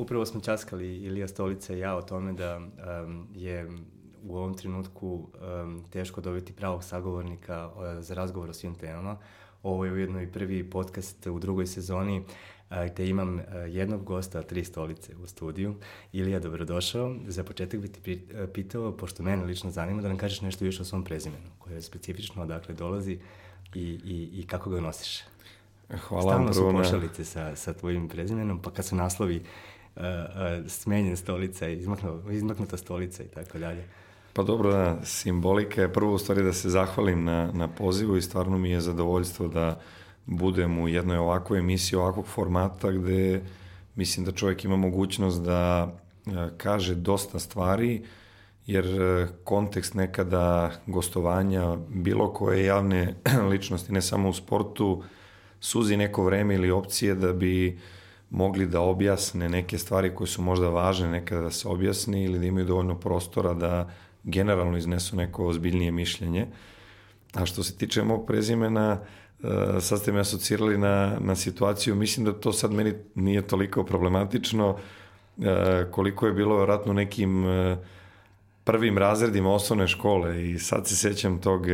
upravo 0.00 0.26
smo 0.26 0.40
časkali 0.40 0.96
Ilija 0.96 1.28
Stolica 1.28 1.74
i 1.74 1.78
ja 1.78 1.96
o 1.96 2.02
tome 2.02 2.32
da 2.32 2.56
um, 2.56 3.26
je 3.34 3.68
u 4.24 4.36
ovom 4.36 4.54
trenutku 4.54 5.28
um, 5.62 5.84
teško 5.90 6.20
dobiti 6.20 6.52
pravog 6.52 6.84
sagovornika 6.84 7.70
uh, 7.76 8.02
za 8.02 8.14
razgovor 8.14 8.50
o 8.50 8.54
svim 8.54 8.74
temama. 8.74 9.16
Ovo 9.62 9.84
je 9.84 9.92
ujedno 9.92 10.22
i 10.22 10.32
prvi 10.32 10.70
podcast 10.70 11.26
u 11.26 11.38
drugoj 11.38 11.66
sezoni 11.66 12.24
te 12.96 13.08
imam 13.08 13.40
jednog 13.68 14.04
gosta, 14.04 14.42
tri 14.42 14.64
stolice 14.64 15.16
u 15.16 15.26
studiju. 15.26 15.74
Ilija, 16.12 16.40
dobrodošao. 16.40 17.16
Za 17.26 17.44
početak 17.44 17.80
bih 17.80 17.90
ti 17.90 18.26
pitao, 18.54 18.96
pošto 18.96 19.22
mene 19.22 19.44
lično 19.44 19.70
zanima, 19.70 20.02
da 20.02 20.08
nam 20.08 20.16
kažeš 20.16 20.40
nešto 20.40 20.64
više 20.64 20.82
o 20.82 20.84
svom 20.84 21.04
prezimenu, 21.04 21.46
koje 21.58 21.74
je 21.74 21.82
specifično 21.82 22.42
odakle 22.42 22.74
dolazi 22.74 23.18
i, 23.74 24.00
i, 24.04 24.30
i 24.32 24.46
kako 24.46 24.70
ga 24.70 24.80
nosiš. 24.80 25.20
Hvala 26.08 26.22
Stalno 26.22 26.54
su 26.54 26.70
pošalice 26.72 27.24
sa, 27.24 27.56
sa 27.56 27.72
tvojim 27.72 28.08
prezimenom, 28.08 28.62
pa 28.62 28.70
kad 28.70 28.84
su 28.84 28.96
naslovi 28.96 29.42
uh, 29.98 30.04
uh, 30.04 30.70
smenjen 30.70 31.16
stolica, 31.16 31.68
izmaknu, 31.68 32.22
izmaknuta 32.30 32.76
stolica 32.76 33.22
i 33.22 33.28
tako 33.28 33.58
dalje. 33.58 33.84
Pa 34.32 34.42
dobro, 34.42 34.72
da, 34.72 35.04
simbolika 35.04 35.82
je 35.82 35.92
prvo 35.92 36.14
u 36.14 36.18
stvari 36.18 36.42
da 36.42 36.52
se 36.52 36.70
zahvalim 36.70 37.24
na, 37.24 37.52
na 37.52 37.68
pozivu 37.68 38.16
i 38.16 38.22
stvarno 38.22 38.58
mi 38.58 38.70
je 38.70 38.80
zadovoljstvo 38.80 39.48
da 39.48 39.80
budem 40.26 40.78
u 40.78 40.88
jednoj 40.88 41.16
ovakvoj 41.16 41.58
emisiji, 41.58 41.96
ovakvog 41.96 42.26
formata 42.26 42.90
gde 42.90 43.42
mislim 43.94 44.26
da 44.26 44.32
čovjek 44.32 44.64
ima 44.64 44.76
mogućnost 44.76 45.42
da 45.42 45.92
e, 46.26 46.30
kaže 46.56 46.94
dosta 46.94 47.38
stvari, 47.38 48.02
jer 48.66 48.86
kontekst 49.44 49.94
nekada 49.94 50.70
gostovanja 50.86 51.76
bilo 51.88 52.32
koje 52.32 52.64
javne 52.64 53.14
ličnosti, 53.50 53.92
ne 53.92 54.02
samo 54.02 54.28
u 54.28 54.32
sportu, 54.32 55.02
suzi 55.60 55.96
neko 55.96 56.24
vreme 56.24 56.54
ili 56.54 56.70
opcije 56.70 57.14
da 57.14 57.32
bi 57.32 57.78
mogli 58.30 58.66
da 58.66 58.80
objasne 58.80 59.48
neke 59.48 59.78
stvari 59.78 60.14
koje 60.14 60.28
su 60.28 60.42
možda 60.42 60.68
važne 60.68 61.08
nekada 61.08 61.42
da 61.42 61.50
se 61.50 61.68
objasni 61.68 62.24
ili 62.24 62.38
da 62.38 62.46
imaju 62.46 62.66
dovoljno 62.66 63.00
prostora 63.00 63.54
da 63.54 63.90
generalno 64.24 64.78
iznesu 64.78 65.16
neko 65.16 65.46
ozbiljnije 65.46 65.92
mišljenje. 65.92 66.46
A 67.34 67.46
što 67.46 67.62
se 67.62 67.76
tiče 67.76 68.02
mog 68.02 68.26
prezimena, 68.26 69.00
uh, 69.42 69.50
sad 69.80 70.00
ste 70.00 70.12
me 70.12 70.20
asocirali 70.20 70.78
na, 70.78 71.16
na 71.20 71.36
situaciju, 71.36 71.94
mislim 71.94 72.26
da 72.26 72.32
to 72.32 72.52
sad 72.52 72.72
meni 72.72 72.94
nije 73.14 73.42
toliko 73.42 73.84
problematično 73.84 74.70
uh, 74.70 75.44
koliko 75.90 76.26
je 76.26 76.32
bilo 76.32 76.56
vratno 76.56 76.92
nekim 76.92 77.44
uh, 77.44 77.78
prvim 78.64 78.98
razredima 78.98 79.54
osnovne 79.54 79.88
škole 79.88 80.50
i 80.50 80.58
sad 80.58 80.86
se 80.88 80.96
sećam 80.96 81.40
tog 81.40 81.66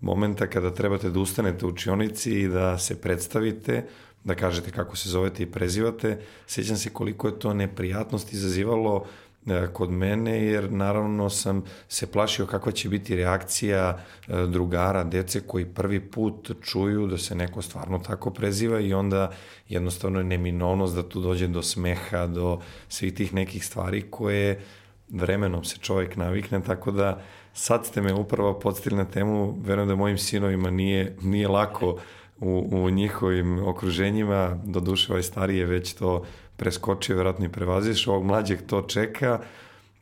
momenta 0.00 0.46
kada 0.46 0.74
trebate 0.74 1.10
da 1.10 1.20
ustanete 1.20 1.66
u 1.66 1.68
učionici 1.68 2.40
i 2.40 2.48
da 2.48 2.78
se 2.78 3.00
predstavite, 3.00 3.86
da 4.26 4.34
kažete 4.34 4.70
kako 4.70 4.96
se 4.96 5.08
zovete 5.08 5.42
i 5.42 5.46
prezivate. 5.46 6.18
Sećam 6.46 6.76
se 6.76 6.90
koliko 6.90 7.28
je 7.28 7.38
to 7.38 7.54
neprijatnost 7.54 8.32
izazivalo 8.32 9.06
E, 9.46 9.66
kod 9.72 9.90
mene, 9.90 10.44
jer 10.44 10.72
naravno 10.72 11.30
sam 11.30 11.64
se 11.88 12.06
plašio 12.06 12.46
kakva 12.46 12.72
će 12.72 12.88
biti 12.88 13.16
reakcija 13.16 13.98
e, 14.28 14.46
drugara, 14.46 15.04
dece 15.04 15.40
koji 15.40 15.64
prvi 15.64 16.00
put 16.00 16.50
čuju 16.62 17.06
da 17.06 17.18
se 17.18 17.34
neko 17.34 17.62
stvarno 17.62 17.98
tako 17.98 18.30
preziva 18.30 18.80
i 18.80 18.94
onda 18.94 19.32
jednostavno 19.68 20.18
je 20.18 20.24
neminovnost 20.24 20.94
da 20.94 21.08
tu 21.08 21.20
dođe 21.20 21.46
do 21.46 21.62
smeha, 21.62 22.26
do 22.26 22.60
svih 22.88 23.14
tih 23.14 23.34
nekih 23.34 23.66
stvari 23.66 24.02
koje 24.10 24.60
vremenom 25.08 25.64
se 25.64 25.76
čovjek 25.78 26.16
navikne, 26.16 26.62
tako 26.62 26.90
da 26.90 27.22
sad 27.52 27.86
ste 27.86 28.00
me 28.00 28.14
upravo 28.14 28.58
podstili 28.60 28.96
na 28.96 29.04
temu, 29.04 29.58
verujem 29.64 29.88
da 29.88 29.94
mojim 29.94 30.18
sinovima 30.18 30.70
nije, 30.70 31.16
nije 31.22 31.48
lako 31.48 31.98
u, 32.40 32.68
u 32.70 32.90
njihovim 32.90 33.68
okruženjima, 33.68 34.58
do 34.64 34.80
duše 34.80 35.12
ovaj 35.12 35.22
stariji 35.22 35.58
je 35.58 35.66
već 35.66 35.94
to 35.94 36.24
preskočio, 36.56 37.16
verovatno 37.16 37.44
i 37.44 37.52
prevaziš, 37.52 38.06
ovog 38.06 38.24
mlađeg 38.24 38.66
to 38.66 38.82
čeka, 38.82 39.40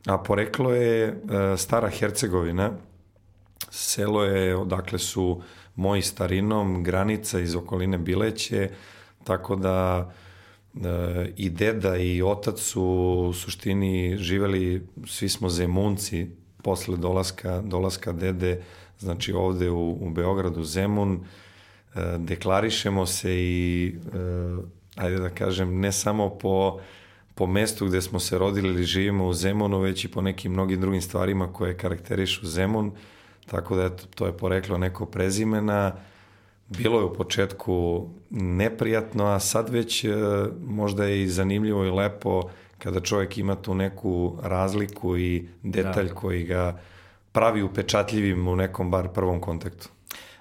a 0.05 0.17
poreklo 0.17 0.73
je 0.73 1.03
e, 1.07 1.13
Stara 1.57 1.89
Hercegovina, 1.89 2.71
selo 3.69 4.23
je, 4.23 4.55
odakle 4.55 4.99
su 4.99 5.41
moji 5.75 6.01
starinom, 6.01 6.83
granica 6.83 7.39
iz 7.39 7.55
okoline 7.55 7.97
Bileće, 7.97 8.69
tako 9.23 9.55
da 9.55 10.11
e, 10.75 11.31
i 11.37 11.49
deda 11.49 11.97
i 11.97 12.21
otac 12.21 12.59
su 12.59 12.83
u 13.29 13.33
suštini 13.33 14.17
živeli, 14.17 14.87
svi 15.07 15.29
smo 15.29 15.49
zemunci 15.49 16.27
posle 16.63 16.97
dolaska, 16.97 17.61
dolaska 17.61 18.11
dede, 18.11 18.61
znači 18.99 19.33
ovde 19.33 19.69
u, 19.69 19.97
u 20.01 20.09
Beogradu 20.09 20.63
Zemun, 20.63 21.25
deklarišemo 22.17 23.05
se 23.05 23.35
i 23.35 23.95
ajde 24.95 25.19
da 25.19 25.29
kažem, 25.29 25.79
ne 25.79 25.91
samo 25.91 26.29
po, 26.29 26.79
po 27.35 27.47
mestu 27.47 27.85
gde 27.85 28.01
smo 28.01 28.19
se 28.19 28.37
rodili 28.37 28.69
ili 28.69 28.83
živimo 28.83 29.27
u 29.27 29.33
Zemunu, 29.33 29.79
već 29.79 30.05
i 30.05 30.11
po 30.11 30.21
nekim 30.21 30.51
mnogim 30.51 30.81
drugim 30.81 31.01
stvarima 31.01 31.53
koje 31.53 31.77
karakterišu 31.77 32.47
Zemun, 32.47 32.91
tako 33.45 33.75
da 33.75 33.85
eto, 33.85 34.03
to 34.15 34.25
je 34.25 34.37
poreklo 34.37 34.77
neko 34.77 35.05
prezimena, 35.05 35.95
bilo 36.67 36.99
je 36.99 37.05
u 37.05 37.13
početku 37.13 38.07
neprijatno, 38.29 39.25
a 39.25 39.39
sad 39.39 39.69
već 39.69 40.03
e, 40.03 40.09
možda 40.67 41.05
je 41.05 41.23
i 41.23 41.27
zanimljivo 41.27 41.85
i 41.85 41.91
lepo 41.91 42.41
kada 42.77 42.99
čovjek 42.99 43.37
ima 43.37 43.55
tu 43.55 43.75
neku 43.75 44.37
razliku 44.43 45.17
i 45.17 45.47
detalj 45.63 46.07
da. 46.07 46.13
koji 46.13 46.43
ga 46.43 46.79
pravi 47.31 47.63
upečatljivim 47.63 48.47
u 48.47 48.55
nekom 48.55 48.91
bar 48.91 49.07
prvom 49.07 49.41
kontaktu. 49.41 49.89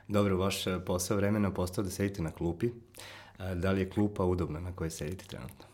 Dobro, 0.09 0.37
vaš 0.37 0.65
posao 0.87 1.17
vremena 1.17 1.51
postao 1.51 1.85
da 1.85 1.91
sedite 1.91 2.23
na 2.23 2.31
klupi. 2.31 2.71
Da 3.55 3.71
li 3.71 3.81
je 3.81 3.91
klupa 3.91 4.25
udobna 4.25 4.61
na 4.61 4.73
kojoj 4.73 4.91
sedite 4.91 5.25
trenutno? 5.25 5.65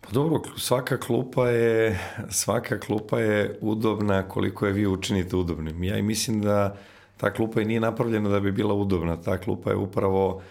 Pa 0.00 0.10
dobro, 0.10 0.40
svaka 0.56 0.96
klupa 0.96 1.48
je, 1.48 2.00
svaka 2.30 2.80
klupa 2.80 3.20
je 3.20 3.58
udobna 3.60 4.28
koliko 4.28 4.66
je 4.66 4.72
vi 4.72 4.86
učinite 4.86 5.36
udobnim. 5.36 5.84
Ja 5.84 5.98
i 5.98 6.02
mislim 6.02 6.42
da 6.42 6.76
ta 7.16 7.32
klupa 7.32 7.60
i 7.60 7.64
nije 7.64 7.80
napravljena 7.80 8.28
da 8.28 8.40
bi 8.40 8.52
bila 8.52 8.74
udobna. 8.74 9.16
Ta 9.16 9.38
klupa 9.38 9.70
je 9.70 9.76
upravo 9.76 10.42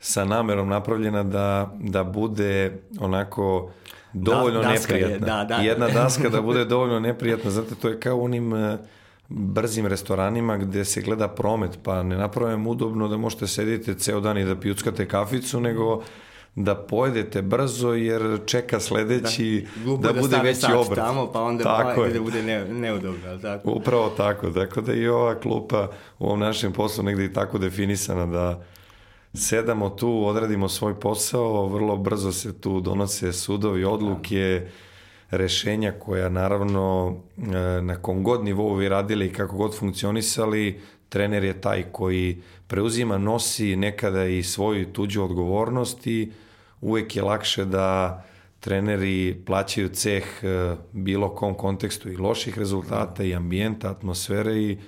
sa 0.00 0.24
namerom 0.24 0.68
napravljena 0.68 1.22
da, 1.22 1.74
da 1.80 2.04
bude 2.04 2.72
onako 3.00 3.70
dovoljno 4.12 4.62
da, 4.62 4.68
neprijatna. 4.68 5.14
Je, 5.14 5.18
da, 5.18 5.44
da. 5.44 5.54
Jedna 5.54 5.88
daska 5.88 6.28
da 6.28 6.40
bude 6.50 6.64
dovoljno 6.64 7.00
neprijatna, 7.00 7.50
znate, 7.50 7.74
to 7.74 7.88
je 7.88 8.00
kao 8.00 8.16
unim 8.16 8.52
brzim 9.28 9.86
restoranima 9.86 10.56
gde 10.56 10.84
se 10.84 11.00
gleda 11.00 11.28
promet, 11.28 11.78
pa 11.82 12.02
ne 12.02 12.16
napravim 12.16 12.66
udobno 12.66 13.08
da 13.08 13.16
možete 13.16 13.46
sedite 13.46 13.94
ceo 13.94 14.20
dan 14.20 14.38
i 14.38 14.44
da 14.44 14.56
pijuckate 14.56 15.08
kaficu, 15.08 15.60
nego 15.60 16.02
da 16.54 16.74
pojedete 16.74 17.42
brzo 17.42 17.92
jer 17.92 18.40
čeka 18.46 18.80
sledeći 18.80 19.66
da, 19.84 19.96
da, 19.96 20.12
da 20.12 20.20
bude 20.20 20.38
veći 20.42 20.72
obrt. 20.76 20.94
tamo 20.94 21.32
pa 21.32 21.42
onda 21.42 21.64
tako 21.64 22.06
da 22.08 22.20
bude 22.20 22.42
ne, 22.42 22.64
neudobno, 22.64 23.28
ali 23.28 23.42
tako? 23.42 23.70
Upravo 23.70 24.08
tako, 24.16 24.50
tako 24.50 24.80
da 24.80 24.94
i 24.94 25.08
ova 25.08 25.34
klupa 25.40 25.88
u 26.18 26.26
ovom 26.26 26.40
našem 26.40 26.72
poslu 26.72 27.04
negde 27.04 27.24
i 27.24 27.32
tako 27.32 27.58
definisana 27.58 28.26
da 28.26 28.64
sedamo 29.34 29.90
tu, 29.90 30.26
odradimo 30.26 30.68
svoj 30.68 31.00
posao, 31.00 31.66
vrlo 31.68 31.96
brzo 31.96 32.32
se 32.32 32.60
tu 32.60 32.80
donose 32.80 33.32
sudovi, 33.32 33.84
odluke, 33.84 34.60
da 34.60 34.91
rešenja 35.32 35.92
koja 35.92 36.28
naravno 36.28 37.16
e, 37.36 37.82
na 37.82 37.96
kom 37.96 38.22
god 38.22 38.44
nivou 38.44 38.74
vi 38.74 38.88
radili 38.88 39.26
i 39.26 39.32
kako 39.32 39.56
god 39.56 39.78
funkcionisali, 39.78 40.80
trener 41.08 41.44
je 41.44 41.60
taj 41.60 41.82
koji 41.92 42.42
preuzima, 42.66 43.18
nosi 43.18 43.76
nekada 43.76 44.24
i 44.24 44.42
svoju 44.42 44.92
tuđu 44.92 45.22
odgovornost 45.22 46.06
i 46.06 46.32
uvek 46.80 47.16
je 47.16 47.22
lakše 47.22 47.64
da 47.64 48.22
treneri 48.60 49.42
plaćaju 49.46 49.88
ceh 49.88 50.24
e, 50.42 50.76
bilo 50.92 51.34
kom 51.34 51.54
kontekstu 51.54 52.10
i 52.10 52.16
loših 52.16 52.58
rezultata 52.58 53.24
i 53.24 53.34
ambijenta, 53.34 53.90
atmosfere 53.90 54.56
i 54.56 54.78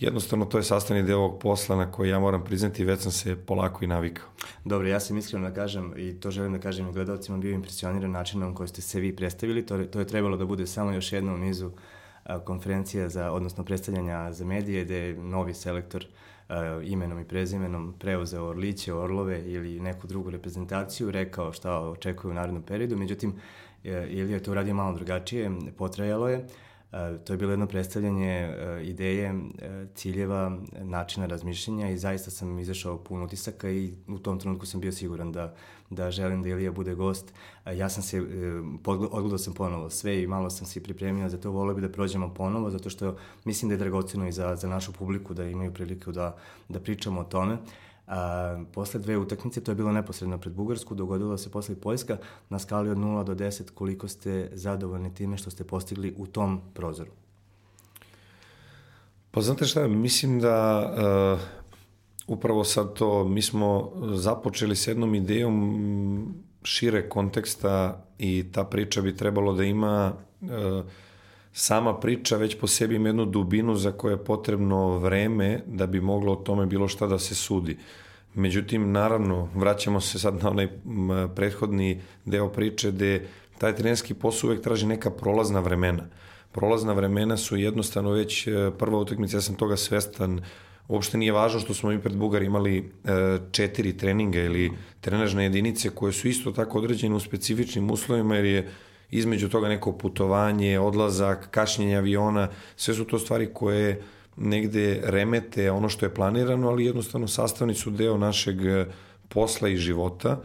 jednostavno 0.00 0.44
to 0.44 0.58
je 0.58 0.64
sastavni 0.64 1.02
deo 1.02 1.18
ovog 1.18 1.38
posla 1.40 1.76
na 1.76 1.92
koji 1.92 2.08
ja 2.08 2.18
moram 2.18 2.44
priznati 2.44 2.84
već 2.84 3.00
sam 3.00 3.12
se 3.12 3.36
polako 3.36 3.84
i 3.84 3.88
navikao. 3.88 4.28
Dobro, 4.64 4.88
ja 4.88 5.00
sam 5.00 5.18
iskreno 5.18 5.48
da 5.48 5.54
kažem 5.54 5.94
i 5.96 6.20
to 6.20 6.30
želim 6.30 6.52
da 6.52 6.58
kažem 6.58 6.88
i 6.88 6.92
gledalcima, 6.92 7.38
bio 7.38 7.54
impresioniran 7.54 8.10
načinom 8.10 8.54
koji 8.54 8.68
ste 8.68 8.82
se 8.82 9.00
vi 9.00 9.16
predstavili, 9.16 9.66
to, 9.66 9.84
to 9.84 9.98
je 9.98 10.06
trebalo 10.06 10.36
da 10.36 10.44
bude 10.44 10.66
samo 10.66 10.92
još 10.92 11.12
jedna 11.12 11.34
u 11.34 11.38
nizu 11.38 11.70
konferencija 12.44 13.08
za, 13.08 13.32
odnosno 13.32 13.64
predstavljanja 13.64 14.32
za 14.32 14.44
medije, 14.44 14.84
gde 14.84 14.96
je 14.96 15.14
novi 15.14 15.54
selektor 15.54 16.04
uh, 16.04 16.54
imenom 16.84 17.20
i 17.20 17.24
prezimenom 17.24 17.94
preuzeo 17.98 18.44
Orliće, 18.44 18.94
Orlove 18.94 19.42
ili 19.44 19.80
neku 19.80 20.06
drugu 20.06 20.30
reprezentaciju, 20.30 21.10
rekao 21.10 21.52
šta 21.52 21.80
očekuje 21.80 22.30
u 22.30 22.34
narednom 22.34 22.62
periodu, 22.62 22.96
međutim, 22.96 23.34
e, 23.84 24.06
Ilija 24.10 24.36
je 24.36 24.42
to 24.42 24.50
uradio 24.50 24.74
malo 24.74 24.94
drugačije, 24.94 25.50
potrajalo 25.78 26.28
je, 26.28 26.46
To 27.24 27.32
je 27.32 27.36
bilo 27.36 27.52
jedno 27.52 27.66
predstavljanje 27.66 28.30
e, 28.30 28.80
ideje, 28.84 29.26
e, 29.26 29.86
ciljeva, 29.94 30.58
načina 30.82 31.26
razmišljenja 31.26 31.90
i 31.90 31.98
zaista 31.98 32.30
sam 32.30 32.58
izašao 32.58 32.98
pun 32.98 33.22
utisaka 33.22 33.70
i 33.70 33.94
u 34.08 34.18
tom 34.18 34.40
trenutku 34.40 34.66
sam 34.66 34.80
bio 34.80 34.92
siguran 34.92 35.32
da, 35.32 35.54
da 35.90 36.10
želim 36.10 36.42
da 36.42 36.48
Ilija 36.48 36.72
bude 36.72 36.94
gost. 36.94 37.32
Ja 37.76 37.88
sam 37.88 38.02
se, 38.02 38.22
odgledao 38.86 39.38
sam 39.38 39.54
ponovo 39.54 39.90
sve 39.90 40.22
i 40.22 40.26
malo 40.26 40.50
sam 40.50 40.66
se 40.66 40.82
pripremio 40.82 41.28
za 41.28 41.38
to, 41.38 41.50
volio 41.50 41.74
bi 41.74 41.80
da 41.80 41.88
prođemo 41.88 42.34
ponovo, 42.34 42.70
zato 42.70 42.90
što 42.90 43.16
mislim 43.44 43.68
da 43.68 43.74
je 43.74 43.78
dragoceno 43.78 44.28
i 44.28 44.32
za, 44.32 44.56
za 44.56 44.68
našu 44.68 44.92
publiku 44.92 45.34
da 45.34 45.44
imaju 45.44 45.74
priliku 45.74 46.12
da, 46.12 46.36
da 46.68 46.80
pričamo 46.80 47.20
o 47.20 47.24
tome. 47.24 47.58
A, 48.10 48.64
posle 48.72 49.00
dve 49.00 49.18
utakmice, 49.18 49.60
to 49.60 49.70
je 49.70 49.74
bilo 49.74 49.92
neposredno 49.92 50.38
pred 50.38 50.54
Bugarsku, 50.54 50.94
dogodilo 50.94 51.38
se 51.38 51.50
posle 51.50 51.74
Poljska, 51.74 52.18
na 52.48 52.58
skali 52.58 52.90
od 52.90 52.98
0 52.98 53.24
do 53.24 53.34
10 53.34 53.70
koliko 53.74 54.08
ste 54.08 54.50
zadovoljni 54.52 55.14
time 55.14 55.36
što 55.36 55.50
ste 55.50 55.64
postigli 55.64 56.14
u 56.18 56.26
tom 56.26 56.60
prozoru? 56.74 57.10
Pa 59.30 59.40
znate 59.40 59.64
šta, 59.64 59.88
mislim 59.88 60.40
da 60.40 60.90
uh, 61.36 61.40
upravo 62.26 62.64
sad 62.64 62.94
to, 62.94 63.24
mi 63.24 63.42
smo 63.42 63.92
započeli 64.14 64.76
s 64.76 64.86
jednom 64.86 65.14
idejom 65.14 66.34
šire 66.62 67.08
konteksta 67.08 68.04
i 68.18 68.44
ta 68.52 68.64
priča 68.64 69.02
bi 69.02 69.16
trebalo 69.16 69.52
da 69.52 69.64
ima 69.64 70.12
uh, 70.40 70.48
sama 71.52 72.00
priča 72.00 72.36
već 72.36 72.58
po 72.60 72.66
sebi 72.66 72.94
ima 72.94 73.08
jednu 73.08 73.24
dubinu 73.24 73.74
za 73.74 73.92
koje 73.92 74.12
je 74.12 74.24
potrebno 74.24 74.98
vreme 74.98 75.60
da 75.66 75.86
bi 75.86 76.00
moglo 76.00 76.32
o 76.32 76.36
tome 76.36 76.66
bilo 76.66 76.88
šta 76.88 77.06
da 77.06 77.18
se 77.18 77.34
sudi. 77.34 77.76
Međutim, 78.34 78.92
naravno, 78.92 79.48
vraćamo 79.54 80.00
se 80.00 80.18
sad 80.18 80.42
na 80.42 80.50
onaj 80.50 80.68
prethodni 81.34 82.00
deo 82.24 82.48
priče 82.48 82.90
gde 82.90 83.26
taj 83.58 83.76
trenerski 83.76 84.14
posao 84.14 84.48
uvek 84.48 84.62
traži 84.62 84.86
neka 84.86 85.10
prolazna 85.10 85.60
vremena. 85.60 86.06
Prolazna 86.52 86.92
vremena 86.92 87.36
su 87.36 87.56
jednostavno 87.56 88.10
već 88.10 88.46
e, 88.46 88.70
prva 88.78 88.98
utakmica, 88.98 89.36
ja 89.36 89.40
sam 89.40 89.54
toga 89.54 89.76
svestan, 89.76 90.40
uopšte 90.88 91.18
nije 91.18 91.32
važno 91.32 91.60
što 91.60 91.74
smo 91.74 91.90
mi 91.90 92.00
pred 92.00 92.16
Bugar 92.16 92.42
imali 92.42 92.78
e, 92.78 92.82
četiri 93.52 93.96
treninga 93.96 94.40
ili 94.40 94.72
trenažne 95.00 95.44
jedinice 95.44 95.90
koje 95.90 96.12
su 96.12 96.28
isto 96.28 96.52
tako 96.52 96.78
određene 96.78 97.14
u 97.14 97.20
specifičnim 97.20 97.90
uslovima 97.90 98.36
jer 98.36 98.44
je 98.44 98.68
između 99.10 99.48
toga 99.48 99.68
neko 99.68 99.92
putovanje, 99.92 100.80
odlazak, 100.80 101.48
kašnjenje 101.50 101.96
aviona, 101.96 102.48
sve 102.76 102.94
su 102.94 103.04
to 103.04 103.18
stvari 103.18 103.50
koje 103.54 104.02
negde 104.36 105.00
remete 105.04 105.70
ono 105.70 105.88
što 105.88 106.06
je 106.06 106.14
planirano, 106.14 106.68
ali 106.68 106.84
jednostavno 106.84 107.28
sastavni 107.28 107.74
su 107.74 107.90
deo 107.90 108.18
našeg 108.18 108.66
e, 108.66 108.86
posla 109.28 109.68
i 109.68 109.76
života. 109.76 110.40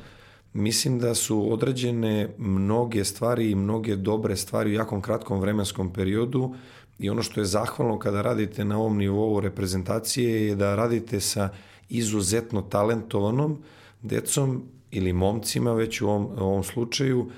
Mislim 0.54 1.00
da 1.00 1.16
su 1.16 1.54
određene 1.54 2.30
mnoge 2.38 3.04
stvari 3.04 3.52
i 3.52 3.56
mnoge 3.56 3.96
dobre 3.96 4.36
stvari 4.36 4.70
u 4.70 4.74
jakom 4.74 5.02
kratkom 5.02 5.40
vremenskom 5.40 5.94
periodu 5.94 6.56
i 7.00 7.10
ono 7.10 7.24
što 7.24 7.42
je 7.42 7.46
zahvalno 7.46 8.00
kada 8.00 8.22
radite 8.22 8.66
na 8.66 8.78
ovom 8.78 8.98
nivou 8.98 9.40
reprezentacije 9.40 10.48
je 10.48 10.56
da 10.56 10.76
radite 10.76 11.20
sa 11.20 11.50
izuzetno 11.90 12.62
talentovanom 12.62 13.58
decom 14.02 14.64
ili 14.92 15.14
momcima 15.14 15.74
već 15.74 16.02
u 16.02 16.08
ovom, 16.08 16.26
u 16.26 16.44
ovom 16.44 16.64
slučaju 16.64 17.30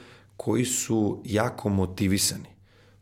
koji 0.47 0.65
su 0.65 1.21
jako 1.25 1.69
motivisani. 1.69 2.49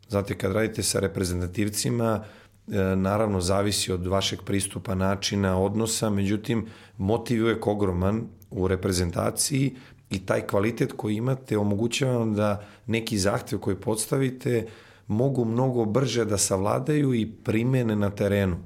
Znate, 0.08 0.38
kad 0.38 0.52
radite 0.52 0.82
sa 0.82 1.00
reprezentativcima, 1.00 2.24
e, 2.24 2.96
naravno 2.96 3.40
zavisi 3.40 3.92
od 3.92 4.06
vašeg 4.06 4.42
pristupa, 4.42 4.94
načina, 4.94 5.58
odnosa, 5.58 6.10
međutim, 6.10 6.66
motiv 6.98 7.46
je 7.46 7.58
ogroman 7.62 8.24
u 8.50 8.68
reprezentaciji 8.68 9.76
i 10.10 10.18
taj 10.26 10.46
kvalitet 10.46 10.92
koji 10.96 11.16
imate 11.16 11.58
omogućava 11.58 12.18
vam 12.18 12.34
da 12.34 12.66
neki 12.86 13.18
zahtev 13.18 13.58
koji 13.58 13.76
podstavite 13.76 14.66
mogu 15.06 15.44
mnogo 15.44 15.84
brže 15.84 16.24
da 16.24 16.38
savladaju 16.38 17.14
i 17.14 17.26
primene 17.44 17.96
na 17.96 18.10
terenu. 18.10 18.56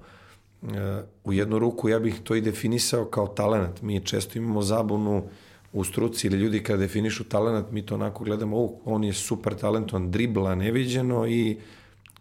E, 0.63 1.03
u 1.25 1.33
jednu 1.33 1.59
ruku 1.59 1.89
ja 1.89 1.99
bih 1.99 2.21
to 2.25 2.35
i 2.35 2.41
definisao 2.41 3.05
kao 3.05 3.27
talent. 3.27 3.83
Mi 3.83 4.01
često 4.01 4.39
imamo 4.39 4.63
zabunu 4.63 5.25
u 5.73 5.85
struci 5.85 6.27
ili 6.27 6.39
ljudi 6.39 6.63
kada 6.63 6.79
definišu 6.79 7.25
talent, 7.25 7.71
mi 7.71 7.87
to 7.87 7.95
onako 7.95 8.25
gledamo, 8.25 8.65
oh, 8.65 8.71
on 8.85 9.05
je 9.05 9.13
super 9.13 9.55
talentovan, 9.55 10.11
dribla 10.11 10.55
neviđeno 10.55 11.27
i 11.29 11.57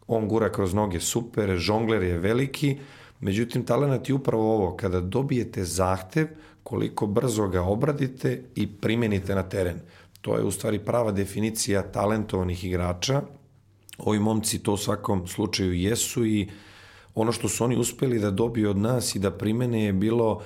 on 0.08 0.28
gura 0.28 0.52
kroz 0.52 0.74
noge 0.74 1.00
super, 1.00 1.58
žongler 1.58 2.04
je 2.04 2.18
veliki, 2.18 2.78
međutim 3.20 3.66
talent 3.66 4.10
je 4.10 4.16
upravo 4.16 4.56
ovo, 4.56 4.78
kada 4.78 5.02
dobijete 5.02 5.64
zahtev, 5.64 6.28
koliko 6.64 7.08
brzo 7.08 7.48
ga 7.48 7.62
obradite 7.62 8.44
i 8.56 8.68
primenite 8.68 9.36
na 9.36 9.44
teren. 9.44 9.80
To 10.22 10.36
je 10.36 10.44
u 10.44 10.52
stvari 10.52 10.80
prava 10.80 11.12
definicija 11.12 11.82
talentovanih 11.82 12.64
igrača. 12.64 13.22
Ovi 13.98 14.20
momci 14.20 14.60
to 14.64 14.74
u 14.74 14.78
svakom 14.78 15.28
slučaju 15.28 15.74
jesu 15.74 16.26
i 16.26 16.48
ono 17.16 17.32
što 17.32 17.50
su 17.50 17.64
oni 17.64 17.78
uspeli 17.78 18.20
da 18.20 18.32
dobiju 18.32 18.70
od 18.70 18.78
nas 18.78 19.16
i 19.16 19.20
da 19.20 19.32
primene 19.32 19.84
je 19.84 19.94
bilo 19.94 20.42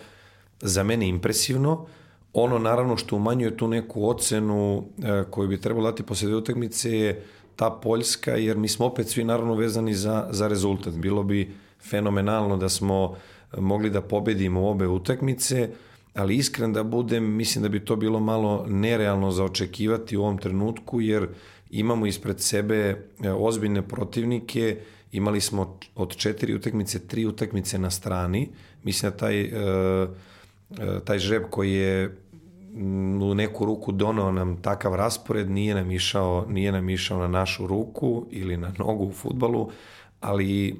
za 0.62 0.84
mene 0.84 1.08
impresivno, 1.08 1.86
Ono 2.34 2.60
naravno 2.60 2.98
što 2.98 3.16
umanjuje 3.16 3.58
tu 3.58 3.68
neku 3.68 4.10
ocenu 4.10 4.84
e, 5.04 5.24
koju 5.30 5.48
bi 5.48 5.62
trebalo 5.62 5.92
dati 5.92 6.04
posle 6.04 6.36
utakmice 6.36 6.92
je 6.92 7.24
ta 7.56 7.70
Poljska, 7.70 8.32
jer 8.32 8.58
mi 8.58 8.68
smo 8.68 8.86
opet 8.86 9.08
svi 9.08 9.24
naravno 9.24 9.56
vezani 9.56 9.94
za, 9.94 10.28
za 10.32 10.48
rezultat. 10.48 10.94
Bilo 10.94 11.24
bi 11.24 11.52
fenomenalno 11.90 12.58
da 12.58 12.70
smo 12.70 13.16
mogli 13.58 13.90
da 13.90 14.02
pobedimo 14.02 14.70
obe 14.70 14.88
utakmice, 14.88 15.70
ali 16.14 16.36
iskren 16.36 16.74
da 16.74 16.84
budem, 16.84 17.36
mislim 17.36 17.64
da 17.64 17.70
bi 17.70 17.86
to 17.86 17.96
bilo 17.96 18.20
malo 18.20 18.66
nerealno 18.68 19.32
za 19.32 19.44
očekivati 19.44 20.18
u 20.18 20.22
ovom 20.22 20.38
trenutku, 20.38 21.02
jer 21.02 21.28
imamo 21.70 22.06
ispred 22.06 22.40
sebe 22.40 22.76
e, 22.76 23.32
ozbiljne 23.32 23.82
protivnike, 23.82 24.78
imali 25.12 25.42
smo 25.42 25.80
od 25.96 26.16
četiri 26.16 26.56
utakmice, 26.56 27.08
tri 27.08 27.26
utakmice 27.26 27.80
na 27.80 27.90
strani, 27.90 28.50
mislim 28.84 29.12
da 29.12 29.18
taj, 29.18 29.42
e, 29.42 30.08
taj 31.06 31.20
žreb 31.20 31.44
koji 31.50 31.74
je 31.74 32.23
u 33.22 33.34
neku 33.36 33.66
ruku 33.66 33.92
donao 33.92 34.32
nam 34.32 34.62
takav 34.62 34.96
raspored, 34.96 35.50
nije 35.50 35.76
nam 35.76 35.92
išao, 35.92 36.46
nije 36.50 36.72
nam 36.72 36.90
išao 36.90 37.20
na 37.20 37.28
našu 37.28 37.68
ruku 37.68 38.26
ili 38.32 38.58
na 38.58 38.74
nogu 38.78 39.06
u 39.06 39.12
futbalu, 39.12 39.70
ali 40.22 40.70
e, 40.70 40.74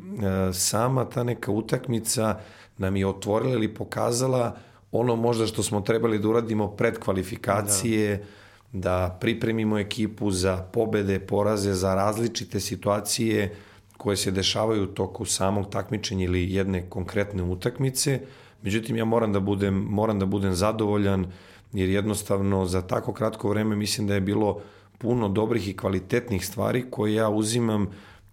sama 0.54 1.06
ta 1.06 1.24
neka 1.24 1.52
utakmica 1.52 2.40
nam 2.78 2.96
je 2.96 3.08
otvorila 3.08 3.54
ili 3.54 3.74
pokazala 3.74 4.56
ono 4.92 5.16
možda 5.16 5.48
što 5.48 5.64
smo 5.64 5.82
trebali 5.82 6.20
da 6.20 6.30
uradimo 6.30 6.68
pred 6.68 7.00
kvalifikacije, 7.00 8.18
da, 8.18 9.08
da 9.08 9.18
pripremimo 9.20 9.80
ekipu 9.80 10.32
za 10.32 10.58
pobede, 10.58 11.20
poraze, 11.20 11.74
za 11.74 11.96
različite 11.96 12.60
situacije 12.60 13.56
koje 13.98 14.18
se 14.18 14.32
dešavaju 14.32 14.84
u 14.84 14.88
toku 14.88 15.26
samog 15.26 15.70
takmičenja 15.70 16.26
ili 16.26 16.54
jedne 16.54 16.90
konkretne 16.90 17.44
utakmice. 17.44 18.20
Međutim, 18.62 18.96
ja 18.96 19.06
moram 19.06 19.34
da 19.34 19.40
budem, 19.40 19.74
moram 19.74 20.20
da 20.20 20.26
budem 20.26 20.54
zadovoljan 20.54 21.26
jer 21.74 21.90
jednostavno 21.90 22.66
za 22.66 22.82
tako 22.82 23.14
kratko 23.14 23.50
vreme 23.50 23.76
mislim 23.76 24.08
da 24.08 24.14
je 24.14 24.22
bilo 24.22 24.62
puno 24.98 25.30
dobrih 25.30 25.68
i 25.68 25.78
kvalitetnih 25.78 26.46
stvari 26.46 26.86
koje 26.90 27.14
ja 27.14 27.30
uzimam 27.30 27.88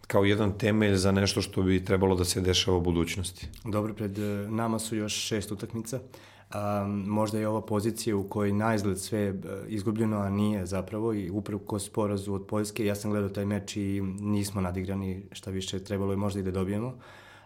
kao 0.07 0.25
jedan 0.25 0.59
temelj 0.59 0.95
za 0.95 1.13
nešto 1.13 1.43
što 1.43 1.63
bi 1.63 1.85
trebalo 1.85 2.15
da 2.15 2.25
se 2.25 2.41
dešava 2.41 2.77
u 2.77 2.81
budućnosti. 2.81 3.49
Dobro, 3.65 3.95
pred 3.95 4.19
e, 4.19 4.23
nama 4.51 4.79
su 4.79 4.97
još 4.97 5.15
šest 5.15 5.53
utakmica. 5.53 6.01
A, 6.51 6.85
možda 7.07 7.39
je 7.39 7.49
ova 7.49 7.63
pozicija 7.63 8.17
u 8.17 8.23
kojoj 8.23 8.53
na 8.53 8.75
izgled 8.75 8.99
sve 8.99 9.21
e, 9.21 9.35
izgubljeno, 9.69 10.19
a 10.19 10.31
nije 10.31 10.67
zapravo 10.67 11.15
i 11.15 11.31
upravo 11.31 11.79
sporazu 11.79 12.35
od 12.35 12.47
Poljske. 12.47 12.85
Ja 12.85 12.95
sam 12.95 13.11
gledao 13.11 13.29
taj 13.29 13.45
meč 13.45 13.77
i 13.77 14.01
nismo 14.21 14.61
nadigrani 14.61 15.23
šta 15.33 15.51
više 15.51 15.85
trebalo 15.85 16.13
je 16.13 16.17
možda 16.17 16.41
i 16.41 16.43
da 16.43 16.51
dobijemo 16.51 16.95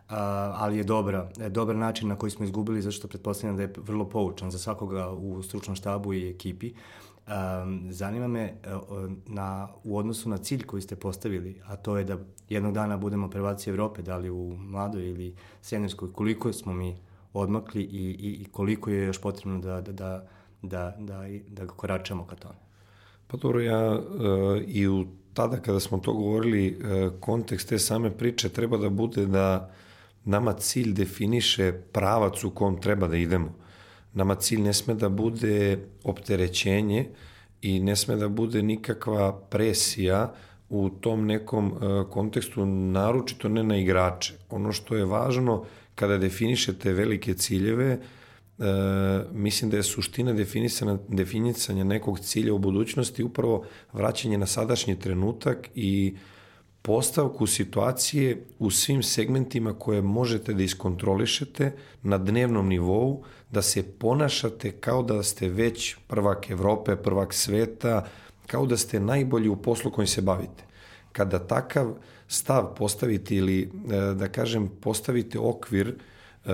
ali 0.08 0.76
je 0.76 0.84
dobra, 0.84 1.28
je 1.36 1.48
dobar 1.48 1.76
način 1.76 2.08
na 2.08 2.16
koji 2.16 2.30
smo 2.30 2.44
izgubili, 2.44 2.82
zato 2.82 2.92
što 2.92 3.08
pretpostavljam 3.08 3.56
da 3.56 3.62
je 3.62 3.72
vrlo 3.76 4.08
poučan 4.08 4.50
za 4.50 4.58
svakoga 4.58 5.10
u 5.10 5.42
stručnom 5.42 5.76
štabu 5.76 6.14
i 6.14 6.30
ekipi. 6.30 6.72
Zanima 7.90 8.28
me 8.28 8.40
e, 8.42 8.54
na, 9.26 9.68
u 9.84 9.98
odnosu 9.98 10.28
na 10.28 10.38
cilj 10.38 10.62
koji 10.62 10.82
ste 10.82 10.96
postavili, 10.96 11.60
a 11.66 11.76
to 11.76 11.96
je 11.96 12.04
da 12.04 12.18
jednog 12.48 12.74
dana 12.74 12.96
budemo 12.96 13.30
prvaci 13.30 13.70
Evrope, 13.70 14.02
da 14.02 14.16
li 14.16 14.30
u 14.30 14.56
mladoj 14.56 15.08
ili 15.08 15.34
senjorskoj, 15.62 16.12
koliko 16.12 16.52
smo 16.52 16.72
mi 16.72 16.96
odmakli 17.32 17.82
i, 17.82 18.16
i, 18.20 18.42
i 18.42 18.44
koliko 18.52 18.90
je 18.90 19.04
još 19.04 19.20
potrebno 19.20 19.58
da, 19.58 19.80
da, 19.80 19.92
da, 19.92 20.26
da, 20.62 20.96
da, 20.98 21.24
da 21.48 21.66
koračamo 21.66 22.26
ka 22.26 22.36
tome? 22.36 22.54
Pa 23.26 23.36
dobro, 23.36 23.60
ja 23.60 23.98
uh, 23.98 24.02
i 24.66 24.88
u 24.88 25.04
tada 25.34 25.56
kada 25.56 25.80
smo 25.80 25.98
to 25.98 26.12
govorili, 26.12 26.76
uh, 26.76 27.12
kontekst 27.20 27.68
te 27.68 27.78
same 27.78 28.10
priče 28.10 28.48
treba 28.48 28.76
da 28.76 28.88
bude 28.88 29.26
da 29.26 29.70
nama 30.24 30.52
cilj 30.52 30.92
definiše 30.92 31.72
pravac 31.92 32.44
u 32.44 32.50
kom 32.50 32.80
treba 32.80 33.08
da 33.08 33.16
idemo. 33.16 33.54
Nama 34.12 34.34
cilj 34.34 34.60
ne 34.60 34.72
sme 34.72 34.94
da 34.94 35.08
bude 35.08 35.78
opterećenje 36.04 37.08
i 37.62 37.80
ne 37.80 37.96
sme 37.96 38.16
da 38.16 38.28
bude 38.28 38.62
nikakva 38.62 39.40
presija 39.50 40.34
u 40.68 40.90
tom 40.90 41.26
nekom 41.26 41.72
uh, 41.72 42.10
kontekstu, 42.10 42.66
naročito 42.66 43.48
ne 43.48 43.62
na 43.62 43.76
igrače. 43.76 44.34
Ono 44.50 44.72
što 44.72 44.96
je 44.96 45.04
važno 45.04 45.64
kada 45.94 46.18
definišete 46.18 46.92
velike 46.92 47.34
ciljeve, 47.34 47.98
uh, 48.58 48.64
mislim 49.32 49.70
da 49.70 49.76
je 49.76 49.82
suština 49.82 50.32
definisana, 50.32 50.98
definicanja 51.08 51.84
nekog 51.84 52.20
cilja 52.20 52.54
u 52.54 52.58
budućnosti 52.58 53.24
upravo 53.24 53.64
vraćanje 53.92 54.38
na 54.38 54.46
sadašnji 54.46 54.98
trenutak 54.98 55.68
i 55.74 56.16
postavku 56.86 57.46
situacije 57.46 58.44
u 58.58 58.70
svim 58.70 59.02
segmentima 59.02 59.72
koje 59.78 60.02
možete 60.02 60.54
da 60.54 60.62
iskontrolišete 60.62 61.72
na 62.02 62.18
dnevnom 62.18 62.68
nivou, 62.68 63.22
da 63.50 63.62
se 63.62 63.82
ponašate 63.82 64.72
kao 64.72 65.02
da 65.02 65.22
ste 65.22 65.48
već 65.48 65.96
prvak 66.06 66.50
Evrope, 66.50 66.96
prvak 66.96 67.34
sveta, 67.34 68.04
kao 68.46 68.66
da 68.66 68.76
ste 68.76 69.00
najbolji 69.00 69.48
u 69.48 69.56
poslu 69.56 69.90
kojim 69.90 70.06
se 70.06 70.22
bavite. 70.22 70.64
Kada 71.12 71.38
takav 71.38 71.94
stav 72.28 72.74
postavite 72.74 73.36
ili, 73.36 73.62
e, 73.62 74.14
da 74.14 74.28
kažem, 74.28 74.68
postavite 74.80 75.38
okvir, 75.38 75.88
e, 76.44 76.50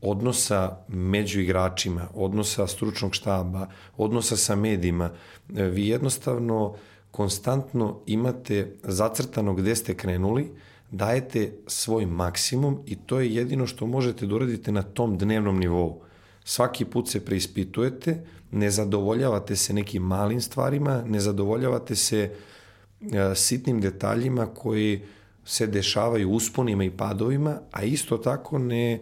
odnosa 0.00 0.76
među 0.88 1.40
igračima, 1.40 2.08
odnosa 2.14 2.66
stručnog 2.66 3.14
štaba, 3.14 3.66
odnosa 3.96 4.36
sa 4.36 4.56
medijima. 4.56 5.10
E, 5.56 5.62
vi 5.62 5.88
jednostavno 5.88 6.76
konstantno 7.16 8.00
imate 8.06 8.76
zacrtano 8.82 9.54
gde 9.54 9.76
ste 9.76 9.94
krenuli, 9.94 10.50
dajete 10.90 11.52
svoj 11.66 12.06
maksimum 12.06 12.78
i 12.86 12.96
to 12.96 13.20
je 13.20 13.34
jedino 13.34 13.66
što 13.66 13.86
možete 13.86 14.26
da 14.26 14.34
uradite 14.34 14.72
na 14.72 14.82
tom 14.82 15.18
dnevnom 15.18 15.58
nivou. 15.58 16.02
Svaki 16.44 16.84
put 16.84 17.08
se 17.08 17.24
preispitujete, 17.24 18.18
ne 18.50 18.70
zadovoljavate 18.70 19.56
se 19.56 19.72
nekim 19.72 20.02
malim 20.02 20.40
stvarima, 20.40 21.02
ne 21.06 21.20
zadovoljavate 21.20 21.96
se 21.96 22.20
e, 22.20 23.34
sitnim 23.34 23.80
detaljima 23.80 24.46
koji 24.46 25.00
se 25.44 25.66
dešavaju 25.66 26.30
usponima 26.30 26.84
i 26.84 26.90
padovima, 26.90 27.60
a 27.72 27.82
isto 27.82 28.18
tako 28.18 28.58
ne, 28.58 29.00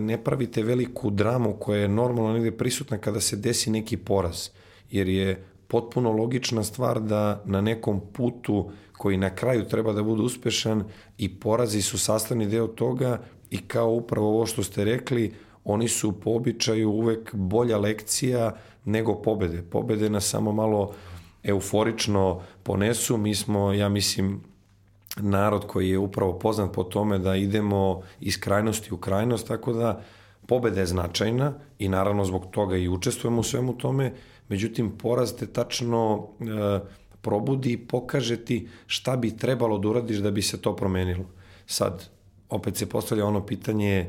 ne 0.00 0.24
pravite 0.24 0.62
veliku 0.62 1.10
dramu 1.10 1.56
koja 1.60 1.80
je 1.80 1.88
normalno 1.88 2.32
negde 2.32 2.56
prisutna 2.56 2.98
kada 2.98 3.20
se 3.20 3.36
desi 3.36 3.70
neki 3.70 3.96
poraz, 3.96 4.48
jer 4.90 5.08
je 5.08 5.44
potpuno 5.68 6.12
logična 6.12 6.64
stvar 6.64 7.00
da 7.00 7.42
na 7.44 7.60
nekom 7.60 8.00
putu 8.12 8.70
koji 8.92 9.16
na 9.16 9.34
kraju 9.34 9.64
treba 9.64 9.92
da 9.92 10.02
bude 10.02 10.22
uspešan 10.22 10.84
i 11.18 11.40
porazi 11.40 11.82
su 11.82 11.98
sastavni 11.98 12.46
deo 12.46 12.66
toga 12.66 13.20
i 13.50 13.58
kao 13.58 13.90
upravo 13.90 14.28
ovo 14.28 14.46
što 14.46 14.62
ste 14.62 14.84
rekli, 14.84 15.34
oni 15.64 15.88
su 15.88 16.20
po 16.20 16.30
običaju 16.30 16.90
uvek 16.90 17.34
bolja 17.34 17.78
lekcija 17.78 18.56
nego 18.84 19.14
pobede. 19.22 19.62
Pobede 19.62 20.10
nas 20.10 20.24
samo 20.24 20.52
malo 20.52 20.92
euforično 21.42 22.42
ponesu, 22.62 23.16
mi 23.16 23.34
smo, 23.34 23.72
ja 23.72 23.88
mislim, 23.88 24.40
narod 25.16 25.66
koji 25.66 25.90
je 25.90 25.98
upravo 25.98 26.38
poznat 26.38 26.72
po 26.72 26.84
tome 26.84 27.18
da 27.18 27.36
idemo 27.36 28.02
iz 28.20 28.40
krajnosti 28.40 28.94
u 28.94 28.96
krajnost, 28.96 29.48
tako 29.48 29.72
da 29.72 30.02
pobeda 30.46 30.80
je 30.80 30.86
značajna 30.86 31.52
i 31.78 31.88
naravno 31.88 32.24
zbog 32.24 32.46
toga 32.50 32.76
i 32.76 32.88
učestvujemo 32.88 33.40
u 33.40 33.44
svemu 33.44 33.78
tome, 33.78 34.12
međutim 34.48 34.90
poraz 34.98 35.36
te 35.36 35.46
tačno 35.46 36.28
e, 36.40 36.80
probudi 37.20 37.72
i 37.72 37.86
pokaže 37.86 38.36
ti 38.36 38.68
šta 38.86 39.16
bi 39.16 39.36
trebalo 39.36 39.78
da 39.78 39.88
uradiš 39.88 40.18
da 40.18 40.30
bi 40.30 40.42
se 40.42 40.62
to 40.62 40.76
promenilo. 40.76 41.24
Sad, 41.66 42.08
opet 42.48 42.76
se 42.76 42.88
postavlja 42.88 43.26
ono 43.26 43.46
pitanje 43.46 44.06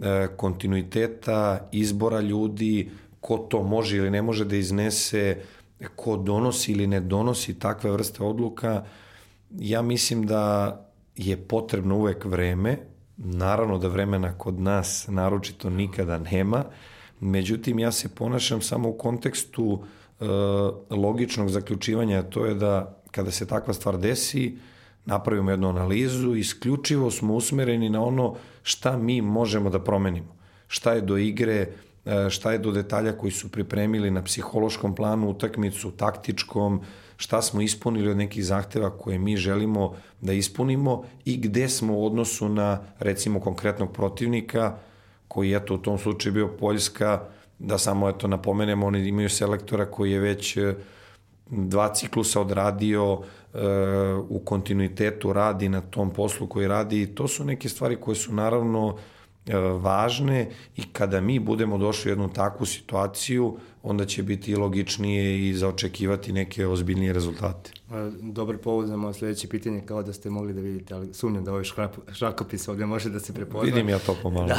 e, 0.00 0.28
kontinuiteta, 0.36 1.68
izbora 1.72 2.20
ljudi, 2.20 2.90
ko 3.20 3.38
to 3.38 3.62
može 3.62 3.96
ili 3.96 4.10
ne 4.10 4.22
može 4.22 4.44
da 4.44 4.56
iznese, 4.56 5.36
ko 5.96 6.16
donosi 6.16 6.72
ili 6.72 6.86
ne 6.86 7.00
donosi 7.00 7.58
takve 7.58 7.90
vrste 7.90 8.22
odluka, 8.22 8.84
ja 9.50 9.82
mislim 9.82 10.26
da 10.26 10.80
je 11.16 11.36
potrebno 11.36 11.96
uvek 11.96 12.24
vreme, 12.24 12.78
naravno 13.16 13.78
da 13.78 13.88
vremena 13.88 14.38
kod 14.38 14.60
nas 14.60 15.06
naročito 15.08 15.70
nikada 15.70 16.18
nema, 16.18 16.64
međutim 17.24 17.78
ja 17.78 17.92
se 17.92 18.08
ponašam 18.08 18.60
samo 18.60 18.88
u 18.88 18.98
kontekstu 18.98 19.82
e, 20.20 20.24
logičnog 20.90 21.48
zaključivanja, 21.48 22.22
to 22.22 22.46
je 22.46 22.54
da 22.54 23.00
kada 23.10 23.30
se 23.30 23.46
takva 23.46 23.74
stvar 23.74 23.98
desi, 23.98 24.56
napravimo 25.06 25.50
jednu 25.50 25.68
analizu, 25.68 26.34
isključivo 26.34 27.10
smo 27.10 27.34
usmereni 27.34 27.88
na 27.88 28.04
ono 28.04 28.34
šta 28.62 28.96
mi 28.96 29.20
možemo 29.22 29.70
da 29.70 29.78
promenimo. 29.84 30.36
Šta 30.68 30.92
je 30.92 31.00
do 31.00 31.16
igre, 31.16 31.68
e, 32.04 32.30
šta 32.30 32.52
je 32.52 32.58
do 32.58 32.72
detalja 32.72 33.12
koji 33.12 33.32
su 33.32 33.48
pripremili 33.48 34.10
na 34.10 34.22
psihološkom 34.22 34.94
planu, 34.94 35.30
utakmicu, 35.30 35.90
taktičkom, 35.90 36.80
šta 37.16 37.42
smo 37.42 37.60
ispunili 37.60 38.10
od 38.10 38.16
nekih 38.16 38.44
zahteva 38.44 38.90
koje 38.90 39.18
mi 39.18 39.36
želimo 39.36 39.94
da 40.20 40.32
ispunimo 40.32 41.04
i 41.24 41.36
gde 41.36 41.68
smo 41.68 41.98
u 41.98 42.06
odnosu 42.06 42.48
na 42.48 42.80
recimo 42.98 43.40
konkretnog 43.40 43.92
protivnika 43.92 44.78
koji 45.34 45.54
eto 45.54 45.74
u 45.74 45.78
tom 45.78 45.98
slučaju 45.98 46.32
bio 46.32 46.48
Poljska 46.48 47.20
da 47.58 47.78
samo 47.78 48.08
eto 48.08 48.28
napomenemo 48.28 48.86
oni 48.86 49.08
imaju 49.08 49.30
selektora 49.30 49.86
koji 49.86 50.12
je 50.12 50.20
već 50.20 50.56
e, 50.56 50.74
dva 51.46 51.94
ciklusa 51.94 52.40
odradio 52.40 53.18
e, 53.18 53.58
u 54.28 54.38
kontinuitetu 54.44 55.32
radi 55.32 55.68
na 55.68 55.80
tom 55.80 56.10
poslu 56.10 56.46
koji 56.46 56.68
radi 56.68 57.02
i 57.02 57.06
to 57.06 57.28
su 57.28 57.44
neke 57.44 57.68
stvari 57.68 57.96
koje 57.96 58.14
su 58.14 58.34
naravno 58.34 58.96
važne 59.80 60.50
i 60.76 60.82
kada 60.92 61.20
mi 61.20 61.38
budemo 61.38 61.78
došli 61.78 62.08
u 62.08 62.12
jednu 62.12 62.28
takvu 62.32 62.66
situaciju, 62.66 63.58
onda 63.82 64.06
će 64.06 64.22
biti 64.22 64.56
logičnije 64.56 65.48
i 65.48 65.54
zaočekivati 65.54 66.32
neke 66.32 66.66
ozbiljnije 66.66 67.12
rezultate. 67.12 67.70
Dobar 68.20 68.58
povod 68.58 68.86
za 68.86 68.96
moje 68.96 69.14
sledeće 69.14 69.48
pitanje, 69.48 69.82
kao 69.86 70.02
da 70.02 70.12
ste 70.12 70.30
mogli 70.30 70.52
da 70.52 70.60
vidite, 70.60 70.94
ali 70.94 71.14
sumnjam 71.14 71.44
da 71.44 71.52
ovaj 71.52 71.64
šrakopis 72.12 72.68
ovde 72.68 72.86
može 72.86 73.10
da 73.10 73.20
se 73.20 73.34
prepozna. 73.34 73.66
Vidim 73.66 73.88
ja 73.88 73.98
to 73.98 74.16
pomalo, 74.22 74.46
da. 74.46 74.54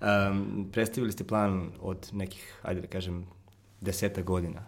da. 0.00 0.30
um, 0.30 0.68
predstavili 0.72 1.12
ste 1.12 1.24
plan 1.24 1.70
od 1.80 2.08
nekih, 2.12 2.54
ajde 2.62 2.80
da 2.80 2.86
kažem, 2.86 3.26
deseta 3.80 4.22
godina. 4.22 4.66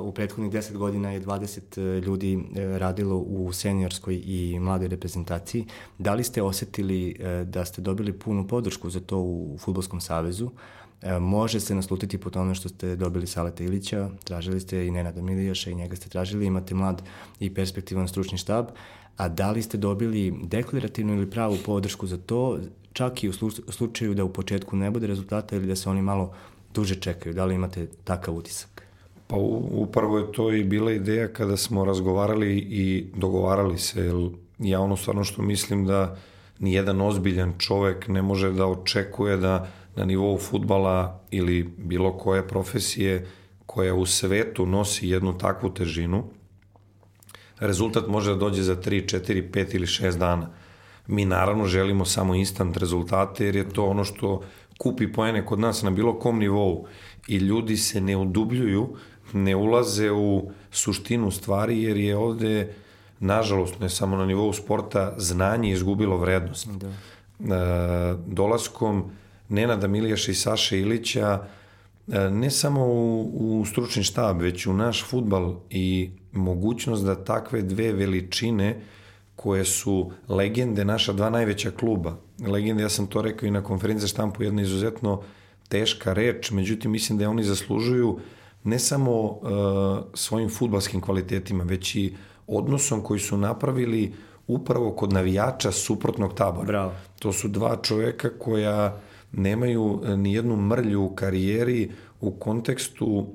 U 0.00 0.12
prethodnih 0.12 0.52
10 0.52 0.76
godina 0.76 1.10
je 1.10 1.20
20 1.20 1.80
e, 1.80 2.00
ljudi 2.00 2.34
e, 2.56 2.78
radilo 2.78 3.16
u 3.16 3.52
seniorskoj 3.52 4.22
i 4.24 4.58
mladoj 4.60 4.88
reprezentaciji. 4.88 5.66
Da 5.98 6.14
li 6.14 6.24
ste 6.24 6.42
osetili 6.42 7.16
e, 7.20 7.44
da 7.44 7.64
ste 7.64 7.80
dobili 7.80 8.12
punu 8.12 8.48
podršku 8.48 8.90
za 8.90 9.00
to 9.00 9.18
u 9.18 9.58
Futbolskom 9.60 10.00
savezu? 10.00 10.50
Može 11.20 11.60
se 11.60 11.74
naslutiti 11.74 12.18
po 12.18 12.30
tome 12.30 12.54
što 12.54 12.68
ste 12.68 12.96
dobili 12.96 13.26
Saleta 13.26 13.64
Ilića, 13.64 14.10
tražili 14.24 14.60
ste 14.60 14.86
i 14.86 14.90
Nenada 14.90 15.22
Milijaša 15.22 15.70
i 15.70 15.74
njega 15.74 15.96
ste 15.96 16.08
tražili, 16.08 16.46
imate 16.46 16.74
mlad 16.74 17.02
i 17.40 17.54
perspektivan 17.54 18.08
stručni 18.08 18.38
štab, 18.38 18.66
a 19.16 19.28
da 19.28 19.50
li 19.50 19.62
ste 19.62 19.78
dobili 19.78 20.34
deklarativnu 20.42 21.14
ili 21.14 21.30
pravu 21.30 21.56
podršku 21.66 22.06
za 22.06 22.16
to, 22.16 22.58
čak 22.92 23.24
i 23.24 23.28
u 23.28 23.32
slučaju 23.68 24.14
da 24.14 24.24
u 24.24 24.32
početku 24.32 24.76
ne 24.76 24.90
bude 24.90 25.06
rezultata 25.06 25.56
ili 25.56 25.66
da 25.66 25.76
se 25.76 25.90
oni 25.90 26.02
malo 26.02 26.34
duže 26.74 26.94
čekaju, 26.94 27.34
da 27.34 27.44
li 27.44 27.54
imate 27.54 27.86
takav 28.04 28.34
utisak? 28.34 28.71
Pa 29.32 29.38
upravo 29.70 30.18
je 30.18 30.32
to 30.32 30.52
i 30.52 30.64
bila 30.64 30.92
ideja 30.92 31.28
kada 31.28 31.56
smo 31.56 31.84
razgovarali 31.84 32.56
i 32.56 33.06
dogovarali 33.16 33.78
se, 33.78 34.12
ja 34.58 34.80
ono 34.80 34.96
stvarno 34.96 35.24
što 35.24 35.42
mislim 35.42 35.86
da 35.86 36.16
ni 36.58 36.72
jedan 36.72 37.00
ozbiljan 37.00 37.54
čovek 37.58 38.08
ne 38.08 38.22
može 38.22 38.50
da 38.52 38.66
očekuje 38.66 39.36
da 39.36 39.68
na 39.96 40.04
nivou 40.04 40.38
futbala 40.38 41.20
ili 41.30 41.62
bilo 41.78 42.12
koje 42.18 42.48
profesije 42.48 43.26
koja 43.66 43.94
u 43.94 44.06
svetu 44.06 44.66
nosi 44.66 45.08
jednu 45.08 45.38
takvu 45.38 45.74
težinu, 45.74 46.24
rezultat 47.60 48.08
može 48.08 48.30
da 48.30 48.36
dođe 48.36 48.62
za 48.62 48.76
3, 48.76 49.16
4, 49.16 49.50
5 49.50 49.74
ili 49.74 49.86
6 49.86 50.18
dana. 50.18 50.50
Mi 51.06 51.24
naravno 51.24 51.66
želimo 51.66 52.04
samo 52.04 52.34
instant 52.34 52.76
rezultate 52.76 53.44
jer 53.44 53.56
je 53.56 53.68
to 53.68 53.86
ono 53.86 54.04
što 54.04 54.42
kupi 54.78 55.12
poene 55.12 55.46
kod 55.46 55.58
nas 55.58 55.82
na 55.82 55.90
bilo 55.90 56.18
kom 56.18 56.38
nivou 56.38 56.86
i 57.28 57.36
ljudi 57.36 57.76
se 57.76 58.00
ne 58.00 58.16
udubljuju 58.16 58.96
ne 59.32 59.56
ulaze 59.56 60.10
u 60.10 60.50
suštinu 60.70 61.30
stvari 61.30 61.82
jer 61.82 61.96
je 61.96 62.16
ovde 62.16 62.74
nažalost 63.20 63.80
ne 63.80 63.88
samo 63.88 64.16
na 64.16 64.26
nivou 64.26 64.52
sporta 64.52 65.14
znanje 65.18 65.70
izgubilo 65.70 66.16
vrednost. 66.16 66.68
Da. 66.68 66.88
E, 66.88 68.14
dolaskom 68.26 69.10
Nenada 69.48 69.88
Milijaša 69.88 70.30
i 70.30 70.34
Saše 70.34 70.80
Ilića 70.80 71.38
e, 72.08 72.30
ne 72.30 72.50
samo 72.50 72.86
u, 72.86 73.30
u 73.60 73.64
stručni 73.64 74.02
štab, 74.02 74.40
već 74.40 74.66
u 74.66 74.72
naš 74.72 75.04
futbal 75.04 75.54
i 75.70 76.10
mogućnost 76.32 77.04
da 77.04 77.24
takve 77.24 77.62
dve 77.62 77.92
veličine 77.92 78.80
koje 79.36 79.64
su 79.64 80.12
legende 80.28 80.84
naša 80.84 81.12
dva 81.12 81.30
najveća 81.30 81.70
kluba. 81.70 82.16
Legende, 82.46 82.82
ja 82.82 82.88
sam 82.88 83.06
to 83.06 83.22
rekao 83.22 83.46
i 83.46 83.50
na 83.50 83.62
konferenciji 83.62 84.08
štampu, 84.08 84.42
jedna 84.42 84.62
izuzetno 84.62 85.22
teška 85.68 86.12
reč, 86.12 86.50
međutim 86.50 86.90
mislim 86.90 87.18
da 87.18 87.24
je 87.24 87.28
oni 87.28 87.44
zaslužuju 87.44 88.08
uh, 88.08 88.20
ne 88.64 88.78
samo 88.78 89.20
uh, 89.22 89.38
svojim 90.14 90.50
futbalskim 90.50 91.00
kvalitetima, 91.00 91.64
već 91.64 91.94
i 91.94 92.14
odnosom 92.46 93.00
koji 93.02 93.20
su 93.20 93.36
napravili 93.36 94.12
upravo 94.46 94.90
kod 94.90 95.12
navijača 95.12 95.72
suprotnog 95.72 96.34
tabora. 96.34 96.66
Bravo. 96.66 96.92
To 97.18 97.32
su 97.32 97.48
dva 97.48 97.76
čoveka 97.82 98.30
koja 98.38 99.00
nemaju 99.32 99.84
uh, 99.84 100.08
ni 100.08 100.34
jednu 100.34 100.56
mrlju 100.56 101.04
u 101.04 101.14
karijeri 101.14 101.90
u 102.20 102.30
kontekstu 102.30 103.06
uh, 103.06 103.26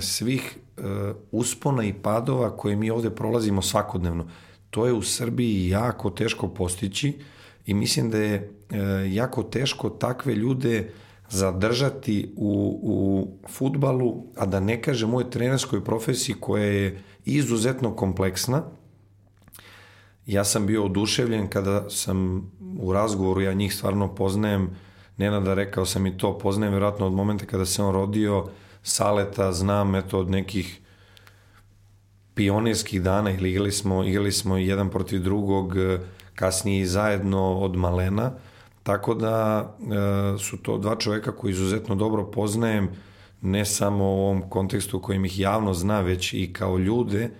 svih 0.00 0.58
uh, 0.76 0.84
uspona 1.32 1.84
i 1.84 1.92
padova 1.92 2.56
koje 2.56 2.76
mi 2.76 2.90
ovde 2.90 3.10
prolazimo 3.10 3.62
svakodnevno. 3.62 4.26
To 4.70 4.86
je 4.86 4.92
u 4.92 5.02
Srbiji 5.02 5.68
jako 5.68 6.10
teško 6.10 6.48
postići 6.48 7.18
i 7.66 7.74
mislim 7.74 8.10
da 8.10 8.18
je 8.18 8.50
uh, 8.70 8.76
jako 9.12 9.42
teško 9.42 9.90
takve 9.90 10.34
ljude 10.34 10.80
uh, 10.80 11.05
zadržati 11.28 12.34
u, 12.36 12.80
u 12.82 13.28
futbalu, 13.48 14.24
a 14.36 14.46
da 14.46 14.60
ne 14.60 14.82
kažem 14.82 15.14
u 15.14 15.30
trenerskoj 15.30 15.84
profesiji 15.84 16.36
koja 16.40 16.64
je 16.64 17.02
izuzetno 17.24 17.96
kompleksna. 17.96 18.62
Ja 20.26 20.44
sam 20.44 20.66
bio 20.66 20.84
oduševljen 20.84 21.48
kada 21.48 21.90
sam 21.90 22.50
u 22.80 22.92
razgovoru, 22.92 23.40
ja 23.40 23.52
njih 23.52 23.74
stvarno 23.74 24.14
poznajem, 24.14 24.70
Nenada 25.16 25.54
rekao 25.54 25.86
sam 25.86 26.06
i 26.06 26.18
to, 26.18 26.38
poznajem 26.38 26.72
vjerojatno 26.72 27.06
od 27.06 27.12
momenta 27.12 27.46
kada 27.46 27.66
se 27.66 27.82
on 27.82 27.92
rodio, 27.92 28.46
Saleta 28.82 29.52
znam 29.52 29.94
eto 29.94 30.18
od 30.18 30.30
nekih 30.30 30.80
pionirskih 32.34 33.02
dana 33.02 33.30
ili 33.30 33.50
igrali 33.50 33.72
smo, 33.72 34.04
igrali 34.04 34.32
smo 34.32 34.56
jedan 34.56 34.90
protiv 34.90 35.22
drugog, 35.22 35.74
kasnije 36.34 36.80
i 36.80 36.86
zajedno 36.86 37.58
od 37.58 37.76
malena, 37.76 38.32
Tako 38.86 39.14
da 39.14 39.66
e, 39.80 40.38
su 40.38 40.56
to 40.56 40.78
dva 40.78 40.96
čoveka 40.96 41.32
koji 41.36 41.50
izuzetno 41.50 41.94
dobro 41.94 42.30
poznajem, 42.30 42.88
ne 43.42 43.64
samo 43.64 44.04
u 44.04 44.18
ovom 44.18 44.50
kontekstu 44.50 45.00
kojim 45.00 45.24
ih 45.24 45.38
javno 45.38 45.74
zna, 45.74 46.00
već 46.00 46.32
i 46.32 46.52
kao 46.52 46.78
ljude. 46.78 47.30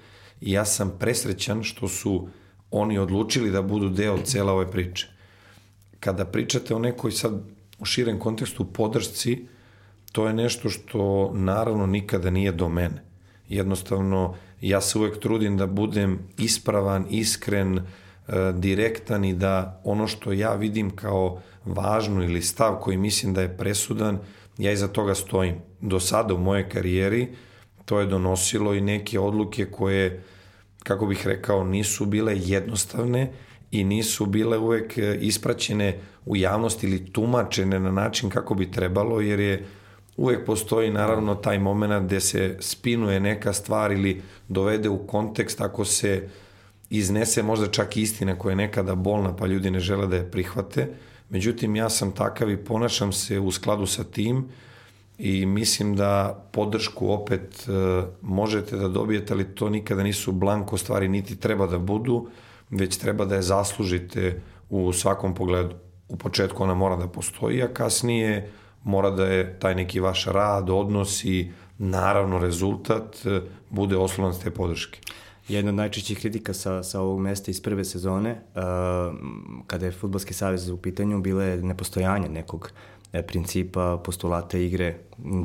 I 0.40 0.52
ja 0.52 0.64
sam 0.64 0.96
presrećan 0.98 1.62
što 1.62 1.88
su 1.88 2.28
oni 2.70 2.98
odlučili 2.98 3.50
da 3.50 3.62
budu 3.62 3.88
deo 3.88 4.18
cela 4.18 4.52
ove 4.52 4.70
priče. 4.70 5.08
Kada 6.00 6.24
pričate 6.24 6.74
o 6.74 6.78
nekoj 6.78 7.12
sad 7.12 7.32
u 7.78 7.84
širem 7.84 8.18
kontekstu 8.18 8.64
podršci, 8.64 9.46
to 10.12 10.26
je 10.26 10.34
nešto 10.34 10.70
što 10.70 11.30
naravno 11.34 11.86
nikada 11.86 12.30
nije 12.30 12.52
do 12.52 12.68
mene. 12.68 13.04
Jednostavno, 13.48 14.34
ja 14.60 14.80
se 14.80 14.98
uvek 14.98 15.20
trudim 15.20 15.56
da 15.56 15.66
budem 15.66 16.18
ispravan, 16.38 17.06
iskren, 17.10 17.78
E, 17.78 18.05
direktan 18.54 19.24
i 19.24 19.34
da 19.34 19.80
ono 19.84 20.06
što 20.06 20.32
ja 20.32 20.54
vidim 20.54 20.90
kao 20.90 21.40
važno 21.64 22.24
ili 22.24 22.42
stav 22.42 22.78
koji 22.80 22.96
mislim 22.96 23.34
da 23.34 23.42
je 23.42 23.56
presudan, 23.56 24.18
ja 24.58 24.72
iza 24.72 24.88
toga 24.88 25.14
stojim. 25.14 25.54
Do 25.80 26.00
sada 26.00 26.34
u 26.34 26.38
moje 26.38 26.68
karijeri 26.68 27.28
to 27.84 28.00
je 28.00 28.06
donosilo 28.06 28.74
i 28.74 28.80
neke 28.80 29.20
odluke 29.20 29.64
koje, 29.64 30.22
kako 30.82 31.06
bih 31.06 31.26
rekao, 31.26 31.64
nisu 31.64 32.06
bile 32.06 32.32
jednostavne 32.36 33.32
i 33.70 33.84
nisu 33.84 34.26
bile 34.26 34.58
uvek 34.58 34.98
ispraćene 35.20 35.98
u 36.24 36.36
javnosti 36.36 36.86
ili 36.86 37.12
tumačene 37.12 37.80
na 37.80 37.90
način 37.90 38.30
kako 38.30 38.54
bi 38.54 38.70
trebalo, 38.70 39.20
jer 39.20 39.40
je 39.40 39.66
uvek 40.16 40.46
postoji 40.46 40.90
naravno 40.90 41.34
taj 41.34 41.58
moment 41.58 42.06
gde 42.06 42.20
se 42.20 42.56
spinuje 42.60 43.20
neka 43.20 43.52
stvar 43.52 43.92
ili 43.92 44.22
dovede 44.48 44.88
u 44.88 45.06
kontekst 45.06 45.60
ako 45.60 45.84
se 45.84 46.22
uh, 46.24 46.45
iznese 46.90 47.42
možda 47.42 47.66
čak 47.66 47.96
istina 47.96 48.38
koja 48.38 48.52
je 48.52 48.56
nekada 48.56 48.94
bolna 48.94 49.36
pa 49.36 49.46
ljudi 49.46 49.70
ne 49.70 49.80
žele 49.80 50.06
da 50.06 50.16
je 50.16 50.30
prihvate. 50.30 50.88
Međutim, 51.30 51.76
ja 51.76 51.90
sam 51.90 52.12
takav 52.12 52.50
i 52.50 52.56
ponašam 52.56 53.12
se 53.12 53.40
u 53.40 53.52
skladu 53.52 53.86
sa 53.86 54.04
tim 54.04 54.48
i 55.18 55.46
mislim 55.46 55.96
da 55.96 56.44
podršku 56.52 57.08
opet 57.08 57.68
e, 57.68 58.02
možete 58.22 58.76
da 58.76 58.88
dobijete, 58.88 59.34
ali 59.34 59.54
to 59.54 59.68
nikada 59.68 60.02
nisu 60.02 60.32
blanko 60.32 60.76
stvari, 60.76 61.08
niti 61.08 61.36
treba 61.36 61.66
da 61.66 61.78
budu, 61.78 62.28
već 62.70 62.96
treba 62.96 63.24
da 63.24 63.34
je 63.34 63.42
zaslužite 63.42 64.42
u 64.70 64.92
svakom 64.92 65.34
pogledu. 65.34 65.74
U 66.08 66.16
početku 66.16 66.62
ona 66.62 66.74
mora 66.74 66.96
da 66.96 67.08
postoji, 67.08 67.62
a 67.62 67.68
kasnije 67.68 68.50
mora 68.84 69.10
da 69.10 69.26
je 69.26 69.58
taj 69.58 69.74
neki 69.74 70.00
vaš 70.00 70.24
rad, 70.26 70.70
odnos 70.70 71.24
i 71.24 71.50
naravno 71.78 72.38
rezultat 72.38 73.26
e, 73.26 73.40
bude 73.70 73.96
oslonac 73.96 74.38
te 74.38 74.50
podrške. 74.50 75.00
Jedna 75.48 75.68
od 75.68 75.74
najčešćih 75.74 76.18
kritika 76.18 76.52
sa, 76.52 76.82
sa 76.82 77.00
ovog 77.00 77.20
mesta 77.20 77.50
iz 77.50 77.60
prve 77.60 77.84
sezone, 77.84 78.30
uh, 78.30 78.62
kada 79.66 79.86
je 79.86 79.92
Futbolski 79.92 80.34
savez 80.34 80.68
u 80.68 80.76
pitanju, 80.76 81.20
bile 81.20 81.56
nepostojanje 81.56 82.28
nekog 82.28 82.70
e, 83.12 83.22
principa, 83.22 84.00
postulata 84.04 84.58
igre. 84.58 84.96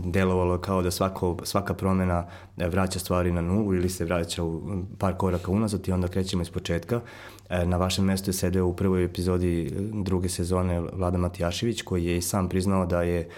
Delovalo 0.06 0.58
kao 0.58 0.82
da 0.82 0.92
svako, 0.92 1.38
svaka 1.44 1.74
promena 1.74 2.26
e, 2.58 2.68
vraća 2.68 3.00
stvari 3.00 3.32
na 3.32 3.42
nulu 3.42 3.76
ili 3.76 3.90
se 3.90 4.06
vraća 4.06 4.44
u 4.44 4.62
par 4.98 5.18
koraka 5.18 5.52
unazad 5.52 5.88
i 5.88 5.92
onda 5.92 6.08
krećemo 6.08 6.42
iz 6.42 6.50
početka. 6.50 7.02
E, 7.52 7.66
na 7.66 7.78
vašem 7.78 8.06
mestu 8.06 8.30
je 8.30 8.34
sedeo 8.34 8.66
u 8.66 8.74
prvoj 8.74 9.04
epizodi 9.04 9.72
druge 9.94 10.30
sezone 10.30 10.82
Vlada 10.94 11.18
Matijašević, 11.18 11.82
koji 11.82 12.06
je 12.06 12.18
i 12.18 12.22
sam 12.22 12.50
priznao 12.50 12.86
da 12.86 13.02
je 13.02 13.30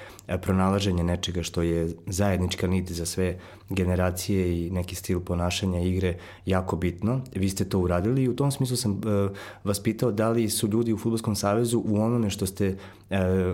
pronalaženje 0.41 1.03
nečega 1.03 1.43
što 1.43 1.62
je 1.62 1.89
zajednička 2.08 2.67
nit 2.67 2.91
za 2.91 3.05
sve 3.05 3.38
generacije 3.70 4.65
i 4.65 4.70
neki 4.70 4.96
stil 4.96 5.20
ponašanja 5.20 5.79
igre 5.79 6.17
jako 6.46 6.75
bitno. 6.75 7.22
Vi 7.36 7.50
ste 7.50 7.65
to 7.65 7.79
uradili 7.79 8.24
i 8.24 8.29
u 8.29 8.36
tom 8.36 8.51
smislu 8.51 8.77
sam 8.77 9.01
vas 9.63 9.79
pitao 9.79 10.12
da 10.12 10.29
li 10.29 10.50
su 10.50 10.67
ljudi 10.67 10.93
u 10.93 10.98
Futbolskom 10.98 11.36
savezu 11.36 11.84
u 11.86 12.01
onome 12.01 12.29
što 12.29 12.46
ste, 12.46 12.77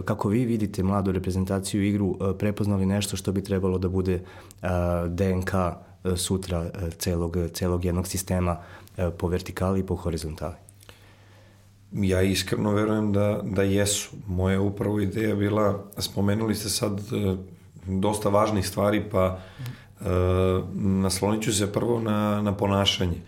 kako 0.05 0.29
vi 0.29 0.45
vidite 0.45 0.83
mladu 0.83 1.11
reprezentaciju 1.11 1.83
igru, 1.83 2.17
prepoznali 2.39 2.85
nešto 2.85 3.17
što 3.17 3.31
bi 3.31 3.43
trebalo 3.43 3.77
da 3.77 3.89
bude 3.89 4.21
DNK 5.07 5.51
sutra 6.15 6.69
celog, 6.97 7.37
celog 7.53 7.85
jednog 7.85 8.07
sistema 8.07 8.57
po 9.17 9.27
vertikali 9.27 9.79
i 9.79 9.85
po 9.85 9.95
horizontali. 9.95 10.55
Ja 11.91 12.21
iskreno 12.21 12.71
verujem 12.71 13.13
da, 13.13 13.41
da 13.43 13.63
jesu. 13.63 14.09
Moja 14.27 14.61
upravo 14.61 14.99
ideja 14.99 15.35
bila, 15.35 15.85
spomenuli 15.97 16.55
ste 16.55 16.69
sad 16.69 17.01
dosta 17.85 18.29
važnih 18.29 18.67
stvari, 18.67 19.03
pa 19.11 19.39
e, 19.99 20.03
naslonit 20.75 21.43
ću 21.43 21.53
se 21.53 21.73
prvo 21.73 21.99
na, 21.99 22.41
na 22.41 22.57
ponašanje. 22.57 23.21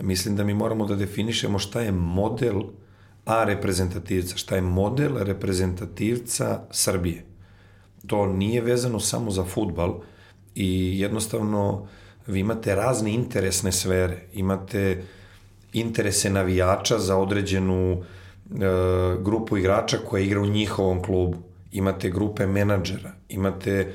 Mislim 0.00 0.36
da 0.36 0.44
mi 0.44 0.54
moramo 0.54 0.86
da 0.86 0.96
definišemo 0.96 1.58
šta 1.58 1.80
je 1.80 1.92
model 1.92 2.62
A 3.24 3.44
reprezentativca, 3.44 4.36
šta 4.36 4.56
je 4.56 4.62
model 4.62 5.16
reprezentativca 5.16 6.60
Srbije. 6.70 7.24
To 8.06 8.26
nije 8.26 8.60
vezano 8.60 9.00
samo 9.00 9.30
za 9.30 9.44
futbal 9.44 10.00
i 10.54 11.00
jednostavno 11.00 11.86
vi 12.26 12.40
imate 12.40 12.74
razne 12.74 13.12
interesne 13.12 13.72
sfere, 13.72 14.22
imate 14.32 15.02
interese 15.72 16.30
navijača 16.30 16.98
za 16.98 17.16
određenu 17.16 17.92
e, 17.92 18.02
grupu 19.22 19.58
igrača 19.58 19.98
koja 20.08 20.22
igra 20.22 20.40
u 20.40 20.46
njihovom 20.46 21.02
klubu, 21.02 21.36
imate 21.72 22.10
grupe 22.10 22.46
menadžera, 22.46 23.12
imate 23.28 23.70
e, 23.70 23.88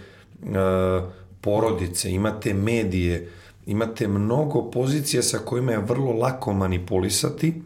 porodice, 1.41 2.11
imate 2.11 2.53
medije, 2.53 3.29
imate 3.65 4.07
mnogo 4.07 4.71
pozicija 4.71 5.23
sa 5.23 5.37
kojima 5.37 5.71
je 5.71 5.77
vrlo 5.77 6.11
lako 6.11 6.53
manipulisati 6.53 7.61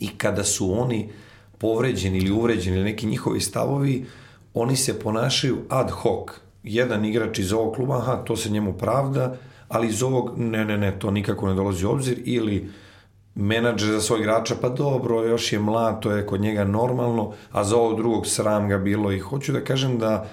i 0.00 0.08
kada 0.18 0.44
su 0.44 0.80
oni 0.80 1.08
povređeni 1.58 2.18
ili 2.18 2.30
uvređeni 2.30 2.76
ili 2.76 2.84
neki 2.84 3.06
njihovi 3.06 3.40
stavovi, 3.40 4.04
oni 4.54 4.76
se 4.76 4.98
ponašaju 5.00 5.58
ad 5.68 5.90
hoc. 5.90 6.28
Jedan 6.62 7.04
igrač 7.04 7.38
iz 7.38 7.52
ovog 7.52 7.74
kluba, 7.74 7.98
aha, 7.98 8.16
to 8.24 8.36
se 8.36 8.50
njemu 8.50 8.72
pravda, 8.72 9.36
ali 9.72 9.88
iz 9.88 10.02
ovog, 10.02 10.32
ne, 10.36 10.64
ne, 10.64 10.78
ne, 10.78 10.98
to 10.98 11.10
nikako 11.10 11.48
ne 11.48 11.54
dolazi 11.54 11.86
u 11.86 11.90
obzir, 11.90 12.22
ili 12.24 12.70
menadžer 13.34 13.90
za 13.90 14.00
svoj 14.00 14.20
igrača, 14.20 14.54
pa 14.60 14.68
dobro, 14.68 15.22
još 15.24 15.52
je 15.52 15.58
mlad, 15.58 16.02
to 16.02 16.10
je 16.10 16.26
kod 16.26 16.40
njega 16.40 16.64
normalno, 16.64 17.32
a 17.52 17.64
za 17.64 17.76
ovog 17.76 17.96
drugog 17.96 18.26
sram 18.26 18.68
ga 18.68 18.78
bilo 18.78 19.12
i 19.12 19.18
hoću 19.18 19.52
da 19.52 19.64
kažem 19.64 19.98
da 19.98 20.26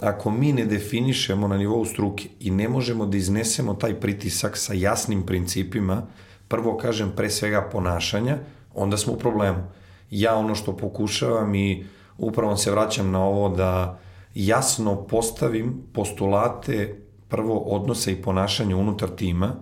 ako 0.00 0.30
mi 0.30 0.52
ne 0.52 0.66
definišemo 0.66 1.48
na 1.48 1.56
nivou 1.56 1.84
struke 1.84 2.28
i 2.40 2.50
ne 2.50 2.68
možemo 2.68 3.06
da 3.06 3.16
iznesemo 3.16 3.74
taj 3.74 3.94
pritisak 4.00 4.56
sa 4.56 4.74
jasnim 4.74 5.26
principima, 5.26 6.02
prvo 6.48 6.76
kažem 6.76 7.12
pre 7.16 7.30
svega 7.30 7.62
ponašanja, 7.72 8.38
onda 8.74 8.96
smo 8.96 9.12
u 9.12 9.18
problemu. 9.18 9.64
Ja 10.10 10.36
ono 10.36 10.54
što 10.54 10.76
pokušavam 10.76 11.54
i 11.54 11.86
upravo 12.18 12.56
se 12.56 12.70
vraćam 12.70 13.10
na 13.10 13.24
ovo 13.24 13.48
da 13.48 13.98
jasno 14.34 14.96
postavim 14.96 15.82
postulate 15.92 17.03
prvo 17.28 17.58
odnosa 17.58 18.10
i 18.10 18.22
ponašanja 18.22 18.76
unutar 18.76 19.08
tima, 19.16 19.54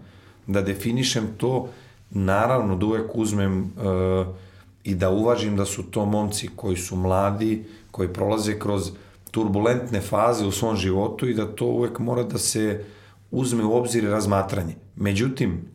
da 0.46 0.62
definišem 0.62 1.28
to, 1.36 1.68
naravno 2.10 2.76
da 2.76 2.86
uvek 2.86 3.10
uzmem 3.14 3.62
uh, 3.62 4.26
i 4.84 4.94
da 4.94 5.10
uvažim 5.10 5.56
da 5.56 5.64
su 5.64 5.82
to 5.82 6.04
momci 6.04 6.48
koji 6.56 6.76
su 6.76 6.96
mladi, 6.96 7.64
koji 7.90 8.12
prolaze 8.12 8.58
kroz 8.58 8.90
turbulentne 9.30 10.00
faze 10.00 10.46
u 10.46 10.52
svom 10.52 10.76
životu 10.76 11.28
i 11.28 11.34
da 11.34 11.46
to 11.56 11.66
uvek 11.66 11.98
mora 11.98 12.22
da 12.22 12.38
se 12.38 12.84
uzme 13.30 13.64
u 13.64 13.76
obzir 13.76 14.04
razmatranje. 14.04 14.74
Međutim, 14.96 15.68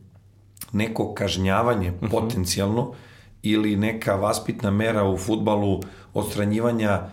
neko 0.71 1.13
kažnjavanje 1.13 1.91
uh 1.91 1.95
mhm. 1.95 2.06
-huh. 2.06 2.12
potencijalno 2.12 2.93
ili 3.41 3.76
neka 3.76 4.15
vaspitna 4.15 4.71
mera 4.71 5.04
u 5.04 5.17
futbalu 5.17 5.82
odstranjivanja 6.13 7.10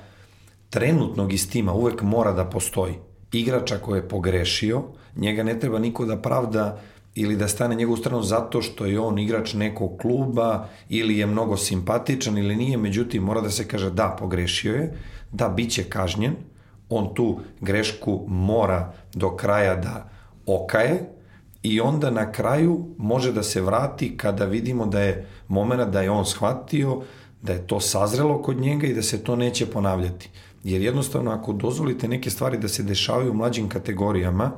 trenutnog 0.70 1.32
iz 1.32 1.50
tima 1.50 1.72
uvek 1.72 2.02
mora 2.02 2.32
da 2.32 2.44
postoji 2.44 2.94
igrača 3.34 3.78
koji 3.78 3.98
je 3.98 4.08
pogrešio, 4.08 4.82
njega 5.16 5.42
ne 5.42 5.60
treba 5.60 5.78
niko 5.78 6.04
da 6.04 6.16
pravda 6.16 6.80
ili 7.14 7.36
da 7.36 7.48
stane 7.48 7.74
njegovu 7.74 7.96
stranu 7.96 8.22
zato 8.22 8.62
što 8.62 8.86
je 8.86 9.00
on 9.00 9.18
igrač 9.18 9.54
nekog 9.54 9.98
kluba 10.00 10.68
ili 10.88 11.18
je 11.18 11.26
mnogo 11.26 11.56
simpatičan 11.56 12.38
ili 12.38 12.56
nije, 12.56 12.76
međutim 12.76 13.22
mora 13.22 13.40
da 13.40 13.50
se 13.50 13.68
kaže 13.68 13.90
da, 13.90 14.16
pogrešio 14.18 14.74
je, 14.74 14.92
da, 15.32 15.48
bit 15.48 15.70
će 15.70 15.84
kažnjen, 15.84 16.36
on 16.88 17.14
tu 17.14 17.40
grešku 17.60 18.24
mora 18.28 18.92
do 19.14 19.36
kraja 19.36 19.76
da 19.76 20.10
okaje 20.46 21.10
i 21.62 21.80
onda 21.80 22.10
na 22.10 22.32
kraju 22.32 22.86
može 22.98 23.32
da 23.32 23.42
se 23.42 23.60
vrati 23.60 24.16
kada 24.16 24.44
vidimo 24.44 24.86
da 24.86 25.00
je 25.00 25.26
momena 25.48 25.84
da 25.84 26.02
je 26.02 26.10
on 26.10 26.26
shvatio, 26.26 27.02
da 27.42 27.52
je 27.52 27.66
to 27.66 27.80
sazrelo 27.80 28.42
kod 28.42 28.56
njega 28.56 28.86
i 28.86 28.94
da 28.94 29.02
se 29.02 29.24
to 29.24 29.36
neće 29.36 29.66
ponavljati. 29.66 30.30
Jer 30.64 30.82
jednostavno 30.82 31.30
ako 31.30 31.52
dozvolite 31.52 32.08
neke 32.08 32.30
stvari 32.30 32.58
da 32.58 32.68
se 32.68 32.82
dešavaju 32.82 33.30
u 33.30 33.34
mlađim 33.34 33.68
kategorijama, 33.68 34.52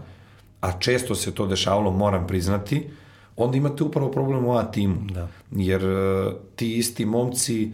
a 0.61 0.73
često 0.79 1.15
se 1.15 1.35
to 1.35 1.47
dešavalo, 1.47 1.91
moram 1.91 2.27
priznati, 2.27 2.89
onda 3.37 3.57
imate 3.57 3.85
upravo 3.85 4.11
problem 4.11 4.47
u 4.47 4.57
A 4.57 4.65
timu. 4.71 4.97
Da. 5.15 5.29
Jer 5.51 5.85
uh, 5.85 6.33
ti 6.57 6.77
isti 6.77 7.05
momci 7.05 7.73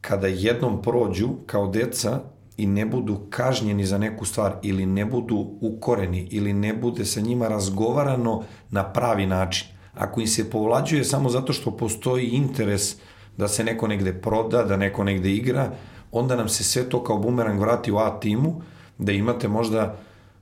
kada 0.00 0.26
jednom 0.26 0.82
prođu 0.82 1.28
kao 1.46 1.66
deca 1.66 2.20
i 2.56 2.66
ne 2.66 2.86
budu 2.86 3.20
kažnjeni 3.30 3.86
za 3.86 3.98
neku 3.98 4.24
stvar 4.24 4.56
ili 4.62 4.86
ne 4.86 5.04
budu 5.04 5.50
ukoreni 5.60 6.28
ili 6.30 6.52
ne 6.52 6.74
bude 6.74 7.04
sa 7.04 7.20
njima 7.20 7.48
razgovarano 7.48 8.42
na 8.70 8.84
pravi 8.84 9.26
način. 9.26 9.68
Ako 9.94 10.20
im 10.20 10.26
se 10.26 10.50
povlađuje 10.50 11.04
samo 11.04 11.28
zato 11.28 11.52
što 11.52 11.76
postoji 11.76 12.26
interes 12.26 12.96
da 13.36 13.48
se 13.48 13.64
neko 13.64 13.88
negde 13.88 14.12
proda, 14.12 14.62
da 14.62 14.76
neko 14.76 15.04
negde 15.04 15.30
igra, 15.30 15.70
onda 16.14 16.36
nam 16.36 16.48
se 16.48 16.64
sve 16.64 16.88
to 16.88 17.04
kao 17.04 17.18
bumerang 17.18 17.60
vrati 17.60 17.92
u 17.92 17.98
A 17.98 18.20
timu, 18.20 18.62
da 18.98 19.12
imate 19.12 19.48
možda 19.48 19.96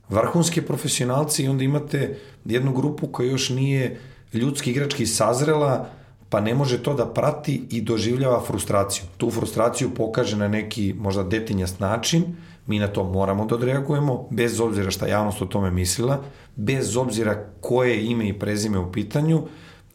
vrhunske 0.09 0.61
profesionalci 0.61 1.43
i 1.43 1.47
onda 1.47 1.63
imate 1.63 2.17
jednu 2.45 2.73
grupu 2.73 3.07
koja 3.07 3.29
još 3.29 3.49
nije 3.49 3.99
ljudski 4.33 4.71
igrački 4.71 5.05
sazrela, 5.05 5.89
pa 6.29 6.41
ne 6.41 6.55
može 6.55 6.83
to 6.83 6.93
da 6.93 7.05
prati 7.05 7.67
i 7.69 7.81
doživljava 7.81 8.41
frustraciju. 8.41 9.05
Tu 9.17 9.31
frustraciju 9.31 9.93
pokaže 9.93 10.37
na 10.37 10.47
neki 10.47 10.93
možda 10.97 11.23
detinjast 11.23 11.79
način, 11.79 12.23
mi 12.67 12.79
na 12.79 12.87
to 12.87 13.03
moramo 13.03 13.45
da 13.45 13.55
odreagujemo, 13.55 14.27
bez 14.29 14.59
obzira 14.59 14.91
šta 14.91 15.07
javnost 15.07 15.41
o 15.41 15.45
tome 15.45 15.71
mislila, 15.71 16.21
bez 16.55 16.97
obzira 16.97 17.45
koje 17.61 18.05
ime 18.05 18.27
i 18.27 18.39
prezime 18.39 18.79
u 18.79 18.91
pitanju 18.91 19.43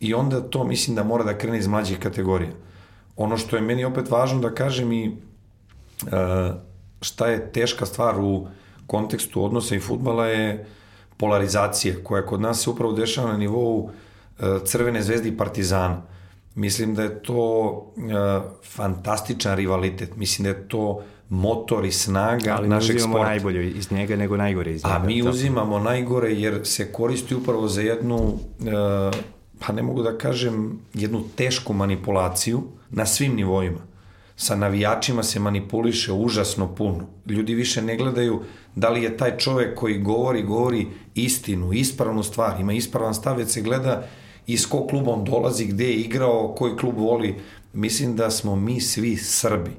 i 0.00 0.14
onda 0.14 0.40
to 0.40 0.64
mislim 0.64 0.96
da 0.96 1.02
mora 1.04 1.24
da 1.24 1.38
krene 1.38 1.58
iz 1.58 1.66
mlađih 1.66 1.98
kategorija. 1.98 2.50
Ono 3.16 3.36
što 3.36 3.56
je 3.56 3.62
meni 3.62 3.84
opet 3.84 4.10
važno 4.10 4.40
da 4.40 4.54
kažem 4.54 4.92
i 4.92 5.16
šta 7.00 7.26
je 7.26 7.52
teška 7.52 7.86
stvar 7.86 8.20
u 8.20 8.46
kontekstu 8.86 9.44
odnosa 9.44 9.74
i 9.74 9.80
futbala 9.80 10.26
je 10.26 10.66
polarizacija 11.16 11.94
koja 12.04 12.26
kod 12.26 12.40
nas 12.40 12.62
se 12.62 12.70
upravo 12.70 12.92
dešava 12.92 13.32
na 13.32 13.38
nivou 13.38 13.78
uh, 13.78 13.90
Crvene 14.64 15.02
zvezde 15.02 15.28
i 15.28 15.36
Partizana. 15.36 16.02
Mislim 16.54 16.94
da 16.94 17.02
je 17.02 17.22
to 17.22 17.70
uh, 17.96 18.12
fantastičan 18.64 19.56
rivalitet. 19.56 20.16
Mislim 20.16 20.44
da 20.44 20.48
je 20.48 20.68
to 20.68 21.02
motor 21.28 21.84
i 21.84 21.92
snaga 21.92 22.54
Ali 22.58 22.68
našeg 22.68 23.00
sporta. 23.00 23.18
Ali 23.18 23.28
najbolje 23.28 23.70
iz 23.70 23.92
njega 23.92 24.16
nego 24.16 24.36
najgore 24.36 24.74
iz 24.74 24.84
njega. 24.84 24.96
A 24.96 24.98
mi 24.98 25.28
uzimamo 25.28 25.78
najgore 25.78 26.32
jer 26.32 26.60
se 26.64 26.92
koristi 26.92 27.34
upravo 27.34 27.68
za 27.68 27.80
jednu, 27.80 28.38
pa 29.58 29.72
ne 29.72 29.82
mogu 29.82 30.02
da 30.02 30.18
kažem, 30.18 30.78
jednu 30.94 31.22
tešku 31.36 31.72
manipulaciju 31.72 32.62
na 32.90 33.06
svim 33.06 33.34
nivoima. 33.34 33.87
Sa 34.40 34.56
navijačima 34.56 35.22
se 35.22 35.40
manipuliše 35.40 36.12
užasno 36.12 36.74
puno. 36.74 37.06
Ljudi 37.26 37.54
više 37.54 37.82
ne 37.82 37.96
gledaju 37.96 38.42
da 38.74 38.90
li 38.90 39.02
je 39.02 39.16
taj 39.16 39.36
čovek 39.36 39.74
koji 39.74 39.98
govori, 39.98 40.42
govori 40.42 40.86
istinu, 41.14 41.72
ispravnu 41.72 42.22
stvar, 42.22 42.60
ima 42.60 42.72
ispravan 42.72 43.14
stav, 43.14 43.36
već 43.36 43.48
se 43.48 43.62
gleda 43.62 44.08
iz 44.46 44.66
kog 44.68 44.88
kluba 44.90 45.12
on 45.12 45.24
dolazi, 45.24 45.66
gde 45.66 45.84
je 45.84 45.96
igrao, 45.96 46.54
koji 46.58 46.76
klub 46.76 46.98
voli. 46.98 47.34
Mislim 47.72 48.16
da 48.16 48.30
smo 48.30 48.56
mi 48.56 48.80
svi 48.80 49.16
Srbi. 49.16 49.70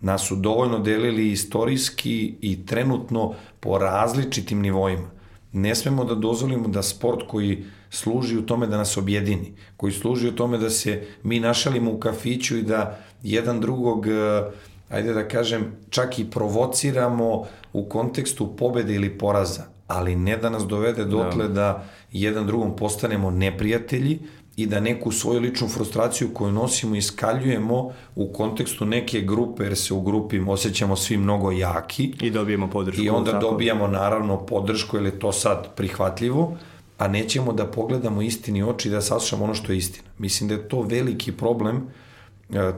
Nas 0.00 0.22
su 0.28 0.36
dovoljno 0.36 0.78
delili 0.78 1.32
istorijski 1.32 2.34
i 2.40 2.66
trenutno 2.66 3.34
po 3.60 3.78
različitim 3.78 4.60
nivoima. 4.60 5.10
Ne 5.52 5.74
smemo 5.74 6.04
da 6.04 6.14
dozvolimo 6.14 6.68
da 6.68 6.82
sport 6.82 7.26
koji 7.28 7.64
služi 7.90 8.38
u 8.38 8.46
tome 8.46 8.66
da 8.66 8.76
nas 8.76 8.96
objedini, 8.96 9.52
koji 9.76 9.92
služi 9.92 10.28
u 10.28 10.36
tome 10.36 10.58
da 10.58 10.70
se 10.70 11.06
mi 11.22 11.40
našalimo 11.40 11.92
u 11.92 12.00
kafiću 12.00 12.56
i 12.58 12.62
da 12.62 12.98
jedan 13.32 13.60
drugog, 13.60 14.06
eh, 14.06 14.44
ajde 14.90 15.12
da 15.12 15.28
kažem, 15.28 15.72
čak 15.90 16.18
i 16.18 16.30
provociramo 16.30 17.44
u 17.72 17.88
kontekstu 17.88 18.56
pobede 18.56 18.94
ili 18.94 19.18
poraza, 19.18 19.64
ali 19.86 20.16
ne 20.16 20.36
da 20.36 20.50
nas 20.50 20.66
dovede 20.66 21.04
dotle 21.04 21.48
da, 21.48 21.54
da 21.54 21.84
jedan 22.12 22.46
drugom 22.46 22.76
postanemo 22.76 23.30
neprijatelji 23.30 24.18
i 24.56 24.66
da 24.66 24.80
neku 24.80 25.12
svoju 25.12 25.40
ličnu 25.40 25.68
frustraciju 25.68 26.28
koju 26.34 26.52
nosimo 26.52 26.96
iskaljujemo 26.96 27.92
u 28.14 28.32
kontekstu 28.32 28.86
neke 28.86 29.20
grupe, 29.20 29.64
jer 29.64 29.76
se 29.76 29.94
u 29.94 30.00
grupi 30.00 30.40
osjećamo 30.48 30.96
svi 30.96 31.16
mnogo 31.16 31.50
jaki. 31.50 32.12
I 32.20 32.30
dobijemo 32.30 32.70
podršku. 32.70 33.02
I 33.02 33.08
onda 33.08 33.30
tako. 33.30 33.50
dobijamo 33.50 33.86
naravno 33.86 34.46
podršku, 34.46 34.96
jer 34.96 35.04
je 35.04 35.18
to 35.18 35.32
sad 35.32 35.74
prihvatljivo, 35.74 36.56
a 36.98 37.08
nećemo 37.08 37.52
da 37.52 37.66
pogledamo 37.66 38.22
istini 38.22 38.62
oči 38.62 38.88
i 38.88 38.90
da 38.90 39.00
saslušamo 39.00 39.44
ono 39.44 39.54
što 39.54 39.72
je 39.72 39.78
istina. 39.78 40.08
Mislim 40.18 40.48
da 40.48 40.54
je 40.54 40.68
to 40.68 40.82
veliki 40.82 41.32
problem 41.32 41.76
e, 41.76 42.05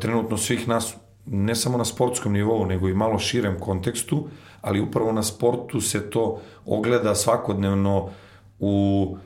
trenutno 0.00 0.36
svih 0.36 0.68
nas, 0.68 0.94
ne 1.26 1.54
samo 1.54 1.78
na 1.78 1.84
sportskom 1.84 2.32
nivou, 2.32 2.66
nego 2.66 2.88
i 2.88 2.94
malo 2.94 3.18
širem 3.18 3.58
kontekstu, 3.60 4.28
ali 4.60 4.80
upravo 4.80 5.12
na 5.12 5.22
sportu 5.22 5.80
se 5.80 6.10
to 6.10 6.40
ogleda 6.66 7.14
svakodnevno 7.14 8.10
u 8.58 9.16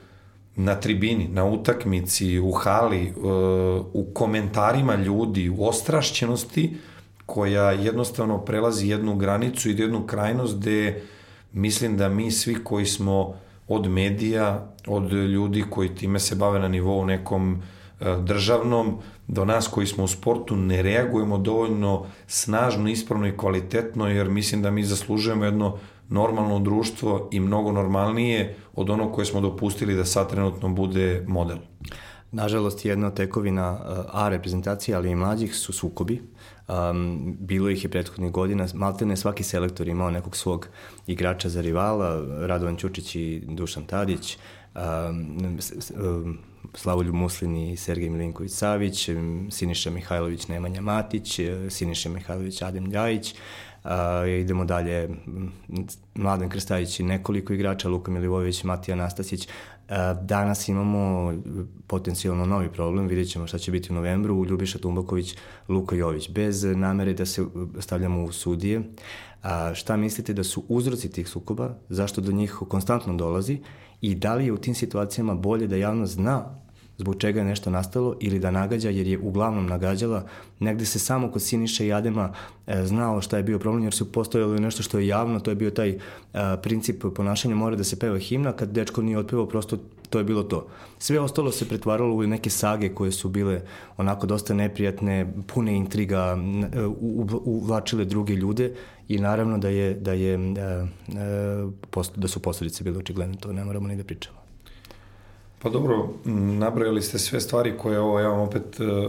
na 0.56 0.74
tribini, 0.74 1.28
na 1.28 1.44
utakmici, 1.44 2.38
u 2.38 2.52
hali, 2.52 3.02
e, 3.06 3.12
u 3.92 4.06
komentarima 4.14 4.94
ljudi, 4.94 5.48
u 5.48 5.64
ostrašćenosti 5.64 6.76
koja 7.26 7.70
jednostavno 7.70 8.38
prelazi 8.38 8.88
jednu 8.88 9.16
granicu 9.16 9.70
i 9.70 9.78
jednu 9.78 10.06
krajnost 10.06 10.58
gde 10.58 11.02
mislim 11.52 11.96
da 11.96 12.08
mi 12.08 12.30
svi 12.30 12.64
koji 12.64 12.86
smo 12.86 13.34
od 13.68 13.90
medija, 13.90 14.74
od 14.86 15.12
ljudi 15.12 15.64
koji 15.70 15.94
time 15.94 16.20
se 16.20 16.34
bave 16.34 16.58
na 16.58 16.68
nivou 16.68 17.04
nekom 17.04 17.54
e, 17.54 17.81
državnom, 18.24 18.98
do 19.28 19.44
nas 19.44 19.68
koji 19.68 19.86
smo 19.86 20.04
u 20.04 20.08
sportu 20.08 20.56
ne 20.56 20.82
reagujemo 20.82 21.38
dovoljno 21.38 22.06
snažno, 22.26 22.88
ispravno 22.88 23.28
i 23.28 23.36
kvalitetno, 23.36 24.08
jer 24.08 24.28
mislim 24.28 24.62
da 24.62 24.70
mi 24.70 24.84
zaslužujemo 24.84 25.44
jedno 25.44 25.78
normalno 26.08 26.58
društvo 26.58 27.28
i 27.32 27.40
mnogo 27.40 27.72
normalnije 27.72 28.56
od 28.74 28.90
onog 28.90 29.14
koje 29.14 29.24
smo 29.24 29.40
dopustili 29.40 29.94
da 29.94 30.04
sad 30.04 30.30
trenutno 30.30 30.68
bude 30.68 31.24
model. 31.28 31.58
Nažalost, 32.32 32.84
jedna 32.84 33.06
od 33.06 33.14
tekovina 33.14 33.72
uh, 33.72 34.04
A 34.12 34.28
reprezentacije, 34.28 34.96
ali 34.96 35.10
i 35.10 35.14
mlađih 35.14 35.56
su 35.56 35.72
sukobi. 35.72 36.22
Um, 36.68 37.36
bilo 37.40 37.70
ih 37.70 37.84
je 37.84 37.90
prethodnih 37.90 38.32
godina, 38.32 38.66
maltene 38.74 39.16
svaki 39.16 39.42
selektor 39.42 39.88
imao 39.88 40.10
nekog 40.10 40.36
svog 40.36 40.68
igrača 41.06 41.48
za 41.48 41.60
rivala, 41.60 42.24
Radovan 42.46 42.76
Ćučić 42.76 43.16
i 43.16 43.42
Dušan 43.48 43.84
Tadić, 43.84 44.36
um, 44.36 44.61
um, 44.74 46.38
Slavoljub 46.74 47.14
Muslin 47.14 47.56
i 47.56 47.76
Sergej 47.76 48.10
Milinković 48.10 48.52
Savić, 48.52 49.10
Siniša 49.50 49.90
Mihajlović 49.90 50.48
Nemanja 50.48 50.80
Matić, 50.80 51.40
Siniša 51.70 52.08
Mihajlović 52.08 52.62
Adem 52.62 52.86
Ljajić, 52.86 53.34
Uh, 53.84 53.90
idemo 54.40 54.64
dalje, 54.64 55.08
Mladen 56.14 56.48
Krstajić 56.48 57.00
i 57.00 57.02
nekoliko 57.02 57.52
igrača, 57.52 57.88
Luka 57.88 58.10
Milivojević, 58.10 58.64
Matija 58.64 58.96
Nastasić. 58.96 59.48
Uh, 59.48 59.94
danas 60.22 60.68
imamo 60.68 61.34
potencijalno 61.86 62.46
novi 62.46 62.68
problem, 62.72 63.06
vidjet 63.06 63.30
ćemo 63.30 63.46
šta 63.46 63.58
će 63.58 63.70
biti 63.70 63.92
u 63.92 63.94
novembru, 63.94 64.44
Ljubiša 64.44 64.78
Tumbaković, 64.78 65.36
Luka 65.68 65.96
Jović. 65.96 66.30
Bez 66.30 66.64
namere 66.64 67.14
da 67.14 67.26
se 67.26 67.44
stavljamo 67.80 68.24
u 68.24 68.32
sudije, 68.32 68.82
a, 69.42 69.74
šta 69.74 69.96
mislite 69.96 70.32
da 70.34 70.44
su 70.44 70.64
uzroci 70.68 71.10
tih 71.10 71.28
sukoba, 71.28 71.74
zašto 71.88 72.20
do 72.20 72.32
njih 72.32 72.54
konstantno 72.68 73.14
dolazi 73.14 73.58
i 74.02 74.14
da 74.14 74.34
li 74.34 74.46
je 74.46 74.52
u 74.52 74.58
tim 74.58 74.74
situacijama 74.74 75.34
bolje 75.34 75.66
da 75.66 75.76
javnost 75.76 76.12
zna 76.12 76.62
zbog 76.98 77.16
čega 77.18 77.40
je 77.40 77.44
nešto 77.46 77.70
nastalo 77.70 78.16
ili 78.20 78.38
da 78.38 78.50
nagađa 78.50 78.90
jer 78.90 79.06
je 79.06 79.18
uglavnom 79.18 79.66
nagađala. 79.66 80.24
Negde 80.58 80.84
se 80.84 80.98
samo 80.98 81.30
kod 81.30 81.42
Siniša 81.42 81.84
i 81.84 81.92
Adema 81.92 82.32
e, 82.66 82.86
znalo 82.86 83.20
šta 83.20 83.36
je 83.36 83.42
bio 83.42 83.58
problem 83.58 83.84
jer 83.84 83.94
su 83.94 84.12
postojalo 84.12 84.58
nešto 84.58 84.82
što 84.82 84.98
je 84.98 85.06
javno, 85.06 85.40
to 85.40 85.50
je 85.50 85.54
bio 85.54 85.70
taj 85.70 85.88
e, 85.88 85.98
princip 86.62 87.04
ponašanja 87.14 87.54
mora 87.54 87.76
da 87.76 87.84
se 87.84 87.98
peva 87.98 88.18
himna, 88.18 88.52
kad 88.52 88.68
dečko 88.68 89.02
nije 89.02 89.18
otpevao 89.18 89.46
prosto 89.46 89.78
to 90.12 90.18
je 90.18 90.24
bilo 90.24 90.42
to. 90.42 90.66
Sve 90.98 91.20
ostalo 91.20 91.52
se 91.52 91.68
pretvaralo 91.68 92.14
u 92.14 92.22
neke 92.22 92.50
sage 92.50 92.94
koje 92.94 93.12
su 93.12 93.28
bile 93.28 93.60
onako 93.96 94.26
dosta 94.26 94.54
neprijatne, 94.54 95.32
pune 95.46 95.76
intriga, 95.76 96.36
uvlačile 97.44 98.04
druge 98.04 98.34
ljude 98.34 98.74
i 99.08 99.18
naravno 99.18 99.58
da 99.58 99.68
je 99.68 99.94
da 99.94 100.12
je 100.12 100.34
e, 100.34 100.38
e, 101.96 102.10
da 102.16 102.28
su 102.28 102.42
posledice 102.42 102.84
bile 102.84 102.98
očigledne, 102.98 103.36
to 103.36 103.52
ne 103.52 103.64
moramo 103.64 103.88
ni 103.88 103.96
da 103.96 104.04
pričamo. 104.04 104.38
Pa 105.62 105.70
dobro, 105.70 106.08
nabrojali 106.58 107.02
ste 107.02 107.18
sve 107.18 107.40
stvari 107.40 107.78
koje 107.78 108.00
ovo 108.00 108.20
ja 108.20 108.28
vam 108.28 108.40
opet 108.40 108.80
e, 108.80 109.08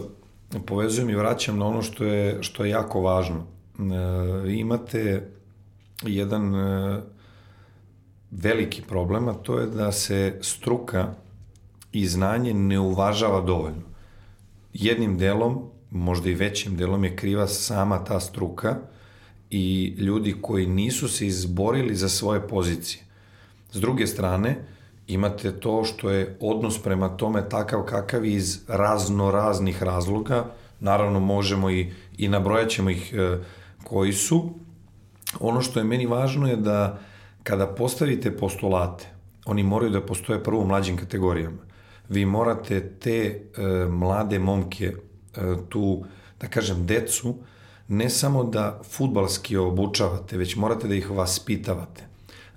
povezujem 0.65 1.09
i 1.09 1.15
vraćam 1.15 1.57
na 1.57 1.65
ono 1.65 1.81
što 1.81 2.03
je, 2.03 2.43
što 2.43 2.63
je 2.65 2.69
jako 2.69 3.01
važno. 3.01 3.45
Imate 4.47 5.29
jedan 6.03 6.53
veliki 8.41 8.81
problem, 8.81 9.27
a 9.27 9.33
to 9.33 9.59
je 9.59 9.67
da 9.67 9.91
se 9.91 10.37
struka 10.41 11.13
i 11.91 12.07
znanje 12.07 12.53
ne 12.53 12.79
uvažava 12.79 13.41
dovoljno. 13.41 13.81
Jednim 14.73 15.17
delom, 15.17 15.69
možda 15.91 16.29
i 16.29 16.33
većim 16.33 16.77
delom 16.77 17.03
je 17.03 17.15
kriva 17.15 17.47
sama 17.47 18.03
ta 18.03 18.19
struka 18.19 18.75
i 19.49 19.95
ljudi 19.97 20.35
koji 20.41 20.67
nisu 20.67 21.07
se 21.07 21.27
izborili 21.27 21.95
za 21.95 22.09
svoje 22.09 22.47
pozicije. 22.47 23.03
S 23.71 23.79
druge 23.79 24.07
strane, 24.07 24.65
imate 25.07 25.59
to 25.59 25.83
što 25.83 26.09
je 26.09 26.37
odnos 26.39 26.83
prema 26.83 27.17
tome 27.17 27.49
takav 27.49 27.83
kakav 27.83 28.25
iz 28.25 28.59
razno 28.67 29.31
raznih 29.31 29.83
razloga, 29.83 30.45
naravno 30.79 31.19
možemo 31.19 31.69
i, 31.69 31.91
i 32.17 32.27
nabrojat 32.27 32.69
ćemo 32.69 32.89
ih 32.89 33.13
e, 33.13 33.37
koji 33.83 34.13
su. 34.13 34.49
Ono 35.39 35.61
što 35.61 35.79
je 35.79 35.83
meni 35.83 36.05
važno 36.05 36.47
je 36.47 36.55
da 36.55 36.99
kada 37.43 37.67
postavite 37.67 38.37
postulate, 38.37 39.05
oni 39.45 39.63
moraju 39.63 39.91
da 39.91 40.05
postoje 40.05 40.43
prvo 40.43 40.61
u 40.61 40.67
mlađim 40.67 40.97
kategorijama. 40.97 41.57
Vi 42.09 42.25
morate 42.25 42.89
te 42.89 43.17
e, 43.17 43.61
mlade 43.89 44.39
momke, 44.39 44.85
e, 44.85 44.95
tu, 45.69 46.03
da 46.41 46.47
kažem, 46.47 46.85
decu, 46.85 47.35
ne 47.87 48.09
samo 48.09 48.43
da 48.43 48.81
futbalski 48.83 49.57
obučavate, 49.57 50.37
već 50.37 50.55
morate 50.55 50.87
da 50.87 50.95
ih 50.95 51.09
vaspitavate 51.09 52.03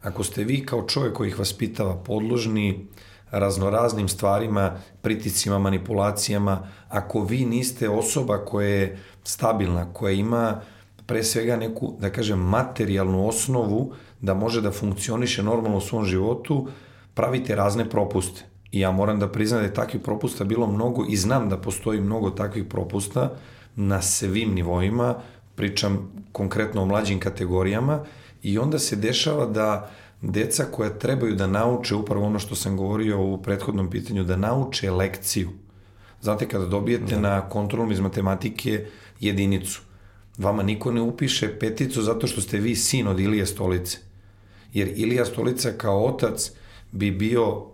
Ako 0.03 0.25
ste 0.25 0.45
vi 0.45 0.67
kao 0.67 0.87
čovjek 0.87 1.15
koji 1.15 1.29
ih 1.29 1.39
vaspitava 1.39 1.97
podložni 1.97 2.87
raznoraznim 3.31 4.09
stvarima, 4.09 4.77
priticima, 5.03 5.59
manipulacijama, 5.59 6.69
ako 6.89 7.25
vi 7.25 7.45
niste 7.45 7.89
osoba 7.89 8.45
koja 8.45 8.69
je 8.69 8.99
stabilna, 9.25 9.93
koja 9.93 10.13
ima 10.13 10.61
pre 11.07 11.23
svega 11.23 11.57
neku, 11.57 11.97
da 12.01 12.11
kažem, 12.11 12.39
materijalnu 12.39 13.29
osnovu 13.29 13.95
da 14.21 14.35
može 14.35 14.61
da 14.61 14.71
funkcioniše 14.71 15.43
normalno 15.43 15.77
u 15.77 15.81
svom 15.81 16.05
životu, 16.05 16.69
pravite 17.15 17.57
razne 17.57 17.91
propuste. 17.91 18.45
I 18.73 18.81
ja 18.81 18.91
moram 18.91 19.19
da 19.19 19.29
priznam 19.29 19.61
da 19.61 19.67
je 19.67 19.75
takvih 19.75 20.03
propusta 20.03 20.45
bilo 20.45 20.67
mnogo 20.67 21.05
i 21.09 21.17
znam 21.17 21.49
da 21.49 21.57
postoji 21.57 22.01
mnogo 22.01 22.31
takvih 22.31 22.65
propusta 22.65 23.33
na 23.77 24.03
svim 24.03 24.55
nivoima, 24.55 25.15
pričam 25.55 26.13
konkretno 26.33 26.83
o 26.83 26.87
mlađim 26.87 27.21
kategorijama 27.21 28.05
i 28.43 28.59
onda 28.59 28.79
se 28.79 28.97
dešava 28.97 29.47
da 29.47 29.91
deca 30.23 30.65
koja 30.65 30.99
trebaju 30.99 31.35
da 31.35 31.47
nauče 31.47 31.95
upravo 31.95 32.27
ono 32.27 32.39
što 32.39 32.55
sam 32.55 32.77
govorio 32.77 33.23
u 33.23 33.43
prethodnom 33.43 33.91
pitanju, 33.91 34.25
da 34.25 34.37
nauče 34.37 34.91
lekciju. 34.91 35.51
Znate, 36.21 36.49
kada 36.49 36.67
dobijete 36.67 37.15
da. 37.15 37.21
na 37.21 37.49
kontrolom 37.49 37.93
iz 37.93 38.01
matematike 38.01 38.87
jedinicu, 39.21 39.83
vama 40.39 40.63
niko 40.63 40.93
ne 40.93 41.01
upiše 41.01 41.59
peticu 41.59 42.03
zato 42.03 42.27
što 42.27 42.41
ste 42.41 42.59
vi 42.59 42.77
sin 42.77 43.09
od 43.09 43.21
Ilije 43.21 43.47
Stolice. 43.47 43.99
Jer 44.73 44.93
Ilija 44.97 45.25
Stolica 45.25 45.73
kao 45.73 46.05
otac 46.05 46.51
bi 46.93 47.11
bio, 47.11 47.57
uh, 47.57 47.65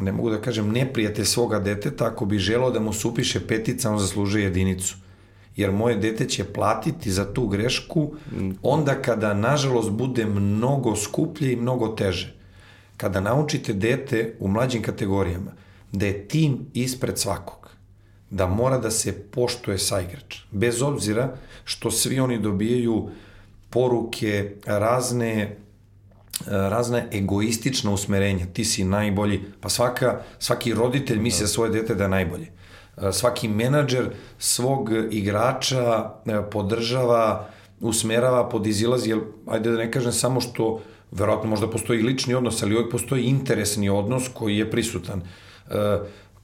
ne 0.00 0.12
mogu 0.12 0.30
da 0.30 0.40
kažem, 0.40 0.72
neprijate 0.72 1.24
svoga 1.24 1.58
deteta 1.58 2.06
ako 2.06 2.24
bi 2.24 2.38
želao 2.38 2.70
da 2.70 2.80
mu 2.80 2.92
se 2.92 3.08
upiše 3.08 3.46
petica, 3.46 3.90
on 3.90 3.98
zaslužuje 3.98 4.44
jedinicu 4.44 4.96
jer 5.56 5.72
moje 5.72 5.96
dete 5.96 6.28
će 6.28 6.44
platiti 6.44 7.10
za 7.10 7.32
tu 7.32 7.46
grešku 7.46 8.14
onda 8.62 9.02
kada, 9.02 9.34
nažalost, 9.34 9.90
bude 9.90 10.26
mnogo 10.26 10.96
skuplje 10.96 11.52
i 11.52 11.56
mnogo 11.56 11.88
teže. 11.88 12.34
Kada 12.96 13.20
naučite 13.20 13.72
dete 13.72 14.34
u 14.40 14.48
mlađim 14.48 14.82
kategorijama 14.82 15.52
da 15.92 16.06
je 16.06 16.28
tim 16.28 16.66
ispred 16.74 17.18
svakog, 17.18 17.63
da 18.30 18.46
mora 18.46 18.78
da 18.78 18.90
se 18.90 19.12
poštuje 19.22 19.78
saigrač, 19.78 20.38
bez 20.50 20.82
obzira 20.82 21.36
što 21.64 21.90
svi 21.90 22.20
oni 22.20 22.38
dobijaju 22.38 23.10
poruke, 23.70 24.54
razne 24.66 25.56
razna 26.46 27.02
egoistična 27.12 27.90
usmerenja, 27.90 28.46
ti 28.52 28.64
si 28.64 28.84
najbolji, 28.84 29.40
pa 29.60 29.68
svaka, 29.68 30.20
svaki 30.38 30.74
roditelj 30.74 31.18
misli 31.18 31.46
za 31.46 31.52
svoje 31.52 31.70
dete 31.70 31.94
da 31.94 32.04
je 32.04 32.08
najbolje 32.08 32.54
svaki 33.12 33.48
menadžer 33.48 34.10
svog 34.38 34.90
igrača 35.10 36.10
e, 36.26 36.42
podržava, 36.50 37.48
usmerava, 37.80 38.48
podizilazi, 38.48 39.10
jer, 39.10 39.20
ajde 39.46 39.70
da 39.70 39.78
ne 39.78 39.90
kažem 39.92 40.12
samo 40.12 40.40
što, 40.40 40.80
verovatno 41.10 41.50
možda 41.50 41.70
postoji 41.70 42.02
lični 42.02 42.34
odnos, 42.34 42.62
ali 42.62 42.74
uvijek 42.74 42.90
postoji 42.90 43.24
interesni 43.24 43.88
odnos 43.88 44.28
koji 44.34 44.58
je 44.58 44.70
prisutan. 44.70 45.22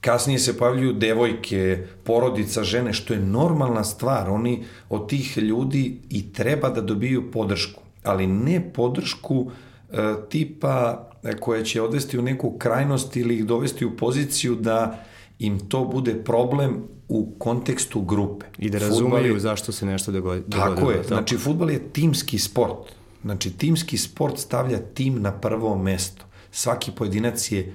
E, 0.01 0.03
kasnije 0.03 0.39
se 0.39 0.57
pojavljuju 0.57 0.93
devojke, 0.93 1.87
porodica, 2.03 2.63
žene, 2.63 2.93
što 2.93 3.13
je 3.13 3.19
normalna 3.19 3.83
stvar. 3.83 4.29
Oni 4.29 4.63
od 4.89 5.09
tih 5.09 5.37
ljudi 5.37 5.99
i 6.09 6.33
treba 6.33 6.69
da 6.69 6.81
dobiju 6.81 7.31
podršku, 7.31 7.81
ali 8.03 8.27
ne 8.27 8.73
podršku 8.73 9.51
e, 9.91 10.13
tipa 10.29 11.07
koja 11.39 11.63
će 11.63 11.81
odvesti 11.81 12.19
u 12.19 12.21
neku 12.21 12.57
krajnost 12.57 13.15
ili 13.15 13.35
ih 13.35 13.45
dovesti 13.45 13.85
u 13.85 13.97
poziciju 13.97 14.55
da 14.55 15.03
im 15.39 15.59
to 15.59 15.85
bude 15.85 16.23
problem 16.23 16.83
u 17.07 17.31
kontekstu 17.39 18.01
grupe. 18.01 18.45
I 18.57 18.69
da 18.69 18.79
razumeju 18.79 19.33
je, 19.33 19.39
zašto 19.39 19.71
se 19.71 19.85
nešto 19.85 20.11
dogodi. 20.11 20.43
Tako 20.49 20.91
je. 20.91 20.97
Tako. 20.97 21.07
Znači, 21.07 21.37
futbal 21.37 21.71
je 21.71 21.79
timski 21.79 22.39
sport. 22.39 22.91
Znači, 23.21 23.57
timski 23.57 23.97
sport 23.97 24.37
stavlja 24.37 24.79
tim 24.93 25.21
na 25.21 25.31
prvo 25.31 25.77
mesto. 25.77 26.25
Svaki 26.51 26.91
pojedinac 26.91 27.51
je 27.51 27.73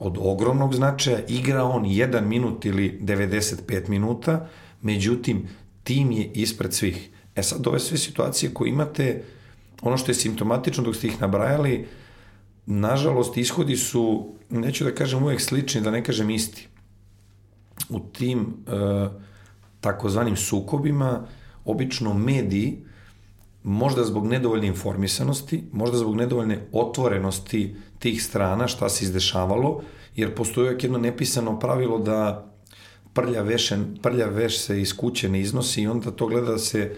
od 0.00 0.16
ogromnog 0.20 0.74
značaja, 0.74 1.18
igra 1.28 1.64
on 1.64 1.86
jedan 1.86 2.28
minut 2.28 2.64
ili 2.64 2.98
95 3.02 3.88
minuta, 3.88 4.48
međutim, 4.82 5.48
tim 5.84 6.12
je 6.12 6.30
ispred 6.34 6.74
svih. 6.74 7.08
E 7.34 7.42
sad, 7.42 7.66
ove 7.66 7.78
sve 7.78 7.98
situacije 7.98 8.54
koje 8.54 8.68
imate, 8.68 9.22
ono 9.82 9.96
što 9.96 10.10
je 10.10 10.14
simptomatično 10.14 10.84
dok 10.84 10.96
ste 10.96 11.06
ih 11.06 11.20
nabrajali, 11.20 11.86
nažalost, 12.66 13.36
ishodi 13.36 13.76
su, 13.76 14.34
neću 14.50 14.84
da 14.84 14.94
kažem 14.94 15.22
uvek 15.22 15.40
slični, 15.40 15.80
da 15.80 15.90
ne 15.90 16.04
kažem 16.04 16.30
isti 16.30 16.68
u 17.88 18.00
tim 18.00 18.40
e, 18.40 19.08
takozvanim 19.80 20.36
sukobima 20.36 21.26
obično 21.64 22.14
mediji 22.14 22.78
možda 23.62 24.04
zbog 24.04 24.26
nedovoljne 24.26 24.66
informisanosti, 24.66 25.64
možda 25.72 25.98
zbog 25.98 26.16
nedovoljne 26.16 26.66
otvorenosti 26.72 27.76
tih 28.00 28.22
strana 28.24 28.68
šta 28.68 28.88
se 28.88 29.04
izdešavalo, 29.04 29.82
jer 30.16 30.34
postoji 30.34 30.76
jedno 30.82 30.98
nepisano 30.98 31.58
pravilo 31.58 31.98
da 31.98 32.46
prlja, 33.12 33.42
vešen, 33.42 33.98
prlja 34.02 34.26
veš 34.26 34.58
se 34.58 34.80
iz 34.80 34.96
kuće 34.96 35.28
ne 35.28 35.40
iznosi 35.40 35.82
i 35.82 35.86
onda 35.86 36.10
to 36.10 36.26
gleda 36.26 36.52
da 36.52 36.58
se 36.58 36.80
e, 36.80 36.92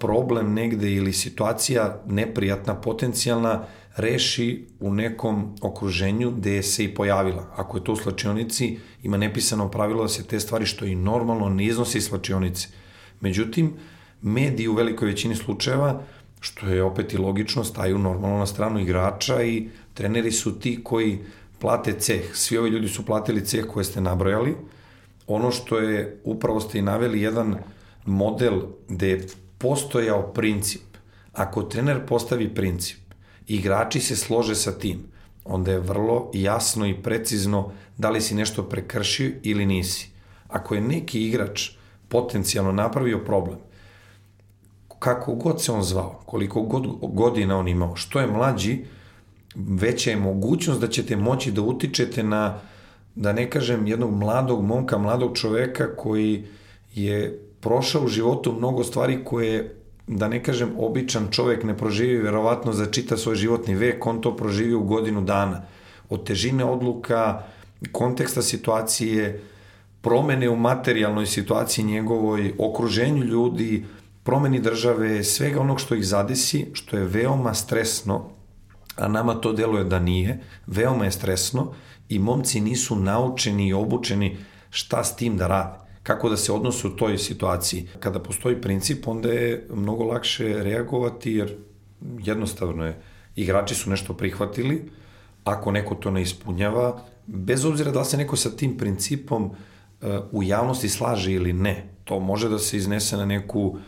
problem 0.00 0.52
negde 0.54 0.92
ili 0.92 1.12
situacija 1.12 2.02
neprijatna, 2.06 2.74
potencijalna, 2.74 3.64
reši 3.96 4.66
u 4.80 4.94
nekom 4.94 5.56
okruženju 5.62 6.30
gde 6.30 6.62
se 6.62 6.84
i 6.84 6.94
pojavila. 6.94 7.46
Ako 7.56 7.76
je 7.76 7.84
to 7.84 7.92
u 7.92 7.96
slačionici, 7.96 8.78
ima 9.02 9.16
nepisano 9.16 9.70
pravilo 9.70 10.02
da 10.02 10.08
se 10.08 10.24
te 10.24 10.40
stvari 10.40 10.66
što 10.66 10.84
i 10.84 10.94
normalno 10.94 11.48
ne 11.48 11.64
iznosi 11.64 11.98
iz 11.98 12.04
slačionice. 12.04 12.68
Međutim, 13.20 13.74
mediji 14.22 14.68
u 14.68 14.74
velikoj 14.74 15.08
većini 15.08 15.34
slučajeva, 15.34 16.02
što 16.40 16.66
je 16.66 16.82
opet 16.82 17.12
i 17.12 17.18
logično, 17.18 17.64
staju 17.64 17.98
normalno 17.98 18.38
na 18.38 18.46
stranu 18.46 18.80
igrača 18.80 19.42
i 19.42 19.68
treneri 19.94 20.32
su 20.32 20.58
ti 20.60 20.80
koji 20.84 21.18
plate 21.58 21.92
ceh. 21.92 22.34
Svi 22.34 22.58
ovi 22.58 22.70
ljudi 22.70 22.88
su 22.88 23.06
platili 23.06 23.46
ceh 23.46 23.66
koje 23.66 23.84
ste 23.84 24.00
nabrojali. 24.00 24.56
Ono 25.26 25.50
što 25.50 25.78
je, 25.78 26.20
upravo 26.24 26.60
ste 26.60 26.78
i 26.78 26.82
naveli 26.82 27.22
jedan 27.22 27.56
model 28.04 28.60
gde 28.88 29.08
je 29.08 29.26
postojao 29.58 30.32
princip. 30.32 30.82
Ako 31.32 31.62
trener 31.62 32.06
postavi 32.06 32.54
princip, 32.54 32.98
igrači 33.46 34.00
se 34.00 34.16
slože 34.16 34.54
sa 34.54 34.78
tim, 34.78 34.98
onda 35.44 35.70
je 35.72 35.78
vrlo 35.78 36.30
jasno 36.34 36.86
i 36.86 37.02
precizno 37.02 37.72
da 37.98 38.10
li 38.10 38.20
si 38.20 38.34
nešto 38.34 38.62
prekršio 38.62 39.32
ili 39.42 39.66
nisi. 39.66 40.10
Ako 40.48 40.74
je 40.74 40.80
neki 40.80 41.26
igrač 41.28 41.70
potencijalno 42.08 42.72
napravio 42.72 43.24
problem, 43.24 43.58
kako 44.98 45.34
god 45.34 45.62
se 45.62 45.72
on 45.72 45.82
zvao, 45.82 46.22
koliko 46.26 46.62
god 46.62 46.86
godina 47.14 47.58
on 47.58 47.68
imao, 47.68 47.96
što 47.96 48.20
je 48.20 48.26
mlađi, 48.26 48.84
veća 49.54 50.10
je 50.10 50.16
mogućnost 50.16 50.80
da 50.80 50.88
ćete 50.88 51.16
moći 51.16 51.52
da 51.52 51.62
utičete 51.62 52.22
na, 52.22 52.58
da 53.14 53.32
ne 53.32 53.50
kažem, 53.50 53.86
jednog 53.86 54.14
mladog 54.14 54.64
momka, 54.64 54.98
mladog 54.98 55.36
čoveka 55.36 55.96
koji 55.96 56.44
je 56.94 57.40
prošao 57.60 58.04
u 58.04 58.08
životu 58.08 58.52
mnogo 58.52 58.84
stvari 58.84 59.24
koje 59.24 59.76
da 60.06 60.28
ne 60.28 60.42
kažem 60.42 60.72
običan 60.78 61.28
čovek 61.30 61.64
ne 61.64 61.76
proživi 61.78 62.22
verovatno 62.22 62.72
za 62.72 62.86
čita 62.86 63.16
svoj 63.16 63.36
životni 63.36 63.74
vek, 63.74 64.06
on 64.06 64.20
to 64.20 64.36
proživi 64.36 64.74
u 64.74 64.84
godinu 64.84 65.20
dana. 65.20 65.62
Od 66.08 66.26
težine 66.26 66.64
odluka, 66.64 67.42
konteksta 67.92 68.42
situacije, 68.42 69.40
promene 70.00 70.48
u 70.50 70.56
materijalnoj 70.56 71.26
situaciji 71.26 71.84
njegovoj, 71.84 72.52
okruženju 72.58 73.24
ljudi, 73.24 73.84
promeni 74.22 74.60
države, 74.60 75.24
svega 75.24 75.60
onog 75.60 75.80
što 75.80 75.94
ih 75.94 76.06
zadesi, 76.06 76.66
što 76.72 76.96
je 76.96 77.04
veoma 77.04 77.54
stresno, 77.54 78.30
a 78.96 79.08
nama 79.08 79.34
to 79.34 79.52
deluje 79.52 79.84
da 79.84 79.98
nije, 79.98 80.40
veoma 80.66 81.04
je 81.04 81.12
stresno 81.12 81.72
i 82.08 82.18
momci 82.18 82.60
nisu 82.60 82.96
naučeni 82.96 83.68
i 83.68 83.72
obučeni 83.72 84.36
šta 84.70 85.04
s 85.04 85.16
tim 85.16 85.36
da 85.36 85.46
rade. 85.46 85.78
Kako 86.02 86.28
da 86.28 86.36
se 86.36 86.52
odnose 86.52 86.86
u 86.86 86.96
toj 86.96 87.18
situaciji. 87.18 87.88
Kada 88.00 88.18
postoji 88.18 88.60
princip, 88.60 89.08
onda 89.08 89.32
je 89.32 89.66
mnogo 89.74 90.04
lakše 90.04 90.62
reagovati, 90.62 91.32
jer 91.32 91.56
jednostavno 92.18 92.86
je, 92.86 93.00
igrači 93.36 93.74
su 93.74 93.90
nešto 93.90 94.14
prihvatili, 94.14 94.90
ako 95.44 95.70
neko 95.70 95.94
to 95.94 96.10
ne 96.10 96.22
ispunjava, 96.22 97.02
bez 97.26 97.64
obzira 97.64 97.90
da 97.90 98.00
li 98.00 98.04
se 98.04 98.16
neko 98.16 98.36
sa 98.36 98.50
tim 98.50 98.76
principom 98.78 99.44
uh, 99.44 100.08
u 100.32 100.42
javnosti 100.42 100.88
slaže 100.88 101.32
ili 101.32 101.52
ne, 101.52 101.88
to 102.04 102.20
može 102.20 102.48
da 102.48 102.58
se 102.58 102.76
iznese 102.76 103.16
na 103.16 103.24
neku 103.24 103.60
uh, 103.60 103.80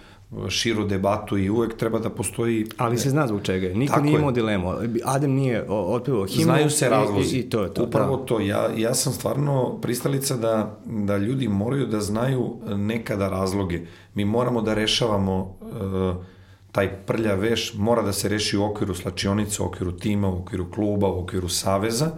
širu 0.48 0.84
debatu 0.84 1.38
i 1.38 1.50
uvek 1.50 1.76
treba 1.76 1.98
da 1.98 2.10
postoji... 2.10 2.66
Ali 2.76 2.98
se 2.98 3.10
zna 3.10 3.26
zbog 3.26 3.42
čega. 3.42 3.68
Niko 3.74 3.94
Tako 3.94 4.04
nije 4.04 4.18
imao 4.18 4.32
dilemu. 4.32 4.72
Adem 5.04 5.32
nije 5.32 5.64
otpevao 5.68 6.26
himnu. 6.26 6.44
Znaju 6.44 6.70
se 6.70 6.88
razlozi. 6.88 7.36
I, 7.36 7.40
i 7.40 7.50
to 7.50 7.62
je 7.62 7.74
to. 7.74 7.82
Upravo 7.82 8.16
da. 8.16 8.24
to. 8.24 8.40
Ja, 8.40 8.68
ja 8.76 8.94
sam 8.94 9.12
stvarno 9.12 9.78
pristalica 9.82 10.36
da, 10.36 10.78
da 10.84 11.16
ljudi 11.16 11.48
moraju 11.48 11.86
da 11.86 12.00
znaju 12.00 12.56
nekada 12.76 13.28
razloge. 13.28 13.80
Mi 14.14 14.24
moramo 14.24 14.62
da 14.62 14.74
rešavamo 14.74 15.56
uh, 15.60 16.24
taj 16.72 16.96
prlja 17.06 17.34
veš, 17.34 17.74
mora 17.74 18.02
da 18.02 18.12
se 18.12 18.28
reši 18.28 18.56
u 18.56 18.64
okviru 18.64 18.94
slačionice, 18.94 19.62
u 19.62 19.66
okviru 19.66 19.92
tima, 19.92 20.28
u 20.28 20.38
okviru 20.38 20.70
kluba, 20.70 21.08
u 21.08 21.22
okviru 21.22 21.48
saveza. 21.48 22.10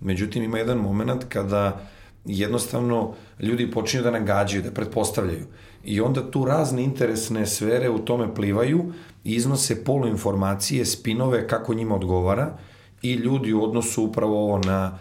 Međutim, 0.00 0.42
ima 0.42 0.58
jedan 0.58 0.78
moment 0.78 1.24
kada 1.28 1.80
jednostavno 2.24 3.14
ljudi 3.40 3.70
počinju 3.70 4.02
da 4.02 4.10
nagađaju, 4.10 4.62
da 4.62 4.70
pretpostavljaju. 4.70 5.46
I 5.84 6.00
onda 6.00 6.30
tu 6.30 6.44
razne 6.44 6.82
interesne 6.82 7.46
sfere 7.46 7.90
u 7.90 7.98
tome 7.98 8.34
plivaju, 8.34 8.92
iznose 9.24 9.84
poluinformacije, 9.84 10.84
spinove 10.84 11.48
kako 11.48 11.74
njima 11.74 11.94
odgovara 11.94 12.56
i 13.02 13.12
ljudi 13.12 13.52
u 13.52 13.64
odnosu 13.64 14.04
upravo 14.04 14.44
ovo 14.44 14.58
na 14.58 14.98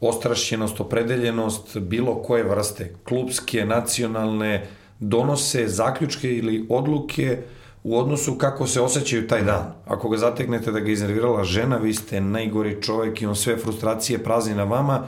ostrašćenost, 0.00 0.80
opredeljenost, 0.80 1.78
bilo 1.78 2.22
koje 2.22 2.44
vrste, 2.44 2.94
klubske, 3.04 3.64
nacionalne, 3.64 4.66
donose 5.00 5.68
zaključke 5.68 6.36
ili 6.36 6.66
odluke 6.68 7.38
u 7.84 7.98
odnosu 7.98 8.34
kako 8.34 8.66
se 8.66 8.80
osjećaju 8.80 9.28
taj 9.28 9.42
dan. 9.42 9.72
Ako 9.86 10.08
ga 10.08 10.16
zateknete 10.16 10.72
da 10.72 10.80
ga 10.80 10.90
iznervirala 10.90 11.44
žena, 11.44 11.76
vi 11.76 11.94
ste 11.94 12.20
najgori 12.20 12.82
čovek 12.82 13.22
i 13.22 13.26
on 13.26 13.36
sve 13.36 13.56
frustracije 13.56 14.18
prazni 14.18 14.54
na 14.54 14.64
vama, 14.64 15.06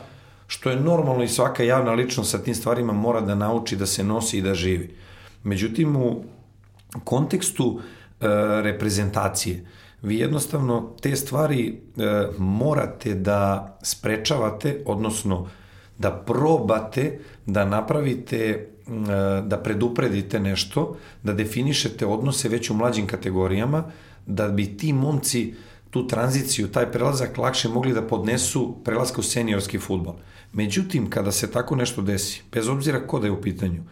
što 0.53 0.71
je 0.71 0.81
normalno 0.81 1.25
i 1.25 1.29
svaka 1.29 1.63
javna 1.63 1.93
ličnost 1.93 2.31
sa 2.31 2.39
tim 2.39 2.55
stvarima 2.55 2.93
mora 2.93 3.21
da 3.21 3.35
nauči 3.35 3.77
da 3.77 3.87
se 3.87 4.05
nosi 4.05 4.39
i 4.39 4.43
da 4.43 4.55
živi. 4.55 4.95
Međutim, 5.45 5.97
u 5.97 6.25
kontekstu 7.05 7.81
e, 7.81 8.27
reprezentacije, 8.63 9.65
vi 10.03 10.19
jednostavno 10.19 10.93
te 11.01 11.17
stvari 11.17 11.69
e, 11.69 12.03
morate 12.39 13.15
da 13.15 13.79
sprečavate, 13.83 14.83
odnosno 14.87 15.49
da 15.99 16.11
probate 16.11 17.19
da 17.47 17.65
napravite 17.65 18.39
e, 18.39 18.67
da 19.47 19.57
predupredite 19.57 20.41
nešto, 20.41 20.97
da 21.23 21.33
definišete 21.33 22.07
odnose 22.07 22.49
već 22.49 22.71
u 22.71 22.75
mlađim 22.75 23.07
kategorijama, 23.07 23.85
da 24.27 24.49
bi 24.49 24.77
ti 24.77 24.93
momci 24.93 25.55
tu 25.93 26.07
tranziciju, 26.07 26.69
taj 26.69 26.93
prelazak 26.93 27.39
lakše 27.39 27.69
mogli 27.69 27.93
da 27.93 28.03
podnesu 28.03 28.77
prelaska 28.85 29.21
u 29.21 29.23
seniorski 29.23 29.79
futbol. 29.79 30.15
Međutim, 30.53 31.11
kada 31.11 31.33
se 31.33 31.51
tako 31.51 31.77
nešto 31.77 32.03
desi, 32.03 32.43
bez 32.53 32.69
obzira 32.69 33.07
ko 33.07 33.19
da 33.19 33.27
je 33.27 33.33
u 33.33 33.41
pitanju, 33.43 33.83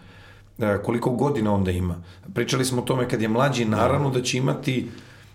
e, 0.59 0.79
koliko 0.83 1.11
godina 1.11 1.53
onda 1.55 1.71
ima, 1.71 2.03
pričali 2.35 2.65
smo 2.65 2.83
o 2.83 2.85
tome 2.85 3.09
kad 3.09 3.23
je 3.23 3.29
mlađi, 3.29 3.65
naravno 3.65 4.11
da 4.11 4.23
će 4.23 4.39
imati 4.39 4.89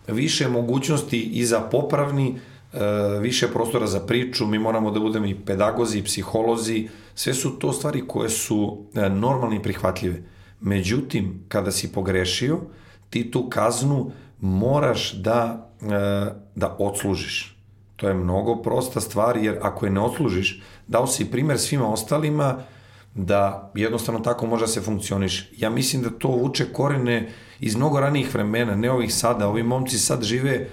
više 0.08 0.48
mogućnosti 0.48 1.22
i 1.22 1.46
za 1.46 1.60
popravni, 1.60 2.36
e, 2.74 2.80
više 3.22 3.48
prostora 3.48 3.88
za 3.88 4.00
priču, 4.00 4.48
mi 4.48 4.60
moramo 4.60 4.92
da 4.92 5.00
budemo 5.00 5.26
i 5.26 5.36
pedagozi, 5.36 6.00
i 6.00 6.04
psiholozi, 6.04 6.88
sve 7.16 7.34
su 7.34 7.60
to 7.60 7.74
stvari 7.74 8.08
koje 8.08 8.30
su 8.30 8.78
e, 8.96 9.10
normalne 9.10 9.56
i 9.56 9.64
prihvatljive. 9.64 10.24
Međutim, 10.62 11.44
kada 11.48 11.72
si 11.72 11.92
pogrešio, 11.92 12.60
ti 13.10 13.32
tu 13.32 13.50
kaznu 13.50 14.12
moraš 14.42 15.14
da, 15.14 15.70
da 16.56 16.76
odslužiš. 16.80 17.56
To 17.96 18.08
je 18.08 18.14
mnogo 18.14 18.56
prosta 18.56 19.02
stvar, 19.02 19.38
jer 19.38 19.58
ako 19.62 19.86
je 19.86 19.92
ne 19.92 20.02
odslužiš, 20.02 20.62
dao 20.88 21.08
si 21.08 21.32
primer 21.32 21.60
svima 21.60 21.88
ostalima 21.88 22.58
da 23.16 23.72
jednostavno 23.76 24.20
tako 24.20 24.48
može 24.48 24.64
da 24.64 24.68
se 24.68 24.82
funkcioniš. 24.82 25.50
Ja 25.58 25.70
mislim 25.70 26.02
da 26.02 26.10
to 26.10 26.28
vuče 26.28 26.66
korene 26.74 27.32
iz 27.60 27.76
mnogo 27.76 28.00
ranijih 28.00 28.34
vremena, 28.34 28.76
ne 28.76 28.92
ovih 28.92 29.14
sada. 29.14 29.48
Ovi 29.48 29.64
momci 29.64 29.98
sad 29.98 30.24
žive 30.24 30.68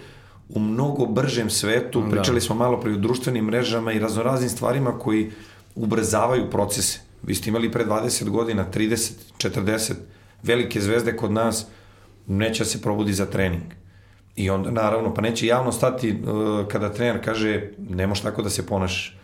u 0.48 0.60
mnogo 0.60 1.06
bržem 1.06 1.50
svetu. 1.50 2.02
Da. 2.02 2.10
Pričali 2.10 2.40
smo 2.40 2.54
malo 2.54 2.80
pri 2.80 2.98
društvenim 2.98 3.44
mrežama 3.44 3.92
i 3.92 3.98
raznoraznim 3.98 4.50
stvarima 4.50 4.98
koji 4.98 5.30
ubrzavaju 5.74 6.50
procese. 6.50 7.00
Vi 7.22 7.34
ste 7.34 7.50
imali 7.50 7.72
pre 7.72 7.84
20 7.84 8.28
godina, 8.28 8.66
30, 8.74 9.12
40 9.38 9.92
velike 10.42 10.80
zvezde 10.80 11.16
kod 11.16 11.32
nas, 11.32 11.66
neće 12.26 12.64
da 12.64 12.70
se 12.70 12.82
probudi 12.82 13.12
za 13.12 13.26
trening 13.26 13.81
I 14.36 14.50
onda, 14.50 14.70
naravno, 14.70 15.14
pa 15.14 15.22
neće 15.22 15.46
javno 15.46 15.72
stati 15.72 16.10
uh, 16.10 16.66
kada 16.68 16.92
trener 16.92 17.24
kaže 17.24 17.70
ne 17.78 18.06
možeš 18.06 18.22
tako 18.22 18.42
da 18.42 18.50
se 18.50 18.66
ponašaš. 18.66 19.18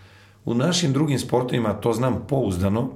U 0.44 0.54
našim 0.54 0.92
drugim 0.92 1.18
sportovima, 1.18 1.80
to 1.80 1.92
znam 1.92 2.24
pouzdano, 2.28 2.90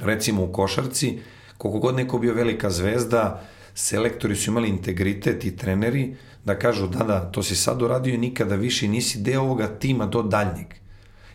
recimo 0.00 0.44
u 0.44 0.52
košarci, 0.52 1.18
koliko 1.58 1.78
god 1.78 1.94
neko 1.94 2.18
bio 2.18 2.34
velika 2.34 2.70
zvezda, 2.70 3.42
selektori 3.74 4.36
su 4.36 4.50
imali 4.50 4.68
integritet 4.68 5.44
i 5.44 5.56
treneri 5.56 6.16
da 6.44 6.58
kažu 6.58 6.86
da, 6.86 7.04
da, 7.04 7.20
to 7.32 7.42
si 7.42 7.56
sad 7.56 7.82
uradio 7.82 8.14
i 8.14 8.18
nikada 8.18 8.54
više 8.54 8.88
nisi 8.88 9.18
deo 9.18 9.42
ovoga 9.42 9.68
tima 9.68 10.06
do 10.06 10.22
daljnjeg. 10.22 10.66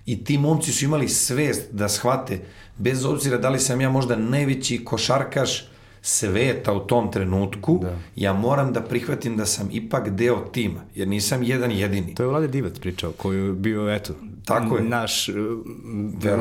I 0.05 0.23
ti 0.23 0.37
momci 0.37 0.71
su 0.71 0.85
imali 0.85 1.09
svest 1.09 1.71
da 1.71 1.89
shvate, 1.89 2.39
bez 2.77 3.05
obzira 3.05 3.37
da 3.37 3.49
li 3.49 3.59
sam 3.59 3.81
ja 3.81 3.89
možda 3.89 4.15
najveći 4.15 4.85
košarkaš, 4.85 5.69
sveta 6.07 6.73
u 6.73 6.79
tom 6.79 7.11
trenutku, 7.11 7.79
da. 7.81 7.97
ja 8.15 8.33
moram 8.33 8.73
da 8.73 8.81
prihvatim 8.81 9.37
da 9.37 9.45
sam 9.45 9.69
ipak 9.71 10.09
deo 10.09 10.39
tima, 10.51 10.81
jer 10.95 11.07
nisam 11.07 11.43
jedan 11.43 11.71
jedini. 11.71 12.15
To 12.15 12.23
je 12.23 12.29
Vlade 12.29 12.47
Divac 12.47 12.79
pričao, 12.79 13.11
koji 13.11 13.37
je 13.37 13.53
bio, 13.53 13.95
eto, 13.95 14.13
Tako 14.45 14.77
je. 14.77 14.83
naš 14.83 15.29
uh, 15.29 15.35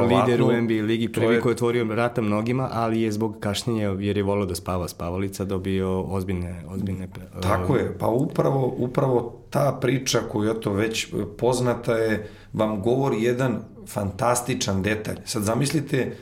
lider 0.08 0.42
u 0.42 0.62
NBA 0.62 0.82
ligi, 0.84 1.12
prvi 1.12 1.34
je... 1.34 1.40
koji 1.40 1.50
je 1.50 1.54
otvorio 1.54 1.84
vrata 1.84 2.22
mnogima, 2.22 2.68
ali 2.72 3.00
je 3.00 3.12
zbog 3.12 3.36
kašnjenja, 3.40 3.88
jer 3.98 4.16
je 4.16 4.22
volio 4.22 4.46
da 4.46 4.54
spava 4.54 4.88
spavalica, 4.88 5.44
dobio 5.44 6.02
ozbiljne... 6.02 6.62
ozbiljne 6.68 7.08
uh, 7.34 7.40
Tako 7.42 7.76
je, 7.76 7.98
pa 7.98 8.06
upravo, 8.06 8.74
upravo 8.78 9.40
ta 9.50 9.78
priča 9.80 10.18
koju 10.32 10.48
je 10.48 10.60
to 10.60 10.72
već 10.72 11.14
poznata 11.38 11.96
je, 11.96 12.28
vam 12.52 12.82
govori 12.82 13.22
jedan 13.22 13.58
fantastičan 13.86 14.82
detalj. 14.82 15.16
Sad 15.24 15.42
zamislite 15.42 16.16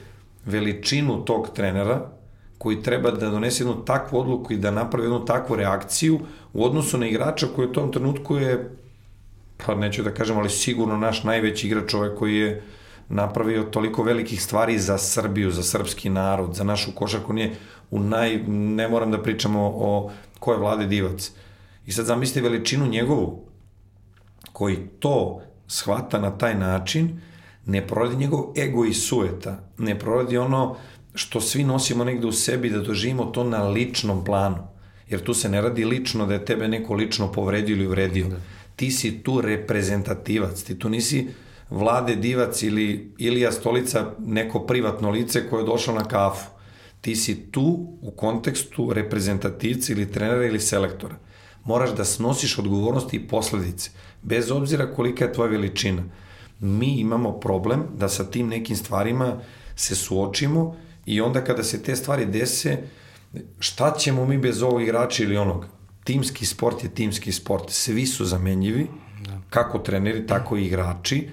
veličinu 0.46 1.24
tog 1.24 1.48
trenera, 1.54 2.10
koji 2.62 2.82
treba 2.82 3.10
da 3.10 3.30
donese 3.30 3.64
jednu 3.64 3.84
takvu 3.84 4.18
odluku 4.18 4.52
i 4.52 4.56
da 4.56 4.70
napravi 4.70 5.06
jednu 5.06 5.24
takvu 5.24 5.56
reakciju 5.56 6.20
u 6.52 6.64
odnosu 6.64 6.98
na 6.98 7.06
igrača 7.06 7.46
koji 7.54 7.68
u 7.68 7.72
tom 7.72 7.92
trenutku 7.92 8.36
je, 8.36 8.76
pa 9.66 9.74
neću 9.74 10.02
da 10.02 10.12
kažem, 10.14 10.38
ali 10.38 10.50
sigurno 10.50 10.96
naš 10.96 11.24
najveći 11.24 11.66
igrač 11.66 11.94
ovaj 11.94 12.14
koji 12.14 12.36
je 12.36 12.62
napravio 13.08 13.62
toliko 13.62 14.02
velikih 14.02 14.42
stvari 14.42 14.78
za 14.78 14.98
Srbiju, 14.98 15.50
za 15.50 15.62
srpski 15.62 16.10
narod, 16.10 16.54
za 16.54 16.64
našu 16.64 16.94
košarku, 16.94 17.32
nije 17.32 17.56
u 17.90 18.00
naj, 18.00 18.38
ne 18.46 18.88
moram 18.88 19.10
da 19.10 19.22
pričamo 19.22 19.72
o 19.74 20.10
ko 20.38 20.52
je 20.52 20.58
Vlade 20.58 20.86
Divac. 20.86 21.32
I 21.86 21.92
sad 21.92 22.06
zamislite 22.06 22.48
veličinu 22.48 22.86
njegovu, 22.86 23.44
koji 24.52 24.76
to 24.98 25.40
shvata 25.66 26.20
na 26.20 26.30
taj 26.38 26.54
način, 26.54 27.20
ne 27.66 27.86
proradi 27.86 28.16
njegov 28.16 28.52
ego 28.56 28.84
i 28.84 28.94
sueta, 28.94 29.58
ne 29.78 29.98
proradi 29.98 30.38
ono 30.38 30.76
što 31.14 31.40
svi 31.40 31.64
nosimo 31.64 32.04
negde 32.04 32.26
u 32.26 32.32
sebi 32.32 32.70
da 32.70 32.80
doživimo 32.80 33.24
to 33.24 33.44
na 33.44 33.68
ličnom 33.68 34.24
planu. 34.24 34.68
Jer 35.08 35.22
tu 35.22 35.34
se 35.34 35.48
ne 35.48 35.60
radi 35.60 35.84
lično 35.84 36.26
da 36.26 36.34
je 36.34 36.44
tebe 36.44 36.68
neko 36.68 36.94
lično 36.94 37.32
povredio 37.32 37.76
ili 37.76 37.86
uvredio. 37.86 38.28
Da. 38.28 38.36
Ti 38.76 38.90
si 38.90 39.22
tu 39.22 39.40
reprezentativac, 39.40 40.62
ti 40.62 40.78
tu 40.78 40.88
nisi 40.88 41.28
Vlade 41.70 42.16
Divac 42.16 42.62
ili 42.62 43.12
Ilija 43.18 43.52
Stolica 43.52 44.14
neko 44.18 44.60
privatno 44.66 45.10
lice 45.10 45.48
koje 45.50 45.60
je 45.60 45.66
došlo 45.66 45.94
na 45.94 46.04
kafu. 46.04 46.50
Ti 47.00 47.16
si 47.16 47.50
tu 47.50 47.96
u 48.02 48.10
kontekstu 48.10 48.92
reprezentativca 48.92 49.92
ili 49.92 50.12
trenera 50.12 50.46
ili 50.46 50.60
selektora. 50.60 51.14
Moraš 51.64 51.94
da 51.96 52.04
snosiš 52.04 52.58
odgovornosti 52.58 53.16
i 53.16 53.28
posledice, 53.28 53.90
bez 54.22 54.50
obzira 54.50 54.94
kolika 54.94 55.24
je 55.24 55.32
tvoja 55.32 55.50
veličina. 55.50 56.02
Mi 56.60 57.00
imamo 57.00 57.32
problem 57.40 57.82
da 57.96 58.08
sa 58.08 58.24
tim 58.24 58.48
nekim 58.48 58.76
stvarima 58.76 59.40
se 59.76 59.94
suočimo 59.94 60.76
I 61.06 61.20
onda 61.20 61.44
kada 61.44 61.62
se 61.62 61.82
te 61.82 61.96
stvari 61.96 62.26
dese, 62.26 62.78
šta 63.58 63.94
ćemo 63.98 64.26
mi 64.26 64.38
bez 64.38 64.62
ovog 64.62 64.82
igrača 64.82 65.22
ili 65.22 65.36
onog? 65.36 65.66
Timski 66.04 66.46
sport 66.46 66.84
je 66.84 66.94
timski 66.94 67.32
sport. 67.32 67.70
Svi 67.70 68.06
su 68.06 68.24
zamenjivi, 68.24 68.86
da. 69.26 69.40
kako 69.50 69.78
treneri, 69.78 70.26
tako 70.26 70.56
i 70.56 70.66
igrači. 70.66 71.28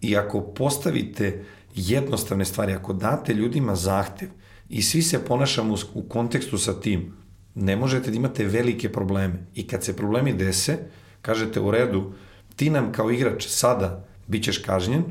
I 0.00 0.16
ako 0.16 0.40
postavite 0.40 1.44
jednostavne 1.74 2.44
stvari, 2.44 2.72
ako 2.72 2.92
date 2.92 3.34
ljudima 3.34 3.76
zahtev 3.76 4.28
i 4.68 4.82
svi 4.82 5.02
se 5.02 5.24
ponašamo 5.24 5.76
u, 5.94 6.02
kontekstu 6.02 6.58
sa 6.58 6.80
tim, 6.80 7.12
ne 7.54 7.76
možete 7.76 8.10
da 8.10 8.16
imate 8.16 8.44
velike 8.44 8.92
probleme. 8.92 9.46
I 9.54 9.66
kad 9.66 9.84
se 9.84 9.96
problemi 9.96 10.32
dese, 10.32 10.78
kažete 11.22 11.60
u 11.60 11.70
redu, 11.70 12.12
ti 12.56 12.70
nam 12.70 12.92
kao 12.92 13.10
igrač 13.10 13.46
sada 13.48 14.06
bit 14.26 14.44
ćeš 14.44 14.58
kažnjen, 14.58 15.04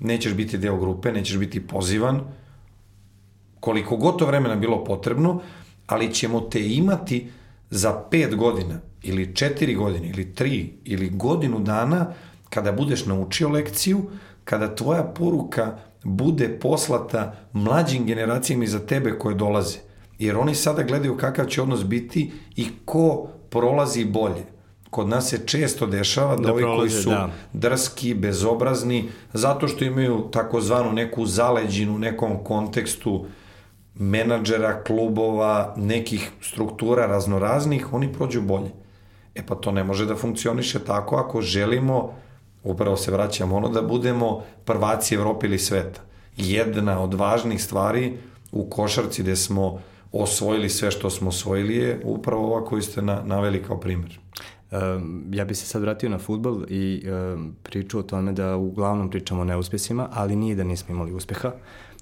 nećeš 0.00 0.34
biti 0.34 0.58
deo 0.58 0.76
grupe, 0.76 1.12
nećeš 1.12 1.38
biti 1.38 1.66
pozivan, 1.66 2.20
koliko 3.60 3.96
god 3.96 4.18
to 4.18 4.26
vremena 4.26 4.56
bilo 4.56 4.84
potrebno, 4.84 5.40
ali 5.86 6.14
ćemo 6.14 6.40
te 6.40 6.66
imati 6.66 7.28
za 7.70 8.02
pet 8.10 8.36
godina 8.36 8.80
ili 9.02 9.34
četiri 9.34 9.74
godine 9.74 10.08
ili 10.08 10.34
tri 10.34 10.72
ili 10.84 11.10
godinu 11.10 11.60
dana 11.60 12.06
kada 12.50 12.72
budeš 12.72 13.06
naučio 13.06 13.48
lekciju, 13.48 14.02
kada 14.44 14.74
tvoja 14.74 15.02
poruka 15.02 15.78
bude 16.04 16.58
poslata 16.58 17.36
mlađim 17.52 18.06
generacijama 18.06 18.64
iza 18.64 18.78
tebe 18.78 19.18
koje 19.18 19.34
dolaze. 19.34 19.78
Jer 20.18 20.36
oni 20.36 20.54
sada 20.54 20.82
gledaju 20.82 21.16
kakav 21.16 21.46
će 21.46 21.62
odnos 21.62 21.84
biti 21.84 22.32
i 22.56 22.68
ko 22.84 23.28
prolazi 23.50 24.04
bolje. 24.04 24.44
Kod 24.90 25.08
nas 25.08 25.28
se 25.28 25.46
često 25.46 25.86
dešava 25.86 26.36
da, 26.36 26.42
da 26.42 26.52
ovi 26.52 26.62
koji 26.62 26.90
su 26.90 27.10
da. 27.10 27.30
drski, 27.52 28.14
bezobrazni, 28.14 29.08
zato 29.32 29.68
što 29.68 29.84
imaju 29.84 30.28
takozvanu 30.32 30.92
neku 30.92 31.26
zaleđinu 31.26 31.94
u 31.94 31.98
nekom 31.98 32.44
kontekstu, 32.44 33.26
menadžera, 33.98 34.82
klubova, 34.84 35.74
nekih 35.76 36.30
struktura 36.40 37.06
raznoraznih, 37.06 37.92
oni 37.92 38.12
prođu 38.12 38.42
bolje. 38.42 38.70
E 39.34 39.46
pa 39.46 39.54
to 39.54 39.72
ne 39.72 39.84
može 39.84 40.06
da 40.06 40.16
funkcioniše 40.16 40.84
tako 40.84 41.16
ako 41.16 41.42
želimo, 41.42 42.12
upravo 42.64 42.96
se 42.96 43.10
vraćamo 43.10 43.56
ono, 43.56 43.68
da 43.68 43.82
budemo 43.82 44.42
prvaci 44.64 45.14
Evrope 45.14 45.46
ili 45.46 45.58
sveta. 45.58 46.00
Jedna 46.36 47.02
od 47.02 47.14
važnih 47.14 47.62
stvari 47.62 48.16
u 48.52 48.70
košarci 48.70 49.22
gde 49.22 49.36
smo 49.36 49.80
osvojili 50.12 50.68
sve 50.68 50.90
što 50.90 51.10
smo 51.10 51.28
osvojili 51.28 51.76
je 51.76 52.00
upravo 52.04 52.46
ova 52.46 52.64
koju 52.64 52.82
ste 52.82 53.02
na, 53.02 53.22
naveli 53.24 53.62
kao 53.62 53.80
primjer. 53.80 54.18
Um, 54.70 55.26
ja 55.32 55.44
bih 55.44 55.56
se 55.56 55.66
sad 55.66 55.82
vratio 55.82 56.08
na 56.08 56.18
futbol 56.18 56.64
i 56.68 57.02
um, 57.10 57.54
pričao 57.62 58.00
o 58.00 58.02
tome 58.02 58.32
da 58.32 58.56
uglavnom 58.56 59.10
pričamo 59.10 59.40
o 59.40 59.44
neuspesima, 59.44 60.08
ali 60.12 60.36
nije 60.36 60.54
da 60.54 60.64
nismo 60.64 60.94
imali 60.94 61.12
uspeha. 61.12 61.52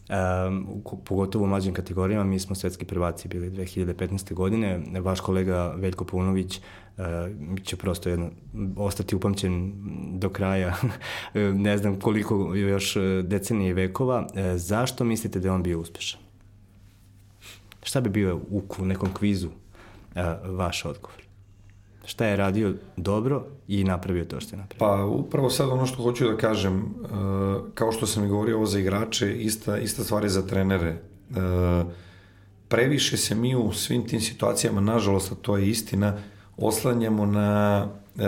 Um, 0.08 0.82
pogotovo 1.04 1.44
u 1.44 1.48
mlađim 1.48 1.74
kategorijama, 1.74 2.24
mi 2.24 2.38
smo 2.38 2.54
svetski 2.54 2.84
prvaci 2.84 3.28
bili 3.28 3.50
2015. 3.50 4.34
godine. 4.34 4.80
Vaš 5.00 5.20
kolega 5.20 5.74
Veljko 5.76 6.04
Paunović 6.04 6.60
uh, 6.96 7.04
će 7.62 7.76
prosto 7.76 8.08
jedno, 8.08 8.30
ostati 8.76 9.16
upamćen 9.16 9.72
do 10.18 10.28
kraja, 10.28 10.74
ne 11.66 11.78
znam 11.78 12.00
koliko 12.00 12.54
još 12.54 12.96
decenije 13.22 13.70
i 13.70 13.72
vekova. 13.72 14.20
Uh, 14.20 14.40
zašto 14.56 15.04
mislite 15.04 15.40
da 15.40 15.48
je 15.48 15.52
on 15.52 15.62
bio 15.62 15.80
uspešan? 15.80 16.20
Šta 17.82 18.00
bi 18.00 18.10
bio 18.10 18.40
u 18.50 18.84
nekom 18.84 19.14
kvizu 19.14 19.48
uh, 19.48 20.22
vaš 20.56 20.84
odgovor? 20.84 21.23
Šta 22.06 22.26
je 22.26 22.36
radio 22.36 22.74
dobro 22.96 23.44
i 23.68 23.84
napravio 23.84 24.24
to 24.24 24.40
što 24.40 24.56
je 24.56 24.60
napravio? 24.60 24.96
Pa 24.96 25.04
upravo 25.04 25.50
sad 25.50 25.68
ono 25.68 25.86
što 25.86 26.02
hoću 26.02 26.28
da 26.28 26.36
kažem, 26.36 26.76
uh, 26.76 27.62
kao 27.74 27.92
što 27.92 28.06
sam 28.06 28.24
i 28.24 28.28
govorio 28.28 28.56
ovo 28.56 28.66
za 28.66 28.78
igrače, 28.78 29.34
ista, 29.34 29.78
ista 29.78 30.04
stvar 30.04 30.22
je 30.22 30.28
za 30.28 30.46
trenere. 30.46 30.96
Uh, 31.30 31.36
previše 32.68 33.16
se 33.16 33.34
mi 33.34 33.56
u 33.56 33.72
svim 33.72 34.08
tim 34.08 34.20
situacijama, 34.20 34.80
nažalost, 34.80 35.32
a 35.32 35.34
to 35.34 35.56
je 35.56 35.68
istina, 35.68 36.16
oslanjamo 36.56 37.26
na 37.26 37.86
uh, 38.14 38.22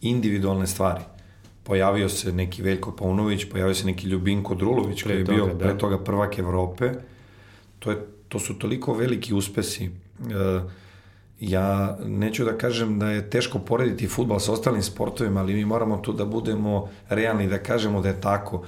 individualne 0.00 0.66
stvari. 0.66 1.00
Pojavio 1.62 2.08
se 2.08 2.32
neki 2.32 2.62
Veljko 2.62 2.92
Paunović, 2.92 3.44
pojavio 3.44 3.74
se 3.74 3.86
neki 3.86 4.08
Ljubinko 4.08 4.54
Drulović, 4.54 5.02
koji 5.02 5.16
je 5.16 5.24
bio 5.24 5.38
toga, 5.38 5.54
da. 5.54 5.58
pre 5.58 5.78
toga 5.78 5.98
prvak 5.98 6.38
Evrope. 6.38 6.92
To, 7.78 7.90
je, 7.90 8.06
to 8.28 8.38
su 8.38 8.58
toliko 8.58 8.94
veliki 8.94 9.34
uspesi. 9.34 9.90
Uh, 10.20 10.70
ja 11.40 11.98
neću 12.04 12.44
da 12.44 12.58
kažem 12.58 12.98
da 12.98 13.10
je 13.10 13.30
teško 13.30 13.58
porediti 13.58 14.08
futbal 14.08 14.38
sa 14.40 14.52
ostalim 14.52 14.82
sportovima, 14.82 15.40
ali 15.40 15.54
mi 15.54 15.64
moramo 15.64 15.96
tu 15.96 16.12
da 16.12 16.24
budemo 16.24 16.88
realni 17.08 17.48
da 17.48 17.58
kažemo 17.58 18.00
da 18.00 18.08
je 18.08 18.20
tako. 18.20 18.64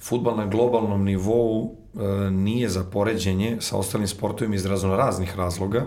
Futbal 0.00 0.36
na 0.36 0.46
globalnom 0.46 1.04
nivou 1.04 1.74
e, 1.94 2.30
nije 2.30 2.68
za 2.68 2.84
poređenje 2.84 3.56
sa 3.60 3.76
ostalim 3.76 4.08
sportovima 4.08 4.54
iz 4.54 4.66
raznih 4.66 5.36
razloga. 5.36 5.86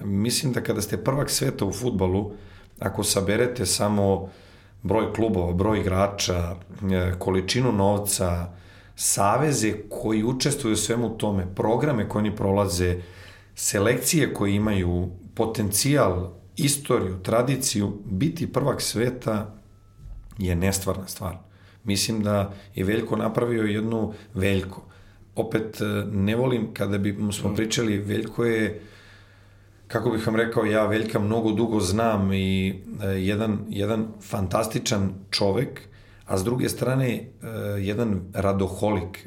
Mislim 0.00 0.52
da 0.52 0.60
kada 0.60 0.80
ste 0.80 1.04
prvak 1.04 1.30
sveta 1.30 1.64
u 1.64 1.72
futbalu, 1.72 2.32
ako 2.78 3.04
saberete 3.04 3.66
samo 3.66 4.28
broj 4.82 5.12
klubova, 5.12 5.52
broj 5.52 5.80
igrača, 5.80 6.56
e, 6.92 7.12
količinu 7.18 7.72
novca, 7.72 8.52
saveze 8.96 9.72
koji 9.88 10.24
učestvuju 10.24 10.72
u 10.72 10.76
svemu 10.76 11.18
tome, 11.18 11.54
programe 11.54 12.08
koje 12.08 12.20
oni 12.20 12.36
prolaze, 12.36 13.00
selekcije 13.54 14.34
koje 14.34 14.54
imaju, 14.54 15.08
potencijal, 15.40 16.28
istoriju, 16.56 17.16
tradiciju, 17.22 17.92
biti 18.04 18.52
prvak 18.52 18.82
sveta 18.82 19.54
je 20.38 20.54
nestvarna 20.54 21.06
stvar. 21.08 21.36
Mislim 21.84 22.22
da 22.22 22.52
je 22.74 22.84
Veljko 22.84 23.16
napravio 23.16 23.62
jednu 23.62 24.12
Veljko. 24.34 24.82
Opet, 25.36 25.80
e, 25.80 25.84
ne 26.12 26.36
volim 26.36 26.74
kada 26.74 26.98
bi 26.98 27.16
smo 27.32 27.50
mm. 27.50 27.54
pričali, 27.54 27.98
Veljko 27.98 28.44
je, 28.44 28.82
kako 29.88 30.10
bih 30.10 30.26
vam 30.26 30.36
rekao, 30.36 30.64
ja 30.64 30.86
Veljka 30.86 31.18
mnogo 31.18 31.52
dugo 31.52 31.80
znam 31.80 32.32
i 32.32 32.68
e, 32.68 33.06
jedan, 33.06 33.58
jedan 33.68 34.08
fantastičan 34.20 35.14
čovek, 35.30 35.80
a 36.26 36.38
s 36.38 36.44
druge 36.44 36.68
strane 36.68 37.08
e, 37.08 37.24
jedan 37.80 38.20
radoholik, 38.34 39.26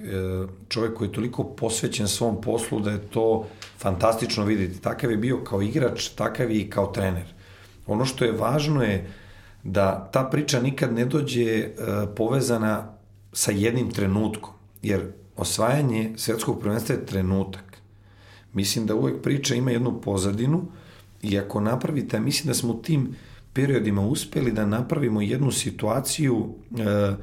čovek 0.69 0.93
koji 0.93 1.07
je 1.07 1.13
toliko 1.13 1.43
posvećen 1.43 2.07
svom 2.07 2.41
poslu 2.41 2.79
da 2.79 2.91
je 2.91 3.01
to 3.01 3.47
fantastično 3.83 4.45
videti. 4.45 4.81
Takav 4.81 5.11
je 5.11 5.17
bio 5.17 5.43
kao 5.43 5.61
igrač, 5.61 6.07
takav 6.09 6.51
je 6.51 6.61
i 6.61 6.69
kao 6.69 6.87
trener. 6.87 7.33
Ono 7.87 8.05
što 8.05 8.25
je 8.25 8.31
važno 8.31 8.83
je 8.83 9.11
da 9.63 10.09
ta 10.13 10.23
priča 10.23 10.61
nikad 10.61 10.93
ne 10.93 11.05
dođe 11.05 11.43
e, 11.43 11.69
povezana 12.15 12.93
sa 13.33 13.51
jednim 13.51 13.91
trenutkom, 13.91 14.53
jer 14.81 15.11
osvajanje 15.35 16.13
svetskog 16.17 16.61
prvenstva 16.61 16.95
je 16.95 17.05
trenutak. 17.05 17.77
Mislim 18.53 18.85
da 18.85 18.95
uvek 18.95 19.21
priča 19.21 19.55
ima 19.55 19.71
jednu 19.71 20.01
pozadinu 20.01 20.65
i 21.21 21.39
ako 21.39 21.59
napravite, 21.59 22.19
mislim 22.19 22.47
da 22.47 22.53
smo 22.53 22.73
u 22.73 22.81
tim 22.81 23.15
periodima 23.53 24.01
uspeli 24.01 24.51
da 24.51 24.65
napravimo 24.65 25.21
jednu 25.21 25.51
situaciju 25.51 26.55
e, 26.71 27.13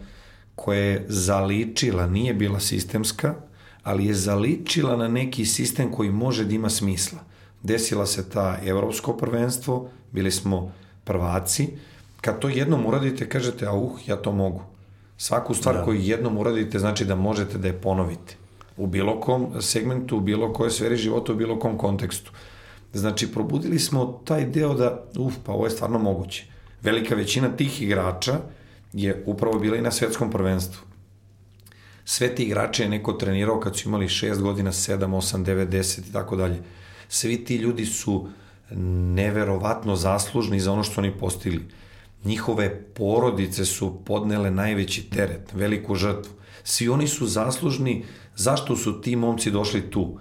koja 0.54 0.80
je 0.80 1.04
zaličila, 1.08 2.06
nije 2.06 2.34
bila 2.34 2.60
sistemska, 2.60 3.34
ali 3.82 4.06
je 4.06 4.14
zaličila 4.14 4.96
na 4.96 5.08
neki 5.08 5.44
sistem 5.44 5.92
koji 5.92 6.10
može 6.10 6.44
da 6.44 6.54
ima 6.54 6.70
smisla. 6.70 7.18
Desila 7.62 8.06
se 8.06 8.30
ta 8.30 8.58
evropsko 8.64 9.16
prvenstvo, 9.16 9.88
bili 10.12 10.30
smo 10.30 10.72
prvaci. 11.04 11.68
Kad 12.20 12.38
to 12.38 12.48
jednom 12.48 12.86
uradite, 12.86 13.28
kažete, 13.28 13.66
a 13.66 13.72
uh, 13.72 14.08
ja 14.08 14.16
to 14.16 14.32
mogu. 14.32 14.62
Svaku 15.16 15.54
stvar 15.54 15.74
da. 15.74 15.84
koju 15.84 16.00
jednom 16.00 16.38
uradite 16.38 16.78
znači 16.78 17.04
da 17.04 17.14
možete 17.14 17.58
da 17.58 17.68
je 17.68 17.80
ponovite. 17.80 18.36
U 18.76 18.86
bilo 18.86 19.20
kom 19.20 19.46
segmentu, 19.60 20.16
u 20.16 20.20
bilo 20.20 20.52
kojoj 20.52 20.70
sferi 20.70 20.96
života, 20.96 21.32
u 21.32 21.36
bilo 21.36 21.58
kom 21.58 21.78
kontekstu. 21.78 22.32
Znači, 22.92 23.32
probudili 23.32 23.78
smo 23.78 24.20
taj 24.24 24.46
deo 24.46 24.74
da, 24.74 25.04
uf, 25.18 25.34
pa 25.44 25.52
ovo 25.52 25.64
je 25.64 25.70
stvarno 25.70 25.98
moguće. 25.98 26.46
Velika 26.82 27.14
većina 27.14 27.48
tih 27.48 27.82
igrača 27.82 28.40
je 28.92 29.22
upravo 29.26 29.58
bila 29.58 29.76
i 29.76 29.82
na 29.82 29.90
svetskom 29.90 30.30
prvenstvu 30.30 30.89
sve 32.10 32.34
ti 32.34 32.42
igrače 32.44 32.82
je 32.82 32.88
neko 32.88 33.12
trenirao 33.12 33.60
kad 33.60 33.76
su 33.76 33.88
imali 33.88 34.08
6 34.08 34.40
godina, 34.40 34.72
7, 34.72 34.98
8, 34.98 35.44
9, 35.44 35.68
10 35.68 36.08
i 36.08 36.12
tako 36.12 36.36
dalje. 36.36 36.62
Svi 37.08 37.44
ti 37.44 37.56
ljudi 37.56 37.86
su 37.86 38.28
neverovatno 39.14 39.96
zaslužni 39.96 40.60
za 40.60 40.72
ono 40.72 40.82
što 40.82 41.00
oni 41.00 41.12
postigli. 41.18 41.68
Njihove 42.24 42.84
porodice 42.94 43.64
su 43.64 44.00
podnele 44.04 44.50
najveći 44.50 45.02
teret, 45.10 45.52
veliku 45.52 45.94
žrtvu. 45.94 46.32
Svi 46.64 46.88
oni 46.88 47.06
su 47.08 47.26
zaslužni 47.26 48.04
zašto 48.36 48.76
su 48.76 49.00
ti 49.00 49.16
momci 49.16 49.50
došli 49.50 49.90
tu. 49.90 50.18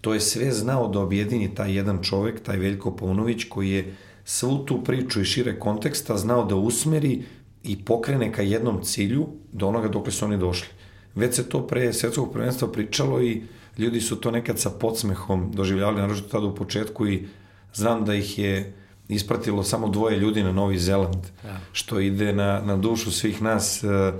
To 0.00 0.14
je 0.14 0.20
sve 0.20 0.52
znao 0.52 0.88
da 0.88 1.00
objedini 1.00 1.54
taj 1.54 1.72
jedan 1.76 2.02
čovek, 2.02 2.42
taj 2.42 2.56
Veljko 2.56 2.96
Paunović, 2.96 3.44
koji 3.48 3.70
je 3.70 3.96
svu 4.24 4.58
tu 4.66 4.84
priču 4.84 5.20
i 5.20 5.24
šire 5.24 5.58
konteksta 5.58 6.16
znao 6.16 6.44
da 6.44 6.56
usmeri 6.56 7.22
i 7.62 7.84
pokrene 7.84 8.32
ka 8.32 8.42
jednom 8.42 8.82
cilju 8.82 9.26
do 9.52 9.68
onoga 9.68 9.88
dokle 9.88 10.12
su 10.12 10.24
oni 10.24 10.38
došli. 10.38 10.68
Već 11.14 11.34
se 11.34 11.48
to 11.48 11.66
pre 11.66 11.92
svetskog 11.92 12.32
prvenstva 12.32 12.68
pričalo 12.68 13.22
i 13.22 13.42
ljudi 13.78 14.00
su 14.00 14.16
to 14.16 14.30
nekad 14.30 14.58
sa 14.58 14.70
podsmehom 14.70 15.50
doživljavali, 15.52 16.00
naročito 16.00 16.28
tada 16.28 16.46
u 16.46 16.54
početku 16.54 17.06
i 17.06 17.28
znam 17.74 18.04
da 18.04 18.14
ih 18.14 18.38
je 18.38 18.72
ispratilo 19.08 19.62
samo 19.62 19.88
dvoje 19.88 20.18
ljudi 20.18 20.42
na 20.42 20.52
Novi 20.52 20.78
Zeland, 20.78 21.26
ja. 21.44 21.60
što 21.72 22.00
ide 22.00 22.32
na, 22.32 22.60
na 22.64 22.76
dušu 22.76 23.10
svih 23.10 23.42
nas, 23.42 23.84
e, 23.84 24.12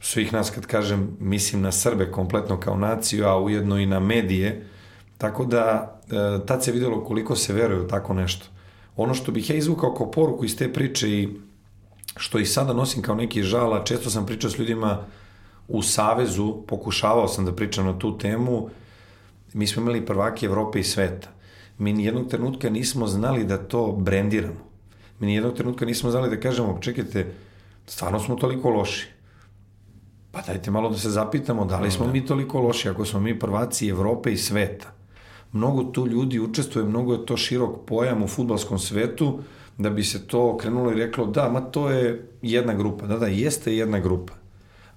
svih 0.00 0.32
nas 0.32 0.50
kad 0.50 0.66
kažem, 0.66 1.16
mislim 1.20 1.62
na 1.62 1.72
Srbe 1.72 2.12
kompletno 2.12 2.60
kao 2.60 2.76
naciju, 2.76 3.26
a 3.26 3.38
ujedno 3.38 3.78
i 3.78 3.86
na 3.86 4.00
medije, 4.00 4.66
tako 5.18 5.44
da 5.44 5.98
e, 6.10 6.46
tad 6.46 6.64
se 6.64 6.72
videlo 6.72 7.04
koliko 7.04 7.36
se 7.36 7.52
veruje 7.52 7.80
u 7.80 7.88
tako 7.88 8.14
nešto. 8.14 8.46
Ono 8.96 9.14
što 9.14 9.32
bih 9.32 9.50
ja 9.50 9.56
izvukao 9.56 9.94
kao 9.94 10.10
poruku 10.10 10.44
iz 10.44 10.56
te 10.56 10.72
priče 10.72 11.10
i 11.10 11.28
što 12.16 12.38
i 12.38 12.46
sada 12.46 12.72
nosim 12.72 13.02
kao 13.02 13.14
neki 13.14 13.42
žal, 13.42 13.74
a 13.74 13.84
često 13.84 14.10
sam 14.10 14.26
pričao 14.26 14.50
s 14.50 14.58
ljudima 14.58 15.04
u 15.68 15.82
Savezu, 15.82 16.62
pokušavao 16.66 17.28
sam 17.28 17.44
da 17.44 17.52
pričam 17.52 17.86
na 17.86 17.98
tu 17.98 18.18
temu, 18.18 18.68
mi 19.52 19.66
smo 19.66 19.82
imali 19.82 20.06
prvake 20.06 20.46
Evrope 20.46 20.80
i 20.80 20.84
sveta. 20.84 21.28
Mi 21.78 21.92
nijednog 21.92 22.28
trenutka 22.28 22.70
nismo 22.70 23.06
znali 23.06 23.44
da 23.44 23.58
to 23.58 23.92
brendiramo. 23.92 24.68
Mi 25.20 25.26
nijednog 25.26 25.54
trenutka 25.54 25.84
nismo 25.84 26.10
znali 26.10 26.30
da 26.30 26.40
kažemo, 26.40 26.78
čekajte, 26.80 27.32
stvarno 27.86 28.20
smo 28.20 28.36
toliko 28.36 28.70
loši. 28.70 29.08
Pa 30.30 30.40
dajte 30.42 30.70
malo 30.70 30.90
da 30.90 30.98
se 30.98 31.10
zapitamo, 31.10 31.64
da 31.64 31.80
li 31.80 31.90
smo 31.90 32.06
da. 32.06 32.12
mi 32.12 32.26
toliko 32.26 32.60
loši 32.60 32.88
ako 32.88 33.04
smo 33.04 33.20
mi 33.20 33.38
prvaci 33.38 33.88
Evrope 33.88 34.32
i 34.32 34.36
sveta. 34.36 34.92
Mnogo 35.52 35.84
tu 35.84 36.06
ljudi 36.06 36.40
učestvuje, 36.40 36.86
mnogo 36.86 37.12
je 37.12 37.26
to 37.26 37.36
širok 37.36 37.86
pojam 37.86 38.22
u 38.22 38.28
futbalskom 38.28 38.78
svetu, 38.78 39.38
da 39.78 39.90
bi 39.90 40.04
se 40.04 40.26
to 40.26 40.56
krenulo 40.56 40.92
i 40.92 40.94
reklo, 40.94 41.26
da, 41.26 41.48
ma 41.48 41.60
to 41.60 41.90
je 41.90 42.30
jedna 42.42 42.74
grupa. 42.74 43.06
Da, 43.06 43.16
da, 43.16 43.26
jeste 43.26 43.76
jedna 43.76 43.98
grupa 43.98 44.37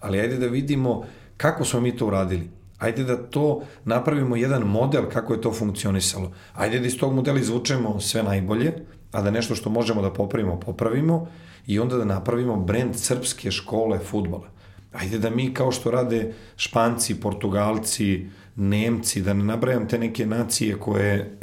ali 0.02 0.20
ajde 0.20 0.38
da 0.38 0.48
vidimo 0.48 1.06
kako 1.38 1.66
smo 1.66 1.82
mi 1.82 1.98
to 1.98 2.08
uradili. 2.08 2.50
Ajde 2.78 3.04
da 3.04 3.18
to 3.18 3.62
napravimo 3.86 4.36
jedan 4.36 4.64
model 4.64 5.04
kako 5.14 5.34
je 5.34 5.42
to 5.42 5.54
funkcionisalo. 5.54 6.32
Ajde 6.54 6.80
da 6.80 6.88
iz 6.88 6.98
tog 6.98 7.14
modela 7.14 7.40
izvučemo 7.40 8.00
sve 8.00 8.24
najbolje, 8.24 8.74
a 9.12 9.22
da 9.22 9.32
nešto 9.32 9.56
što 9.56 9.70
možemo 9.70 10.02
da 10.02 10.14
popravimo, 10.14 10.60
popravimo 10.60 11.28
i 11.68 11.80
onda 11.80 11.98
da 11.98 12.06
napravimo 12.06 12.56
brend 12.56 12.96
srpske 12.96 13.52
škole 13.52 14.00
futbola. 14.00 14.50
Ajde 14.94 15.20
da 15.20 15.30
mi 15.30 15.54
kao 15.54 15.72
što 15.72 15.92
rade 15.92 16.34
Španci, 16.56 17.20
Portugalci, 17.20 18.28
Nemci, 18.56 19.22
da 19.22 19.34
ne 19.34 19.44
nabrajam 19.44 19.88
te 19.88 20.00
neke 20.00 20.26
nacije 20.26 20.80
koje 20.80 21.38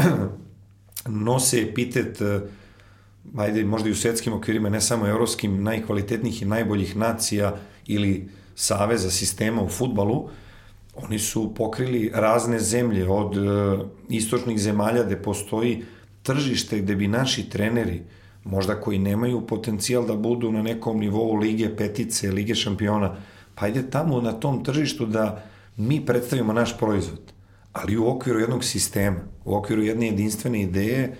nose 1.26 1.62
epitet 1.62 2.22
ajde 3.36 3.64
možda 3.64 3.88
i 3.88 3.92
u 3.92 3.96
svetskim 3.96 4.32
okvirima, 4.32 4.68
ne 4.68 4.80
samo 4.80 5.06
evropskim, 5.06 5.62
najkvalitetnijih 5.62 6.42
i 6.42 6.44
najboljih 6.44 6.96
nacija 6.96 7.56
ili 7.86 8.28
saveza 8.58 9.10
sistema 9.10 9.62
u 9.62 9.68
futbalu, 9.68 10.28
oni 10.96 11.18
su 11.18 11.54
pokrili 11.54 12.10
razne 12.14 12.58
zemlje 12.58 13.08
od 13.08 13.36
e, 13.36 13.40
istočnih 14.08 14.58
zemalja 14.58 15.04
gde 15.04 15.22
postoji 15.22 15.84
tržište 16.22 16.78
gde 16.78 16.96
bi 16.96 17.08
naši 17.08 17.48
treneri, 17.50 18.02
možda 18.44 18.80
koji 18.80 18.98
nemaju 18.98 19.46
potencijal 19.46 20.06
da 20.06 20.16
budu 20.16 20.50
na 20.52 20.62
nekom 20.62 20.98
nivou 20.98 21.36
lige 21.36 21.70
petice, 21.76 22.32
lige 22.32 22.54
šampiona, 22.54 23.14
pa 23.54 23.66
ajde 23.66 23.90
tamo 23.90 24.20
na 24.20 24.32
tom 24.32 24.64
tržištu 24.64 25.06
da 25.06 25.44
mi 25.76 26.06
predstavimo 26.06 26.52
naš 26.52 26.78
proizvod, 26.78 27.32
ali 27.72 27.96
u 27.96 28.08
okviru 28.08 28.40
jednog 28.40 28.64
sistema, 28.64 29.20
u 29.44 29.54
okviru 29.54 29.82
jedne 29.82 30.06
jedinstvene 30.06 30.62
ideje, 30.62 31.16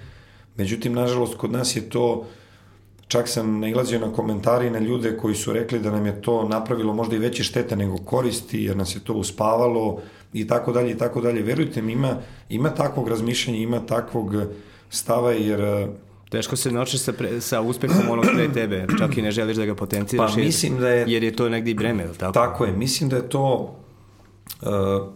međutim, 0.57 0.93
nažalost, 0.93 1.37
kod 1.39 1.53
nas 1.53 1.77
je 1.77 1.91
to, 1.91 2.27
čak 3.09 3.29
sam 3.29 3.61
nailazio 3.61 3.99
na 3.99 4.13
komentari 4.13 4.71
na 4.71 4.79
ljude 4.79 5.17
koji 5.17 5.35
su 5.35 5.53
rekli 5.53 5.79
da 5.79 5.91
nam 5.91 6.07
je 6.07 6.23
to 6.23 6.49
napravilo 6.49 6.95
možda 6.95 7.17
i 7.17 7.19
veće 7.19 7.45
štete 7.45 7.77
nego 7.77 7.97
koristi, 7.97 8.63
jer 8.63 8.77
nas 8.77 8.97
je 8.97 9.01
to 9.01 9.15
uspavalo 9.15 10.01
i 10.33 10.47
tako 10.47 10.73
dalje 10.73 10.91
i 10.91 10.99
tako 10.99 11.21
dalje. 11.21 11.43
Verujte 11.43 11.83
mi, 11.83 11.93
ima, 11.93 12.17
ima 12.49 12.71
takvog 12.71 13.09
razmišljanja, 13.09 13.59
ima 13.59 13.81
takvog 13.81 14.35
stava, 14.91 15.33
jer 15.33 15.89
Teško 16.31 16.57
se 16.57 16.71
noći 16.73 16.99
sa, 16.99 17.13
pre, 17.13 17.41
sa 17.41 17.61
uspehom 17.61 18.11
onog 18.11 18.25
pre 18.35 18.49
tebe, 18.61 18.87
čak 18.99 19.17
i 19.17 19.23
ne 19.23 19.31
želiš 19.31 19.57
da 19.57 19.67
ga 19.67 19.75
potenciraš. 19.75 20.35
Pa 20.35 20.41
mislim 20.41 20.79
da 20.79 20.89
je... 20.89 21.05
Jer 21.09 21.23
je 21.23 21.37
to 21.37 21.49
negdje 21.49 21.71
i 21.71 21.75
breme, 21.75 22.05
ili 22.05 22.15
tako? 22.15 22.33
Tako 22.33 22.65
je, 22.65 22.73
mislim 22.73 23.11
da 23.11 23.17
je 23.17 23.29
to, 23.29 23.77
uh, 24.63 24.69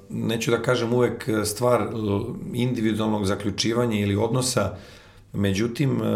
neću 0.09 0.51
da 0.51 0.63
kažem 0.63 0.93
uvek 0.93 1.29
stvar 1.45 1.89
individualnog 2.53 3.27
zaključivanja 3.27 3.99
ili 3.99 4.17
odnosa, 4.17 4.77
međutim, 5.33 6.01
uh, 6.01 6.07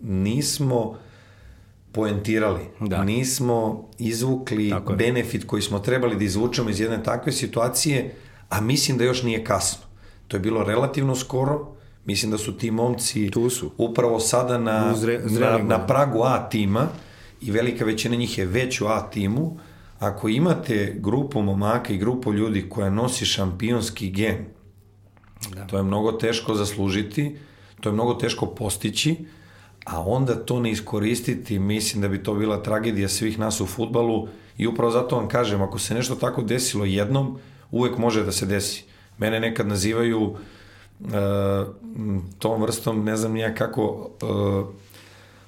nismo 0.00 0.96
poentirali, 1.96 2.60
da. 2.80 3.04
nismo 3.04 3.88
izvukli 3.98 4.74
benefit 4.98 5.44
koji 5.46 5.62
smo 5.62 5.78
trebali 5.78 6.16
da 6.16 6.24
izvučemo 6.24 6.70
iz 6.70 6.80
jedne 6.80 7.02
takve 7.02 7.32
situacije, 7.32 8.14
a 8.48 8.60
mislim 8.60 8.98
da 8.98 9.04
još 9.04 9.22
nije 9.22 9.44
kasno. 9.44 9.82
To 10.28 10.36
je 10.36 10.40
bilo 10.40 10.64
relativno 10.64 11.14
skoro, 11.14 11.76
Mislim 12.06 12.30
da 12.30 12.38
su 12.38 12.58
ti 12.58 12.70
momci 12.70 13.30
tu 13.30 13.50
su. 13.50 13.70
upravo 13.76 14.20
sada 14.20 14.58
na, 14.58 14.94
Zre, 14.96 15.20
na, 15.24 15.58
na 15.58 15.86
pragu 15.86 16.22
A 16.22 16.48
tima 16.48 16.88
i 17.40 17.50
velika 17.50 17.84
većina 17.84 18.16
njih 18.16 18.38
je 18.38 18.46
već 18.46 18.80
u 18.80 18.86
A 18.86 19.10
timu. 19.10 19.58
Ako 19.98 20.28
imate 20.28 20.96
grupu 20.98 21.42
momaka 21.42 21.92
i 21.92 21.98
grupu 21.98 22.32
ljudi 22.32 22.68
koja 22.68 22.90
nosi 22.90 23.24
šampionski 23.24 24.10
gen, 24.10 24.36
da. 25.54 25.66
to 25.66 25.76
je 25.76 25.82
mnogo 25.82 26.12
teško 26.12 26.54
zaslužiti, 26.54 27.36
to 27.80 27.88
je 27.88 27.92
mnogo 27.92 28.14
teško 28.14 28.46
postići, 28.46 29.16
a 29.86 30.02
onda 30.02 30.34
to 30.34 30.60
ne 30.60 30.70
iskoristiti, 30.70 31.58
mislim 31.58 32.02
da 32.02 32.08
bi 32.08 32.22
to 32.22 32.34
bila 32.34 32.62
tragedija 32.62 33.08
svih 33.08 33.38
nas 33.38 33.60
u 33.60 33.66
futbalu 33.66 34.28
i 34.58 34.66
upravo 34.66 34.90
zato 34.90 35.16
vam 35.16 35.28
kažem, 35.28 35.62
ako 35.62 35.78
se 35.78 35.94
nešto 35.94 36.14
tako 36.14 36.42
desilo 36.42 36.84
jednom, 36.84 37.38
uvek 37.70 37.98
može 37.98 38.24
da 38.24 38.32
se 38.32 38.46
desi. 38.46 38.84
Mene 39.18 39.40
nekad 39.40 39.66
nazivaju 39.66 40.20
uh, 40.20 40.36
tom 42.38 42.62
vrstom, 42.62 43.04
ne 43.04 43.16
znam 43.16 43.32
nija 43.32 43.54
kako, 43.54 44.10
uh, 44.22 44.66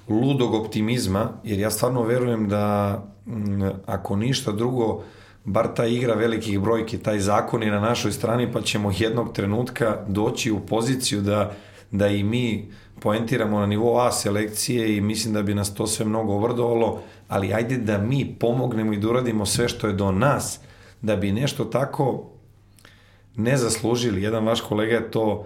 ludog 0.07 0.53
optimizma, 0.53 1.29
jer 1.43 1.59
ja 1.59 1.71
stvarno 1.71 2.03
verujem 2.03 2.49
da 2.49 2.95
m, 3.27 3.71
ako 3.85 4.15
ništa 4.15 4.51
drugo, 4.51 5.03
bar 5.45 5.73
ta 5.75 5.85
igra 5.85 6.13
velikih 6.13 6.59
brojki, 6.59 6.97
taj 6.97 7.19
zakon 7.19 7.63
je 7.63 7.71
na 7.71 7.79
našoj 7.79 8.11
strani, 8.11 8.51
pa 8.51 8.61
ćemo 8.61 8.91
jednog 8.97 9.33
trenutka 9.33 9.97
doći 10.07 10.51
u 10.51 10.59
poziciju 10.59 11.21
da, 11.21 11.51
da 11.91 12.07
i 12.07 12.23
mi 12.23 12.71
poentiramo 12.99 13.59
na 13.59 13.65
nivou 13.65 13.99
A 13.99 14.11
selekcije 14.11 14.97
i 14.97 15.01
mislim 15.01 15.33
da 15.33 15.43
bi 15.43 15.53
nas 15.53 15.73
to 15.73 15.87
sve 15.87 16.05
mnogo 16.05 16.33
ovrdovalo, 16.33 17.01
ali 17.27 17.53
ajde 17.53 17.77
da 17.77 17.97
mi 17.97 18.35
pomognemo 18.39 18.93
i 18.93 18.97
da 18.97 19.09
uradimo 19.09 19.45
sve 19.45 19.69
što 19.69 19.87
je 19.87 19.93
do 19.93 20.11
nas, 20.11 20.59
da 21.01 21.15
bi 21.15 21.31
nešto 21.31 21.65
tako 21.65 22.29
ne 23.35 23.57
zaslužili. 23.57 24.21
Jedan 24.21 24.45
vaš 24.45 24.61
kolega 24.61 24.95
je 24.95 25.11
to, 25.11 25.45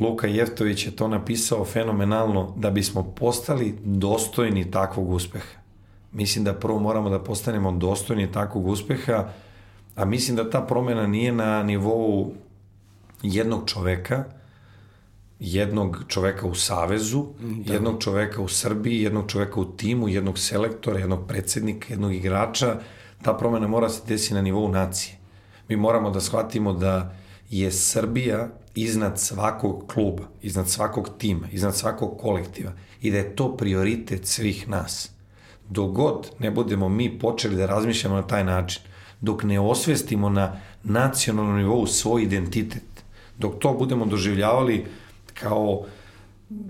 Luka 0.00 0.26
Jeftović 0.26 0.86
je 0.86 0.96
to 0.96 1.08
napisao 1.08 1.64
fenomenalno, 1.64 2.54
da 2.56 2.70
bismo 2.70 3.02
postali 3.02 3.74
dostojni 3.84 4.70
takvog 4.70 5.10
uspeha. 5.10 5.58
Mislim 6.12 6.44
da 6.44 6.54
prvo 6.54 6.78
moramo 6.78 7.10
da 7.10 7.18
postanemo 7.18 7.72
dostojni 7.72 8.32
takvog 8.32 8.66
uspeha, 8.66 9.28
a 9.96 10.04
mislim 10.04 10.36
da 10.36 10.50
ta 10.50 10.60
promena 10.60 11.06
nije 11.06 11.32
na 11.32 11.62
nivou 11.62 12.32
jednog 13.22 13.62
čoveka, 13.66 14.24
jednog 15.44 16.04
čoveka 16.08 16.46
u 16.46 16.54
Savezu, 16.54 17.26
da. 17.40 17.72
jednog 17.72 18.02
čoveka 18.02 18.42
u 18.42 18.48
Srbiji, 18.48 19.02
jednog 19.02 19.30
čoveka 19.30 19.60
u 19.60 19.64
timu, 19.64 20.08
jednog 20.08 20.38
selektora, 20.38 20.98
jednog 20.98 21.26
predsednika, 21.28 21.86
jednog 21.90 22.14
igrača. 22.14 22.80
Ta 23.22 23.34
promena 23.34 23.68
mora 23.68 23.88
se 23.88 24.02
desiti 24.06 24.34
na 24.34 24.42
nivou 24.42 24.68
nacije 24.68 25.22
mi 25.68 25.76
moramo 25.76 26.10
da 26.10 26.20
shvatimo 26.20 26.72
da 26.72 27.14
je 27.50 27.72
Srbija 27.72 28.48
iznad 28.74 29.20
svakog 29.20 29.84
kluba, 29.92 30.22
iznad 30.42 30.68
svakog 30.68 31.10
tima, 31.18 31.48
iznad 31.52 31.76
svakog 31.76 32.18
kolektiva 32.20 32.72
i 33.00 33.10
da 33.10 33.18
je 33.18 33.36
to 33.36 33.56
prioritet 33.56 34.26
svih 34.26 34.68
nas. 34.68 35.10
Dogod 35.68 36.30
ne 36.38 36.50
budemo 36.50 36.88
mi 36.88 37.18
počeli 37.18 37.56
da 37.56 37.66
razmišljamo 37.66 38.16
na 38.16 38.26
taj 38.26 38.44
način, 38.44 38.82
dok 39.20 39.42
ne 39.42 39.60
osvestimo 39.60 40.28
na 40.28 40.60
nacionalnom 40.82 41.56
nivou 41.56 41.86
svoj 41.86 42.22
identitet, 42.22 43.04
dok 43.38 43.58
to 43.58 43.74
budemo 43.74 44.06
doživljavali 44.06 44.84
kao 45.34 45.84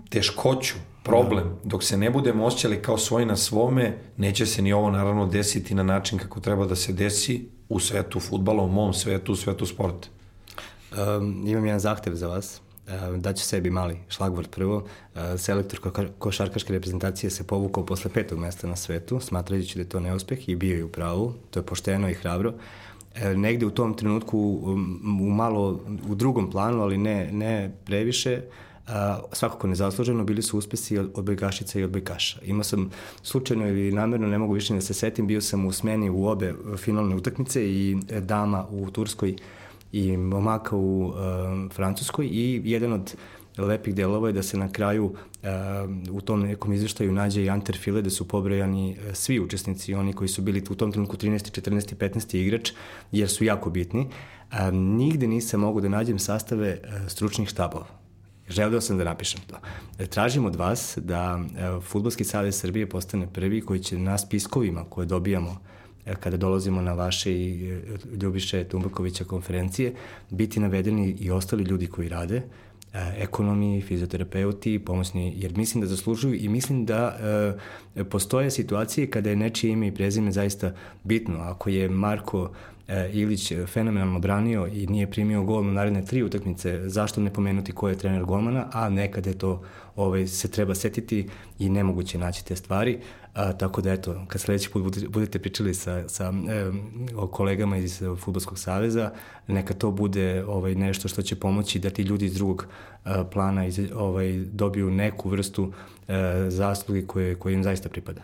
teškoću, 0.08 0.74
problem, 1.02 1.44
da. 1.44 1.68
dok 1.68 1.84
se 1.84 1.96
ne 1.96 2.10
budemo 2.10 2.44
osjećali 2.44 2.82
kao 2.82 2.98
svoji 2.98 3.26
na 3.26 3.36
svome, 3.36 3.98
neće 4.16 4.46
se 4.46 4.62
ni 4.62 4.72
ovo 4.72 4.90
naravno 4.90 5.26
desiti 5.26 5.74
na 5.74 5.82
način 5.82 6.18
kako 6.18 6.40
treba 6.40 6.66
da 6.66 6.76
se 6.76 6.92
desi 6.92 7.48
u 7.68 7.80
svetu 7.80 8.20
futbala, 8.20 8.62
u 8.62 8.68
mom 8.68 8.94
svetu, 8.94 9.32
u 9.32 9.36
svetu 9.36 9.66
sporta. 9.66 10.08
Um, 11.18 11.44
imam 11.46 11.66
jedan 11.66 11.80
zahtev 11.80 12.14
za 12.14 12.28
vas. 12.28 12.60
Daću 13.16 13.44
sebi 13.44 13.70
mali 13.70 13.96
šlagvort 14.08 14.50
prvo. 14.50 14.76
Uh, 14.76 15.20
selektor 15.38 15.80
ko 15.80 16.04
košarkaške 16.18 16.72
reprezentacije 16.72 17.30
se 17.30 17.46
povukao 17.46 17.86
posle 17.86 18.10
petog 18.10 18.38
mesta 18.38 18.66
na 18.66 18.76
svetu, 18.76 19.20
smatrajući 19.20 19.74
da 19.74 19.82
je 19.82 19.88
to 19.88 20.00
neuspeh 20.00 20.48
i 20.48 20.56
bio 20.56 20.76
je 20.76 20.84
u 20.84 20.88
pravu. 20.88 21.34
To 21.50 21.60
je 21.60 21.66
pošteno 21.66 22.10
i 22.10 22.14
hrabro. 22.14 22.52
E, 23.14 23.34
negde 23.34 23.66
u 23.66 23.70
tom 23.70 23.94
trenutku 23.94 24.38
u 25.20 25.30
malo 25.30 25.80
u 26.08 26.14
drugom 26.14 26.50
planu, 26.50 26.82
ali 26.82 26.98
ne, 26.98 27.32
ne 27.32 27.76
previše, 27.84 28.40
a, 28.88 29.20
svakako 29.32 29.66
nezasluženo, 29.66 30.24
bili 30.24 30.42
su 30.42 30.58
uspesi 30.58 30.98
od 30.98 31.10
odbojkašica 31.14 31.80
i 31.80 31.84
odbojkaša. 31.84 32.38
Imao 32.44 32.64
sam 32.64 32.90
slučajno 33.22 33.68
ili 33.68 33.92
namerno, 33.92 34.28
ne 34.28 34.38
mogu 34.38 34.52
više 34.52 34.74
da 34.74 34.80
se 34.80 34.94
setim, 34.94 35.26
bio 35.26 35.40
sam 35.40 35.66
u 35.66 35.72
smeni 35.72 36.10
u 36.10 36.26
obe 36.26 36.54
finalne 36.76 37.16
utakmice 37.16 37.70
i 37.70 37.96
e, 38.08 38.20
dama 38.20 38.66
u 38.70 38.90
Turskoj 38.90 39.36
i 39.92 40.16
momaka 40.16 40.76
u 40.76 41.06
uh, 41.06 41.14
Francuskoj 41.72 42.26
i 42.26 42.62
jedan 42.64 42.92
od 42.92 43.14
lepih 43.58 43.94
delova 43.94 44.28
je 44.28 44.32
da 44.32 44.42
se 44.42 44.56
na 44.56 44.72
kraju 44.72 45.04
uh, 45.04 45.48
u 46.10 46.20
tom 46.20 46.42
nekom 46.42 46.72
izveštaju 46.72 47.12
nađe 47.12 47.44
i 47.44 47.50
Anterfile 47.50 48.02
da 48.02 48.10
su 48.10 48.28
pobrojani 48.28 48.96
uh, 48.98 49.14
svi 49.14 49.40
učesnici, 49.40 49.94
oni 49.94 50.12
koji 50.12 50.28
su 50.28 50.42
bili 50.42 50.64
u 50.70 50.74
tom 50.74 50.92
trenutku 50.92 51.16
13. 51.16 51.60
14. 51.60 51.94
15. 51.94 52.36
igrač, 52.36 52.72
jer 53.12 53.28
su 53.28 53.44
jako 53.44 53.70
bitni. 53.70 54.00
Uh, 54.00 54.72
nigde 54.72 55.26
nisam 55.26 55.60
mogu 55.60 55.80
da 55.80 55.88
nađem 55.88 56.18
sastave 56.18 56.78
stručnih 57.08 57.48
štabova 57.48 58.02
Želeo 58.48 58.80
sam 58.80 58.98
da 58.98 59.04
napišem 59.04 59.40
to. 59.46 59.56
Tražim 60.06 60.44
od 60.44 60.56
vas 60.56 60.98
da 61.00 61.40
Futbolski 61.82 62.24
savez 62.24 62.60
Srbije 62.60 62.88
postane 62.88 63.26
prvi 63.32 63.60
koji 63.60 63.80
će 63.80 63.98
na 63.98 64.18
spiskovima 64.18 64.84
koje 64.84 65.06
dobijamo 65.06 65.56
kada 66.20 66.36
dolazimo 66.36 66.82
na 66.82 66.92
vaše 66.92 67.32
i 67.32 67.78
Ljubiše 68.22 68.64
Tumbakovića 68.64 69.24
konferencije, 69.24 69.94
biti 70.30 70.60
navedeni 70.60 71.16
i 71.20 71.30
ostali 71.30 71.64
ljudi 71.64 71.86
koji 71.86 72.08
rade, 72.08 72.42
ekonomi, 73.18 73.82
fizioterapeuti, 73.82 74.78
pomoćni, 74.78 75.32
jer 75.36 75.56
mislim 75.56 75.80
da 75.80 75.86
zaslužuju 75.86 76.34
i 76.34 76.48
mislim 76.48 76.86
da 76.86 77.16
e, 77.96 78.04
postoje 78.04 78.50
situacije 78.50 79.10
kada 79.10 79.30
je 79.30 79.36
nečije 79.36 79.72
ime 79.72 79.86
i 79.86 79.94
prezime 79.94 80.32
zaista 80.32 80.72
bitno. 81.04 81.38
Ako 81.38 81.70
je 81.70 81.88
Marko 81.88 82.50
E, 82.88 83.10
Ilić 83.12 83.52
fenomenalno 83.66 84.18
branio 84.18 84.66
i 84.66 84.86
nije 84.86 85.10
primio 85.10 85.42
gol 85.42 85.64
na 85.64 85.72
naredne 85.72 86.04
tri 86.04 86.22
utakmice, 86.22 86.88
zašto 86.88 87.20
ne 87.20 87.32
pomenuti 87.32 87.72
ko 87.72 87.88
je 87.88 87.98
trener 87.98 88.24
golmana, 88.24 88.68
a 88.72 88.88
nekada 88.88 89.30
je 89.30 89.38
to 89.38 89.62
ovaj, 89.96 90.26
se 90.26 90.50
treba 90.50 90.74
setiti 90.74 91.28
i 91.58 91.68
nemoguće 91.68 92.18
naći 92.18 92.44
te 92.44 92.56
stvari. 92.56 92.98
A, 93.34 93.52
tako 93.52 93.80
da 93.80 93.92
eto, 93.92 94.24
kad 94.28 94.40
sledeći 94.40 94.70
put 94.70 95.08
budete 95.08 95.38
pričali 95.38 95.74
sa, 95.74 96.08
sa 96.08 96.24
e, 96.24 96.70
o 97.16 97.26
kolegama 97.26 97.76
iz 97.76 98.02
Futbolskog 98.18 98.58
saveza, 98.58 99.10
neka 99.46 99.74
to 99.74 99.90
bude 99.90 100.44
ovaj, 100.44 100.74
nešto 100.74 101.08
što 101.08 101.22
će 101.22 101.36
pomoći 101.36 101.78
da 101.78 101.90
ti 101.90 102.02
ljudi 102.02 102.24
iz 102.24 102.34
drugog 102.34 102.66
a, 103.04 103.24
plana 103.24 103.66
iz, 103.66 103.80
ovaj, 103.94 104.38
dobiju 104.38 104.90
neku 104.90 105.28
vrstu 105.28 105.72
a, 106.08 106.46
zasluge 106.48 107.06
koje, 107.06 107.34
koje 107.34 107.54
im 107.54 107.62
zaista 107.62 107.88
pripada. 107.88 108.22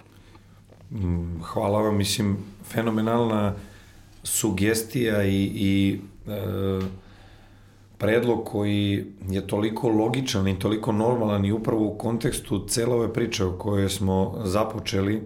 Mm, 0.91 1.41
hvala 1.43 1.83
vam, 1.83 1.97
mislim, 1.97 2.37
fenomenalna 2.65 3.55
sugestija 4.23 5.25
i, 5.25 5.51
i 5.55 6.01
e, 6.27 6.81
predlog 7.99 8.45
koji 8.45 9.05
je 9.31 9.47
toliko 9.47 9.89
logičan 9.89 10.49
i 10.49 10.59
toliko 10.59 10.93
normalan 10.93 11.45
i 11.45 11.53
upravo 11.53 11.87
u 11.87 11.99
kontekstu 11.99 12.67
cele 12.69 12.95
ove 12.95 13.13
priče 13.13 13.45
o 13.45 13.59
kojoj 13.59 13.89
smo 13.89 14.41
započeli, 14.45 15.23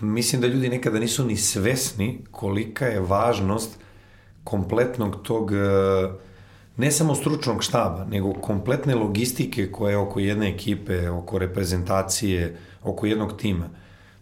mislim 0.00 0.40
da 0.40 0.46
ljudi 0.46 0.68
nekada 0.68 0.98
nisu 0.98 1.24
ni 1.24 1.36
svesni 1.36 2.18
kolika 2.30 2.86
je 2.86 3.00
važnost 3.00 3.78
kompletnog 4.44 5.22
tog 5.22 5.52
e, 5.52 5.56
ne 6.76 6.90
samo 6.90 7.14
stručnog 7.14 7.62
štaba, 7.62 8.04
nego 8.04 8.32
kompletne 8.32 8.94
logistike 8.94 9.72
koja 9.72 9.90
je 9.90 9.96
oko 9.96 10.20
jedne 10.20 10.48
ekipe, 10.48 11.08
oko 11.08 11.38
reprezentacije, 11.38 12.56
oko 12.82 13.06
jednog 13.06 13.36
tima. 13.36 13.68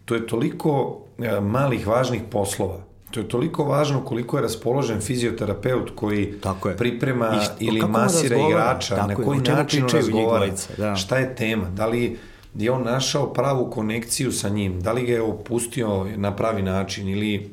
To 0.04 0.14
je 0.14 0.26
toliko 0.26 1.00
e, 1.18 1.40
malih 1.40 1.86
važnih 1.86 2.22
poslova 2.30 2.91
To 3.12 3.20
je 3.20 3.28
toliko 3.28 3.64
važno 3.64 4.04
koliko 4.04 4.36
je 4.36 4.42
raspoložen 4.42 5.00
fizioterapeut 5.00 5.90
koji 5.94 6.32
Tako 6.40 6.68
je. 6.68 6.76
priprema 6.76 7.40
I 7.60 7.66
ili 7.66 7.80
masira 7.80 8.36
igrača, 8.48 8.96
Tako 8.96 9.08
na 9.08 9.14
koji 9.14 9.40
način 9.40 9.88
razgovara, 9.92 10.46
da. 10.76 10.96
šta 10.96 11.18
je 11.18 11.34
tema, 11.34 11.70
da 11.70 11.86
li 11.86 12.18
je 12.54 12.70
on 12.70 12.82
našao 12.82 13.32
pravu 13.32 13.70
konekciju 13.70 14.32
sa 14.32 14.48
njim, 14.48 14.80
da 14.80 14.92
li 14.92 15.06
ga 15.06 15.12
je 15.12 15.22
opustio 15.22 16.06
na 16.16 16.36
pravi 16.36 16.62
način 16.62 17.08
ili 17.08 17.50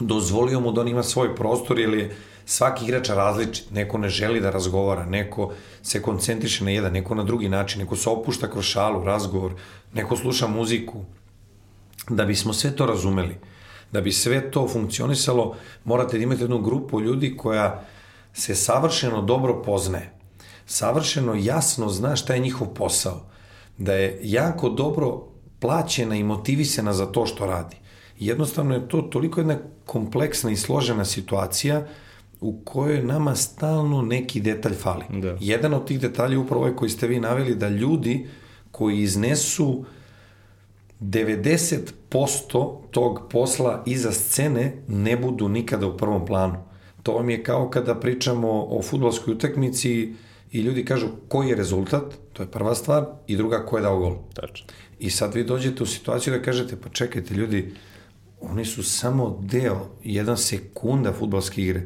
dozvolio 0.00 0.60
mu 0.60 0.72
da 0.72 0.80
on 0.80 0.88
ima 0.88 1.02
svoj 1.02 1.36
prostor 1.36 1.78
ili 1.78 2.10
svaki 2.46 2.84
igrač 2.84 3.08
različit, 3.08 3.70
neko 3.70 3.98
ne 3.98 4.08
želi 4.08 4.40
da 4.40 4.50
razgovara, 4.50 5.06
neko 5.06 5.52
se 5.82 6.02
koncentriše 6.02 6.64
na 6.64 6.70
jedan, 6.70 6.92
neko 6.92 7.14
na 7.14 7.24
drugi 7.24 7.48
način, 7.48 7.80
neko 7.80 7.96
se 7.96 8.10
opušta 8.10 8.50
kroz 8.50 8.64
šalu, 8.64 9.04
razgovor, 9.04 9.52
neko 9.94 10.16
sluša 10.16 10.46
muziku. 10.46 11.04
Da 12.08 12.24
bismo 12.24 12.52
sve 12.52 12.76
to 12.76 12.86
razumeli, 12.86 13.36
da 13.92 14.00
bi 14.00 14.12
sve 14.12 14.50
to 14.50 14.68
funkcionisalo, 14.68 15.56
morate 15.84 16.16
da 16.18 16.22
imate 16.22 16.42
jednu 16.42 16.58
grupu 16.58 17.00
ljudi 17.00 17.36
koja 17.36 17.84
se 18.32 18.54
savršeno 18.54 19.22
dobro 19.22 19.62
poznaje, 19.62 20.12
savršeno 20.66 21.34
jasno 21.34 21.88
zna 21.88 22.16
šta 22.16 22.34
je 22.34 22.40
njihov 22.40 22.68
posao, 22.68 23.26
da 23.78 23.94
je 23.94 24.20
jako 24.22 24.68
dobro 24.68 25.22
plaćena 25.58 26.16
i 26.16 26.22
motivisana 26.22 26.92
za 26.92 27.06
to 27.06 27.26
što 27.26 27.46
radi. 27.46 27.76
Jednostavno 28.18 28.74
je 28.74 28.88
to 28.88 29.02
toliko 29.02 29.40
jedna 29.40 29.58
kompleksna 29.86 30.50
i 30.50 30.56
složena 30.56 31.04
situacija 31.04 31.86
u 32.40 32.60
kojoj 32.64 33.02
nama 33.02 33.34
stalno 33.36 34.02
neki 34.02 34.40
detalj 34.40 34.74
fali. 34.74 35.04
Da. 35.10 35.36
Jedan 35.40 35.74
od 35.74 35.86
tih 35.86 36.00
detalja 36.00 36.32
je 36.32 36.38
upravo 36.38 36.62
ovaj 36.62 36.76
koji 36.76 36.90
ste 36.90 37.06
vi 37.06 37.20
naveli 37.20 37.54
da 37.54 37.68
ljudi 37.68 38.26
koji 38.70 38.98
iznesu 38.98 39.84
90% 41.02 42.76
tog 42.90 43.20
posla 43.30 43.82
iza 43.86 44.12
scene 44.12 44.72
ne 44.88 45.16
budu 45.16 45.48
nikada 45.48 45.86
u 45.86 45.96
prvom 45.96 46.26
planu. 46.26 46.56
To 47.02 47.12
vam 47.12 47.30
je 47.30 47.44
kao 47.44 47.70
kada 47.70 47.94
pričamo 47.94 48.66
o 48.68 48.82
futbolskoj 48.82 49.34
utakmici 49.34 50.14
i 50.52 50.60
ljudi 50.60 50.84
kažu 50.84 51.08
koji 51.28 51.48
je 51.48 51.56
rezultat, 51.56 52.02
to 52.32 52.42
je 52.42 52.50
prva 52.50 52.74
stvar, 52.74 53.06
i 53.26 53.36
druga 53.36 53.66
ko 53.66 53.76
je 53.76 53.82
dao 53.82 53.98
gol. 53.98 54.16
Tačno. 54.34 54.66
I 54.98 55.10
sad 55.10 55.34
vi 55.34 55.44
dođete 55.44 55.82
u 55.82 55.86
situaciju 55.86 56.32
da 56.32 56.42
kažete, 56.42 56.76
pa 56.80 56.88
čekajte 56.88 57.34
ljudi, 57.34 57.74
oni 58.40 58.64
su 58.64 58.82
samo 58.82 59.38
deo, 59.42 59.86
jedan 60.04 60.36
sekunda 60.36 61.12
futbalske 61.12 61.62
igre. 61.62 61.82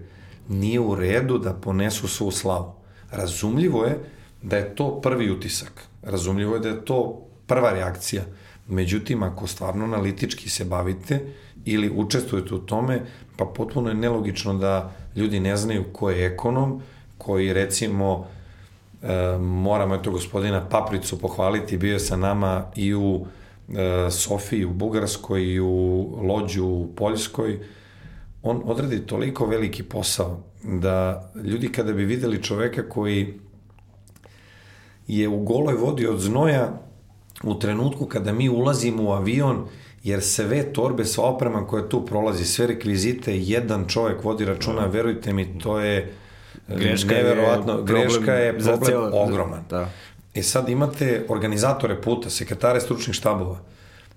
Nije 0.49 0.81
u 0.81 0.95
redu 0.95 1.39
da 1.39 1.53
ponesu 1.53 2.09
svu 2.09 2.31
slavu. 2.31 2.73
Razumljivo 3.11 3.85
je 3.85 3.99
da 4.43 4.57
je 4.57 4.75
to 4.75 5.01
prvi 5.01 5.31
utisak. 5.31 5.83
Razumljivo 6.03 6.55
je 6.55 6.61
da 6.61 6.69
je 6.69 6.85
to 6.85 7.27
prva 7.47 7.71
reakcija. 7.73 8.23
Međutim, 8.69 9.23
ako 9.23 9.47
stvarno 9.47 9.85
analitički 9.85 10.49
se 10.51 10.65
bavite 10.65 11.21
ili 11.65 11.91
učestvujete 11.91 12.55
u 12.55 12.59
tome, 12.59 13.01
pa 13.37 13.45
potpuno 13.45 13.89
je 13.89 13.95
nelogično 13.95 14.55
da 14.55 14.93
ljudi 15.17 15.41
ne 15.41 15.57
znaju 15.57 15.85
ko 15.93 16.11
je 16.11 16.27
ekonom, 16.27 16.83
koji 17.19 17.53
recimo 17.53 18.27
e, 19.03 19.39
moramo 19.39 19.95
eto 19.95 20.11
gospodina 20.11 20.69
Papricu 20.69 21.19
pohvaliti, 21.19 21.77
bio 21.77 21.93
je 21.93 22.01
sa 22.01 22.17
nama 22.17 22.65
i 22.77 22.95
u 22.95 23.27
e, 23.69 24.11
Sofiji 24.11 24.65
u 24.65 24.73
Bugarskoj 24.73 25.45
i 25.45 25.61
u 25.61 26.09
Lođu 26.23 26.65
u 26.65 26.89
Poljskoj, 26.97 27.59
on 28.43 28.63
odradi 28.65 29.07
toliko 29.07 29.47
veliki 29.47 29.83
posao 29.83 30.43
da 30.63 31.31
ljudi 31.45 31.73
kada 31.73 31.93
bi 31.93 32.05
videli 32.05 32.43
čoveka 32.43 32.89
koji 32.89 33.35
je 35.07 35.29
u 35.29 35.43
goloj 35.43 35.75
vodi 35.75 36.07
od 36.07 36.21
znoja 36.21 36.86
u 37.43 37.59
trenutku 37.59 38.07
kada 38.07 38.33
mi 38.33 38.49
ulazimo 38.49 39.03
u 39.03 39.13
avion, 39.13 39.67
jer 40.03 40.23
sve 40.23 40.73
torbe, 40.73 41.05
sva 41.05 41.25
oprema 41.25 41.67
koja 41.67 41.89
tu 41.89 42.07
prolazi, 42.07 42.45
sve 42.45 42.67
rekvizite, 42.67 43.39
jedan 43.39 43.85
čovek 43.89 44.25
vodi 44.25 44.45
računa, 44.45 44.81
da. 44.81 44.87
verujte 44.87 45.33
mi, 45.33 45.59
to 45.59 45.81
je 45.81 46.15
greška 46.69 47.15
neverovatno, 47.15 47.73
je 47.73 47.83
greška 47.85 48.33
je 48.33 48.59
problem 48.59 48.85
cijelo, 48.85 49.11
ogroman. 49.13 49.65
Da. 49.71 49.91
E 50.35 50.43
sad 50.43 50.69
imate 50.69 51.27
organizatore 51.29 52.01
puta, 52.03 52.31
sekretare 52.31 52.81
stručnih 52.81 53.17
štabova, 53.17 53.59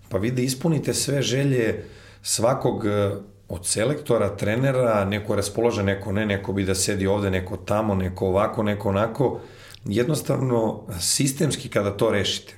pa 0.10 0.18
vi 0.18 0.32
da 0.32 0.42
ispunite 0.42 0.94
sve 0.94 1.22
želje 1.22 1.84
svakog 2.22 2.86
e, 2.86 3.12
od 3.50 3.66
selektora, 3.66 4.30
trenera, 4.38 5.06
neko 5.06 5.36
raspolože, 5.36 5.84
neko 5.84 6.12
ne, 6.12 6.26
neko 6.26 6.54
bi 6.54 6.64
da 6.64 6.76
sedi 6.76 7.08
ovde, 7.08 7.32
neko 7.32 7.58
tamo, 7.58 7.96
neko 7.96 8.28
ovako, 8.28 8.64
neko 8.64 8.90
onako, 8.90 9.40
jednostavno 9.86 10.82
sistemski 11.00 11.70
kada 11.70 11.98
to 11.98 12.12
rešite, 12.12 12.54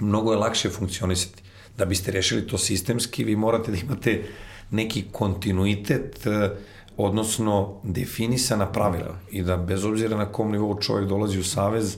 mnogo 0.00 0.32
je 0.32 0.38
lakše 0.38 0.70
funkcionisati. 0.70 1.42
Da 1.78 1.84
biste 1.84 2.12
rešili 2.12 2.46
to 2.46 2.58
sistemski, 2.58 3.24
vi 3.24 3.36
morate 3.36 3.70
da 3.70 3.76
imate 3.76 4.22
neki 4.70 5.04
kontinuitet, 5.12 6.26
e, 6.26 6.50
odnosno 6.96 7.80
definisana 7.82 8.66
pravila 8.72 9.16
i 9.30 9.42
da 9.42 9.56
bez 9.56 9.84
obzira 9.84 10.16
na 10.16 10.32
kom 10.32 10.52
nivou 10.52 10.80
čovjek 10.80 11.08
dolazi 11.08 11.38
u 11.38 11.44
savez, 11.44 11.96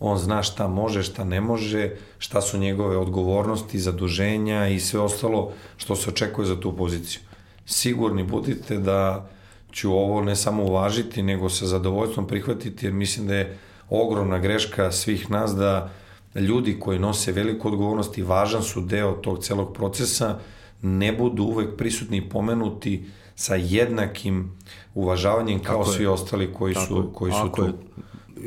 on 0.00 0.18
zna 0.18 0.42
šta 0.42 0.68
može, 0.68 1.02
šta 1.02 1.24
ne 1.24 1.40
može, 1.40 1.90
šta 2.18 2.40
su 2.40 2.58
njegove 2.58 2.96
odgovornosti, 2.96 3.78
zaduženja 3.78 4.68
i 4.68 4.80
sve 4.80 5.00
ostalo 5.00 5.52
što 5.76 5.96
se 5.96 6.10
očekuje 6.10 6.46
za 6.46 6.60
tu 6.60 6.76
poziciju. 6.76 7.20
Sigurni 7.66 8.24
budite 8.24 8.78
da 8.78 9.30
ću 9.72 9.92
ovo 9.92 10.20
ne 10.20 10.36
samo 10.36 10.64
uvažiti, 10.64 11.22
nego 11.22 11.48
sa 11.48 11.66
zadovoljstvom 11.66 12.26
prihvatiti, 12.26 12.86
jer 12.86 12.92
mislim 12.92 13.26
da 13.26 13.34
je 13.34 13.58
ogromna 13.90 14.38
greška 14.38 14.92
svih 14.92 15.30
nas 15.30 15.54
da 15.54 15.90
ljudi 16.34 16.76
koji 16.80 16.98
nose 16.98 17.32
veliku 17.32 17.68
odgovornost 17.68 18.18
i 18.18 18.22
važan 18.22 18.62
su 18.62 18.80
deo 18.80 19.12
tog 19.12 19.44
celog 19.44 19.74
procesa, 19.74 20.38
ne 20.82 21.12
budu 21.12 21.42
uvek 21.42 21.76
prisutni 21.76 22.16
i 22.16 22.28
pomenuti 22.28 23.04
sa 23.34 23.54
jednakim 23.54 24.52
uvažavanjem 24.94 25.58
kao 25.62 25.78
Tako 25.78 25.92
svi 25.92 26.04
je. 26.04 26.08
ostali 26.08 26.52
koji 26.52 26.74
Tako 26.74 26.86
su, 26.86 27.10
koji 27.14 27.32
su 27.32 27.52
tu. 27.56 27.64
Je. 27.64 27.72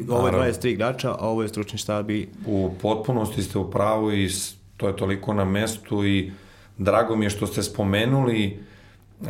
Ovo 0.10 0.28
je 0.28 0.34
23 0.34 0.68
igrača, 0.68 1.12
a 1.12 1.28
ovo 1.28 1.42
je 1.42 1.50
stručni 1.50 1.78
štab 1.78 2.10
i... 2.10 2.28
U 2.46 2.72
potpunosti 2.82 3.44
ste 3.44 3.58
u 3.58 3.72
pravu 3.72 4.14
i 4.14 4.30
to 4.78 4.88
je 4.88 4.96
toliko 4.96 5.34
na 5.34 5.46
mestu 5.46 6.06
i 6.06 6.32
drago 6.78 7.16
mi 7.16 7.26
je 7.26 7.30
što 7.30 7.48
ste 7.48 7.64
spomenuli 7.64 8.60
uh, 9.22 9.28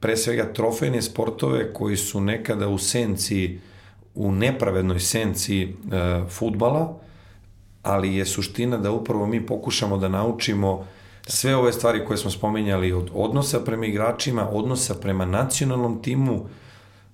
pre 0.00 0.16
svega 0.16 0.52
trofejne 0.52 1.02
sportove 1.02 1.72
koji 1.72 1.96
su 1.96 2.20
nekada 2.20 2.68
u 2.68 2.78
senci, 2.78 3.58
u 4.14 4.32
nepravednoj 4.32 5.00
senci 5.00 5.64
uh, 5.64 6.28
futbala, 6.28 6.98
ali 7.82 8.16
je 8.16 8.26
suština 8.26 8.78
da 8.78 8.90
upravo 8.92 9.26
mi 9.26 9.46
pokušamo 9.46 9.96
da 9.96 10.08
naučimo 10.08 10.86
sve 11.26 11.56
ove 11.56 11.72
stvari 11.72 12.04
koje 12.06 12.16
smo 12.16 12.30
spomenjali 12.30 12.92
od 12.92 13.10
odnosa 13.14 13.60
prema 13.60 13.86
igračima, 13.86 14.48
odnosa 14.48 14.94
prema 14.94 15.24
nacionalnom 15.24 16.02
timu, 16.02 16.46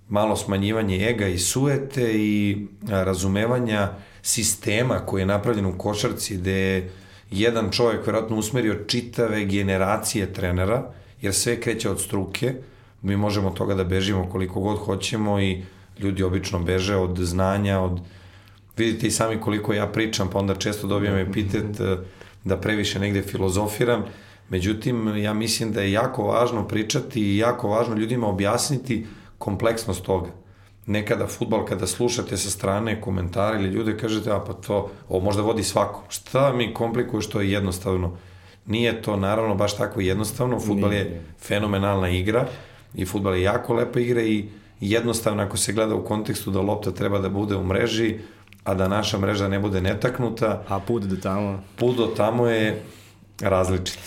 malo 0.09 0.37
smanjivanje 0.37 1.09
ega 1.09 1.27
i 1.27 1.39
suete 1.39 2.13
i 2.15 2.67
razumevanja 2.89 3.89
sistema 4.23 4.99
koji 4.99 5.23
je 5.23 5.27
napravljen 5.27 5.67
u 5.67 5.79
košarci 5.79 6.37
gde 6.37 6.53
je 6.53 6.91
jedan 7.31 7.71
čovjek 7.71 8.07
vjerojatno 8.07 8.37
usmerio 8.37 8.85
čitave 8.87 9.45
generacije 9.45 10.33
trenera, 10.33 10.91
jer 11.23 11.35
sve 11.35 11.61
kreće 11.61 11.91
od 11.91 12.01
struke, 12.01 12.55
mi 13.03 13.17
možemo 13.17 13.51
toga 13.51 13.75
da 13.75 13.85
bežimo 13.85 14.29
koliko 14.31 14.61
god 14.61 14.79
hoćemo 14.79 15.41
i 15.41 15.63
ljudi 15.99 16.23
obično 16.23 16.59
beže 16.59 16.97
od 16.97 17.19
znanja, 17.19 17.81
od 17.81 18.01
vidite 18.79 19.07
i 19.07 19.11
sami 19.11 19.41
koliko 19.41 19.73
ja 19.73 19.87
pričam, 19.87 20.31
pa 20.31 20.39
onda 20.39 20.55
često 20.55 20.87
dobijam 20.87 21.17
epitet 21.17 21.81
eh, 21.81 21.97
da 22.45 22.57
previše 22.57 22.99
negde 22.99 23.23
filozofiram, 23.23 24.05
međutim, 24.49 25.17
ja 25.17 25.35
mislim 25.35 25.73
da 25.73 25.83
je 25.83 25.93
jako 25.93 26.23
važno 26.23 26.69
pričati 26.69 27.21
i 27.21 27.37
jako 27.37 27.69
važno 27.69 27.95
ljudima 27.95 28.29
objasniti 28.29 29.07
kompleksnost 29.39 30.03
toga. 30.03 30.31
Nekada 30.87 31.27
futbal, 31.27 31.65
kada 31.65 31.87
slušate 31.87 32.37
sa 32.37 32.51
strane 32.51 33.01
komentare 33.01 33.59
ili 33.59 33.69
ljude, 33.69 33.97
kažete, 33.97 34.31
a 34.31 34.41
pa 34.41 34.53
to, 34.53 34.91
ovo 35.09 35.25
možda 35.25 35.43
vodi 35.43 35.63
svako. 35.63 36.05
Šta 36.09 36.53
mi 36.53 36.75
komplikuje 36.75 37.23
što 37.23 37.41
je 37.41 37.51
jednostavno? 37.53 38.17
Nije 38.67 39.03
to 39.03 39.17
naravno 39.17 39.55
baš 39.55 39.77
tako 39.77 40.01
jednostavno, 40.01 40.61
futbal 40.61 40.93
je 40.93 41.23
fenomenalna 41.41 42.09
igra 42.11 42.47
i 42.95 43.07
futbal 43.07 43.35
je 43.35 43.43
jako 43.43 43.75
lepa 43.75 44.01
igra 44.01 44.23
i 44.23 44.49
jednostavno 44.81 45.43
ako 45.43 45.57
se 45.57 45.73
gleda 45.73 45.95
u 45.95 46.05
kontekstu 46.05 46.51
da 46.51 46.61
lopta 46.61 46.91
treba 46.91 47.19
da 47.19 47.29
bude 47.29 47.57
u 47.57 47.65
mreži, 47.65 48.19
a 48.69 48.75
da 48.75 48.89
naša 48.89 49.19
mreža 49.19 49.49
ne 49.49 49.59
bude 49.59 49.81
netaknuta. 49.81 50.63
A 50.69 50.81
put 50.81 51.03
do 51.03 51.17
tamo? 51.17 51.63
Put 51.77 51.97
do 51.97 52.07
tamo 52.07 52.47
je 52.47 52.83
različit. 53.41 53.99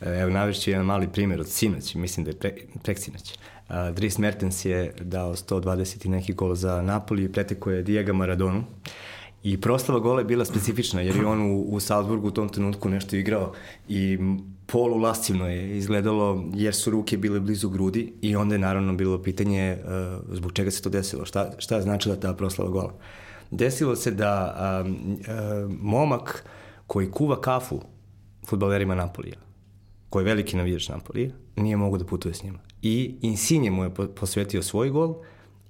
E, 0.00 0.20
evo 0.20 0.30
navešću 0.30 0.70
jedan 0.70 0.86
mali 0.86 1.08
primjer 1.08 1.40
od 1.40 1.48
sinoć, 1.48 1.94
mislim 1.94 2.24
da 2.24 2.30
je 2.30 2.36
pre, 2.36 2.54
preksinoć. 2.82 3.34
Uh, 3.68 3.74
Dries 3.94 4.18
Mertens 4.18 4.64
je 4.64 4.94
dao 5.00 5.34
120 5.34 6.06
i 6.06 6.08
neki 6.08 6.32
gol 6.32 6.54
za 6.54 6.82
Napoli 6.82 7.24
i 7.24 7.32
preteko 7.32 7.70
je 7.70 7.82
Diego 7.82 8.12
Maradonu. 8.12 8.64
I 9.42 9.60
proslava 9.60 10.00
gola 10.00 10.20
je 10.20 10.24
bila 10.24 10.44
specifična, 10.44 11.00
jer 11.00 11.16
je 11.16 11.26
on 11.26 11.42
u, 11.42 11.62
u 11.62 11.80
Salzburgu 11.80 12.28
u 12.28 12.30
tom 12.30 12.48
trenutku 12.48 12.88
nešto 12.88 13.16
igrao 13.16 13.52
i 13.88 14.18
polulastivno 14.66 15.48
je 15.48 15.76
izgledalo, 15.76 16.44
jer 16.54 16.74
su 16.74 16.90
ruke 16.90 17.16
bile 17.16 17.40
blizu 17.40 17.68
grudi 17.68 18.12
i 18.22 18.36
onda 18.36 18.54
je 18.54 18.58
naravno 18.58 18.94
bilo 18.94 19.22
pitanje 19.22 19.78
uh, 19.84 20.36
zbog 20.36 20.52
čega 20.52 20.70
se 20.70 20.82
to 20.82 20.90
desilo, 20.90 21.24
šta, 21.24 21.50
šta 21.58 21.76
je 21.76 21.82
značila 21.82 22.16
ta 22.16 22.34
proslava 22.34 22.70
gola. 22.70 22.92
Uh, 22.92 23.25
desilo 23.50 23.96
se 23.96 24.10
da 24.10 24.56
um, 24.84 24.96
um, 24.96 25.78
momak 25.82 26.44
koji 26.86 27.10
kuva 27.10 27.40
kafu 27.40 27.80
futbalerima 28.46 28.94
Napolija 28.94 29.46
koji 30.10 30.24
je 30.24 30.28
veliki 30.32 30.56
navijač 30.56 30.88
Napolija, 30.88 31.30
nije 31.56 31.76
mogu 31.76 31.98
da 31.98 32.04
putuje 32.04 32.34
s 32.34 32.42
njima. 32.42 32.58
I 32.82 33.14
Insigne 33.22 33.70
mu 33.70 33.84
je 33.84 33.90
posvetio 34.14 34.62
svoj 34.62 34.90
gol 34.90 35.14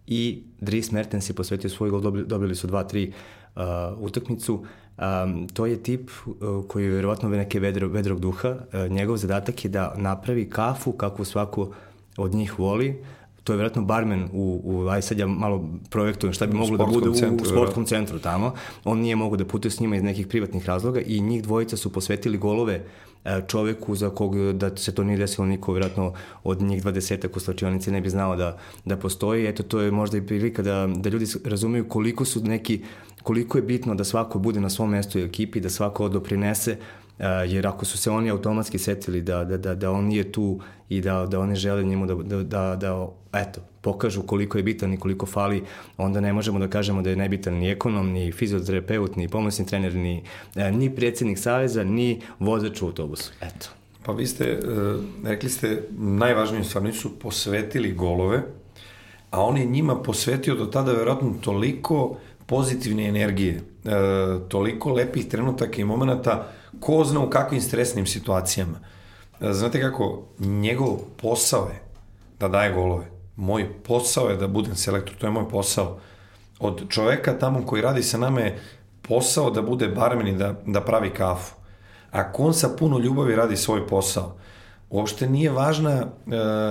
i 0.07 0.43
Dries 0.61 0.91
Mertens 0.93 1.31
je 1.31 1.35
posvetio 1.35 1.71
svoj 1.71 1.91
gol, 1.91 2.01
dobili, 2.01 2.27
dobili 2.27 2.55
su 2.55 2.69
2-3 2.69 3.11
uh, 3.11 3.63
utakmicu. 3.99 4.65
Um, 4.99 5.49
to 5.49 5.67
je 5.67 5.83
tip 5.83 6.11
uh, 6.27 6.65
koji 6.69 6.85
je 6.85 6.91
verovatno 6.91 7.29
neke 7.29 7.61
vedro, 7.61 7.89
vedrog 7.89 8.21
duha. 8.21 8.51
Uh, 8.51 8.91
njegov 8.93 9.17
zadatak 9.17 9.65
je 9.65 9.71
da 9.71 9.95
napravi 9.97 10.51
kafu 10.51 10.93
kako 10.93 11.25
svako 11.25 11.73
od 12.17 12.35
njih 12.35 12.59
voli, 12.59 13.05
to 13.47 13.53
je 13.53 13.57
vjerojatno 13.57 13.83
barmen 13.83 14.29
u, 14.33 14.61
u 14.65 14.89
aj 14.89 15.03
sad 15.03 15.19
ja 15.19 15.27
malo 15.27 15.69
projektujem 15.91 16.33
šta 16.33 16.47
bi 16.47 16.57
moglo 16.57 16.77
da 16.77 16.85
bude 16.85 17.19
centru, 17.19 17.47
u, 17.47 17.49
u 17.49 17.51
sportskom 17.51 17.85
da. 17.85 17.89
centru 17.89 18.19
tamo. 18.19 18.55
On 18.85 18.99
nije 18.99 19.17
mogu 19.17 19.37
da 19.37 19.45
putuje 19.45 19.71
s 19.71 19.81
njima 19.81 19.97
iz 19.97 20.03
nekih 20.03 20.27
privatnih 20.27 20.67
razloga 20.67 21.01
i 21.01 21.21
njih 21.21 21.43
dvojica 21.43 21.77
su 21.77 21.93
posvetili 21.93 22.39
golove 22.39 22.83
e, 23.25 23.43
čoveku 23.49 23.95
za 23.95 24.11
kog 24.11 24.53
da 24.53 24.77
se 24.77 24.95
to 24.95 25.05
nije 25.05 25.19
desilo 25.19 25.47
niko, 25.47 25.73
vjerojatno 25.73 26.13
od 26.45 26.63
njih 26.63 26.85
20 26.85 27.37
u 27.37 27.41
slačionici 27.41 27.91
ne 27.91 28.01
bi 28.01 28.11
znao 28.11 28.37
da, 28.37 28.59
da 28.85 28.97
postoji. 28.97 29.47
Eto, 29.47 29.63
to 29.63 29.81
je 29.81 29.91
možda 29.91 30.19
i 30.19 30.27
prilika 30.27 30.63
da, 30.63 30.89
da 30.97 31.09
ljudi 31.09 31.27
razumeju 31.45 31.89
koliko 31.89 32.25
su 32.25 32.43
neki, 32.45 32.83
koliko 33.23 33.59
je 33.59 33.63
bitno 33.63 33.95
da 33.95 34.05
svako 34.05 34.39
bude 34.39 34.61
na 34.61 34.71
svom 34.71 34.91
mestu 34.91 35.19
i 35.19 35.23
ekipi, 35.23 35.61
da 35.61 35.71
svako 35.71 36.09
doprinese 36.09 36.77
jer 37.49 37.67
ako 37.67 37.85
su 37.85 37.99
se 37.99 38.11
oni 38.11 38.31
automatski 38.31 38.79
setili 38.79 39.21
da, 39.21 39.45
da, 39.45 39.57
da, 39.57 39.75
da 39.75 39.91
on 39.91 40.05
nije 40.05 40.33
tu 40.33 40.61
i 40.89 41.01
da, 41.01 41.27
da 41.27 41.41
oni 41.41 41.57
žele 41.57 41.85
njemu 41.85 42.07
da, 42.07 42.15
da, 42.15 42.43
da, 42.43 42.77
da 42.77 43.09
eto, 43.33 43.61
pokažu 43.81 44.23
koliko 44.23 44.59
je 44.59 44.65
bitan 44.65 44.95
i 44.95 44.99
koliko 44.99 45.27
fali, 45.27 45.63
onda 45.97 46.21
ne 46.21 46.33
možemo 46.33 46.59
da 46.59 46.69
kažemo 46.69 47.03
da 47.03 47.11
je 47.11 47.17
nebitan 47.17 47.55
ni 47.55 47.71
ekonom, 47.71 48.11
ni 48.11 48.33
fizioterapeut, 48.33 49.17
ni 49.17 49.29
pomoćni 49.29 49.67
trener, 49.67 49.95
ni, 49.95 50.23
ni 50.73 50.95
predsednik 50.95 51.39
saveza, 51.39 51.85
ni 51.85 52.21
vozač 52.39 52.83
u 52.83 52.87
autobusu. 52.87 53.33
Eto. 53.41 53.69
Pa 54.03 54.13
vi 54.13 54.27
ste, 54.27 54.59
rekli 55.25 55.51
ste, 55.51 55.83
najvažniju 55.99 56.65
stvar, 56.65 56.93
su 56.93 57.19
posvetili 57.19 57.93
golove, 57.93 58.43
a 59.31 59.43
on 59.43 59.57
je 59.57 59.65
njima 59.65 60.03
posvetio 60.03 60.55
do 60.55 60.67
tada 60.67 60.93
verovatno 60.93 61.35
toliko 61.41 62.17
pozitivne 62.47 63.09
energije, 63.09 63.61
toliko 64.49 64.93
lepih 64.93 65.29
trenutaka 65.29 65.81
i 65.81 65.85
momenta, 65.85 66.49
ko 66.81 67.05
zna 67.05 67.21
u 67.21 67.31
kakvim 67.31 67.61
stresnim 67.61 68.07
situacijama. 68.07 68.79
E, 69.41 69.53
znate 69.53 69.81
kako, 69.81 70.23
njegov 70.39 70.97
posao 71.23 71.67
je 71.67 71.81
da 72.41 72.49
daje 72.49 72.73
golove. 72.73 73.11
Moj 73.37 73.83
posao 73.83 74.29
je 74.29 74.37
da 74.37 74.49
budem 74.49 74.77
selektor, 74.77 75.15
to 75.17 75.27
je 75.27 75.31
moj 75.31 75.49
posao. 75.49 75.99
Od 76.59 76.89
čoveka 76.89 77.39
tamo 77.39 77.67
koji 77.67 77.83
radi 77.83 78.03
sa 78.03 78.19
nama 78.19 78.41
je 78.41 78.61
posao 79.03 79.51
da 79.51 79.63
bude 79.63 79.89
barmen 79.89 80.29
i 80.29 80.37
da, 80.37 80.55
da 80.67 80.81
pravi 80.81 81.11
kafu. 81.11 81.55
Ako 82.11 82.43
on 82.43 82.55
sa 82.55 82.69
puno 82.69 82.99
ljubavi 82.99 83.37
radi 83.37 83.57
svoj 83.57 83.87
posao, 83.87 84.37
uopšte 84.91 85.29
nije 85.29 85.51
važna 85.51 85.91
e, 85.91 86.07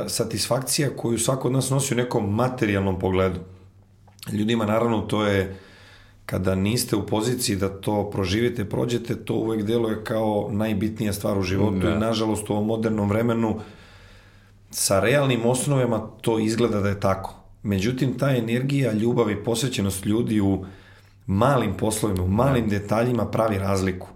satisfakcija 0.08 0.90
koju 0.98 1.20
svako 1.20 1.48
od 1.48 1.54
nas 1.54 1.70
nosi 1.70 1.94
u 1.94 1.98
nekom 1.98 2.36
materijalnom 2.36 3.00
pogledu. 3.00 3.40
Ljudima 4.32 4.66
naravno 4.66 5.02
to 5.02 5.26
je 5.26 5.60
kada 6.26 6.56
niste 6.56 6.96
u 6.96 7.06
poziciji 7.06 7.56
da 7.56 7.70
to 7.82 8.10
proživite, 8.10 8.66
prođete, 8.66 9.26
to 9.26 9.34
uvek 9.34 9.64
deluje 9.64 10.04
kao 10.04 10.50
najbitnija 10.52 11.14
stvar 11.14 11.38
u 11.38 11.42
životu 11.42 11.80
da. 11.80 11.90
i 11.90 12.00
nažalost 12.00 12.50
u 12.50 12.54
ovom 12.54 12.66
modernom 12.66 13.10
vremenu 13.10 13.60
sa 14.72 15.00
realnim 15.00 15.46
osnovama 15.46 16.08
to 16.22 16.40
izgleda 16.40 16.82
da 16.82 16.90
je 16.90 17.00
tako. 17.00 17.36
Međutim, 17.64 18.18
ta 18.18 18.36
energija, 18.36 18.94
ljubav 18.94 19.32
i 19.32 19.44
posvećenost 19.44 20.06
ljudi 20.06 20.42
u 20.42 20.66
malim 21.26 21.78
poslovima, 21.78 22.24
u 22.24 22.28
malim 22.28 22.70
da. 22.70 22.80
detaljima 22.80 23.26
pravi 23.26 23.58
razliku. 23.58 24.08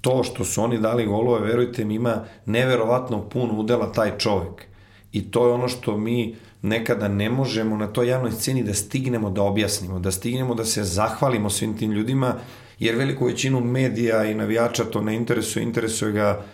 To 0.00 0.24
što 0.24 0.44
su 0.44 0.62
oni 0.62 0.78
dali 0.78 1.06
golove, 1.06 1.46
verujte 1.46 1.84
mi, 1.84 1.94
ima 1.94 2.24
neverovatno 2.46 3.28
pun 3.28 3.50
udela 3.50 3.92
taj 3.92 4.18
čovek. 4.18 4.66
I 5.12 5.30
to 5.30 5.46
je 5.46 5.52
ono 5.52 5.68
što 5.68 5.96
mi 5.96 6.36
nekada 6.62 7.08
ne 7.08 7.30
možemo 7.30 7.76
na 7.76 7.86
toj 7.86 8.08
javnoj 8.08 8.32
sceni 8.32 8.62
da 8.62 8.74
stignemo 8.74 9.30
da 9.30 9.42
objasnimo, 9.42 9.98
da 9.98 10.10
stignemo 10.10 10.54
da 10.54 10.64
se 10.64 10.84
zahvalimo 10.84 11.50
svim 11.50 11.78
tim 11.78 11.92
ljudima, 11.92 12.34
jer 12.78 12.96
veliku 12.96 13.26
većinu 13.26 13.60
medija 13.60 14.24
i 14.24 14.34
navijača 14.34 14.84
to 14.84 15.00
ne 15.00 15.16
interesuje, 15.16 15.62
interesuje 15.62 16.12
ga 16.12 16.44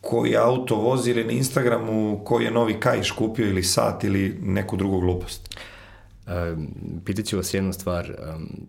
koji 0.00 0.36
auto 0.36 0.76
vozi 0.76 1.10
ili 1.10 1.24
na 1.24 1.32
Instagramu 1.32 2.20
koji 2.24 2.44
je 2.44 2.50
novi 2.50 2.80
kajš 2.80 3.10
kupio 3.10 3.48
ili 3.48 3.62
sat 3.62 4.04
ili 4.04 4.38
neku 4.42 4.76
drugu 4.76 5.00
glupost. 5.00 5.56
E, 6.26 6.56
pitaću 7.04 7.36
vas 7.36 7.54
jednu 7.54 7.72
stvar, 7.72 8.14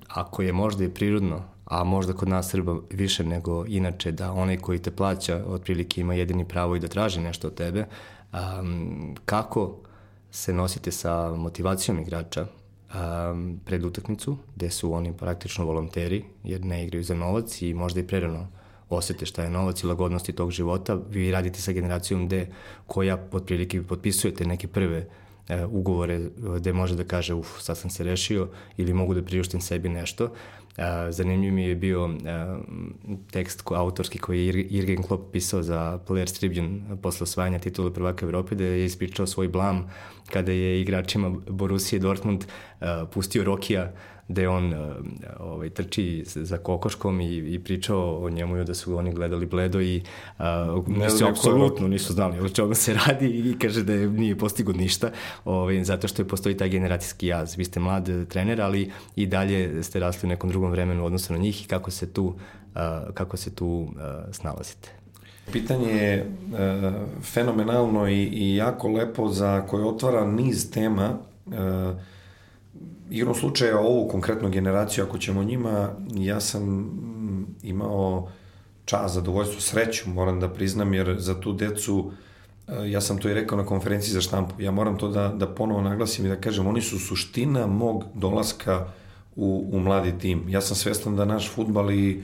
ako 0.08 0.42
je 0.42 0.54
možda 0.54 0.84
i 0.84 0.90
prirodno, 0.90 1.44
a 1.66 1.84
možda 1.84 2.14
kod 2.14 2.28
nas 2.28 2.50
Srba 2.50 2.76
više 2.90 3.24
nego 3.24 3.66
inače, 3.68 4.12
da 4.12 4.32
onaj 4.32 4.58
koji 4.58 4.80
te 4.80 4.92
plaća 4.92 5.44
otprilike 5.48 6.02
ima 6.02 6.14
jedini 6.14 6.46
pravo 6.46 6.76
i 6.76 6.80
da 6.80 6.88
traži 6.88 7.22
nešto 7.22 7.48
od 7.48 7.54
tebe, 7.54 7.86
um, 8.34 9.16
kako 9.26 9.76
se 10.32 10.54
nosite 10.54 10.92
sa 10.92 11.36
motivacijom 11.36 12.00
igrača 12.00 12.46
um, 12.46 13.60
pred 13.66 13.86
utakmicu, 13.86 14.38
gde 14.56 14.70
su 14.70 14.94
oni 14.94 15.18
praktično 15.18 15.66
volonteri, 15.66 16.26
jer 16.44 16.66
ne 16.66 16.84
igraju 16.84 17.04
za 17.04 17.16
novac 17.16 17.62
i 17.62 17.74
možda 17.74 18.00
i 18.00 18.08
prerano 18.08 18.48
osete 18.90 19.26
šta 19.26 19.44
je 19.44 19.50
novac 19.50 19.84
i 19.84 19.88
lagodnosti 19.88 20.34
tog 20.34 20.52
života. 20.52 20.98
Vi 21.10 21.32
radite 21.32 21.62
sa 21.62 21.72
generacijom 21.72 22.26
gde, 22.26 22.48
koja 22.88 23.18
potprilike 23.18 23.84
potpisujete 23.84 24.46
neke 24.46 24.68
prve 24.68 25.08
e, 25.50 25.66
ugovore 25.66 26.20
gde 26.58 26.74
može 26.74 26.96
da 26.96 27.04
kaže 27.04 27.34
uf, 27.34 27.48
sad 27.60 27.78
sam 27.78 27.90
se 27.90 28.04
rešio 28.04 28.48
ili 28.78 28.94
mogu 28.94 29.14
da 29.14 29.24
priuštim 29.24 29.62
sebi 29.62 29.90
nešto. 29.90 30.30
Zanimljiv 31.10 31.54
mi 31.54 31.64
je 31.64 31.76
bio 31.76 32.10
tekst 33.32 33.62
ko, 33.62 33.76
autorski 33.76 34.18
koji 34.18 34.48
je 34.48 34.54
Jürgen 34.54 35.08
Klopp 35.08 35.32
pisao 35.32 35.64
za 35.64 36.00
Players 36.08 36.40
Tribune 36.40 36.82
posle 37.02 37.24
osvajanja 37.24 37.60
titula 37.60 37.94
prvaka 37.94 38.26
Evrope, 38.26 38.56
da 38.56 38.64
je 38.64 38.86
ispričao 38.86 39.28
svoj 39.28 39.48
blam 39.48 39.90
kada 40.32 40.52
je 40.52 40.82
igračima 40.82 41.36
Borussia 41.50 42.00
Dortmund 42.00 42.46
pustio 43.12 43.44
Rokija 43.44 43.94
je 44.42 44.50
on 44.50 44.74
ovaj, 45.40 45.70
trči 45.70 46.24
za 46.26 46.58
kokoškom 46.58 47.22
i, 47.22 47.38
i 47.38 47.60
pričao 47.60 48.24
o 48.24 48.30
njemu 48.30 48.64
da 48.64 48.74
su 48.74 48.98
oni 48.98 49.14
gledali 49.14 49.46
bledo 49.46 49.82
i 49.82 50.02
uh, 50.40 50.88
nisu 50.88 51.28
apsolutno 51.28 51.88
nisu 51.88 52.14
znali 52.14 52.40
o 52.40 52.50
čemu 52.50 52.74
se 52.74 52.94
radi 52.94 53.28
i 53.28 53.60
kaže 53.60 53.84
da 53.84 53.94
je, 53.94 54.10
nije 54.10 54.38
postigo 54.38 54.74
ništa 54.74 55.12
ovaj, 55.46 55.84
zato 55.84 56.08
što 56.08 56.22
je 56.22 56.28
postoji 56.28 56.58
taj 56.58 56.70
generacijski 56.70 57.28
jaz. 57.28 57.58
Vi 57.58 57.66
ste 57.66 57.80
mlad 57.80 58.10
trener, 58.30 58.62
ali 58.62 58.92
i 59.16 59.26
dalje 59.26 59.84
ste 59.84 60.00
rasli 60.00 60.28
u 60.28 60.30
nekom 60.30 60.50
drugom 60.50 60.72
vremenu 60.72 61.04
u 61.04 61.06
odnosu 61.06 61.34
na 61.34 61.40
njih 61.40 61.66
i 61.66 61.68
kako 61.68 61.92
se 61.92 62.14
tu, 62.14 62.26
uh, 62.26 62.34
kako 63.14 63.38
se 63.38 63.56
tu 63.56 63.68
uh, 63.68 63.90
snalazite. 64.32 64.90
Pitanje 65.52 65.92
je 65.92 66.26
uh, 66.26 66.94
fenomenalno 67.22 68.08
i, 68.10 68.24
i 68.24 68.56
jako 68.56 68.88
lepo 68.88 69.30
za 69.30 69.62
koje 69.62 69.86
otvara 69.86 70.26
niz 70.26 70.72
tema 70.72 71.18
uh, 71.46 71.54
igrom 73.10 73.36
slučaja 73.36 73.80
ovu 73.80 74.08
konkretnu 74.08 74.50
generaciju, 74.50 75.04
ako 75.04 75.18
ćemo 75.18 75.44
njima, 75.44 75.90
ja 76.16 76.40
sam 76.40 76.64
mm, 76.64 77.56
imao 77.64 78.30
čast, 78.86 79.14
zadovoljstvo, 79.14 79.62
sreću, 79.62 80.10
moram 80.10 80.40
da 80.40 80.50
priznam, 80.50 80.94
jer 80.94 81.16
za 81.20 81.42
tu 81.42 81.54
decu, 81.54 82.12
e, 82.68 82.90
ja 82.90 83.02
sam 83.02 83.18
to 83.18 83.30
i 83.30 83.34
rekao 83.34 83.58
na 83.58 83.66
konferenciji 83.66 84.14
za 84.14 84.22
štampu, 84.22 84.62
ja 84.62 84.72
moram 84.72 84.98
to 84.98 85.08
da, 85.08 85.28
da 85.28 85.48
ponovo 85.48 85.82
naglasim 85.82 86.26
i 86.26 86.30
da 86.30 86.36
kažem, 86.36 86.68
oni 86.68 86.82
su 86.82 87.00
suština 87.00 87.68
mog 87.68 88.04
dolaska 88.14 88.88
u, 89.36 89.70
u 89.72 89.80
mladi 89.80 90.20
tim. 90.20 90.50
Ja 90.50 90.62
sam 90.62 90.76
svestan 90.76 91.16
da 91.16 91.26
naš 91.26 91.52
futbal 91.52 91.92
i 91.92 92.24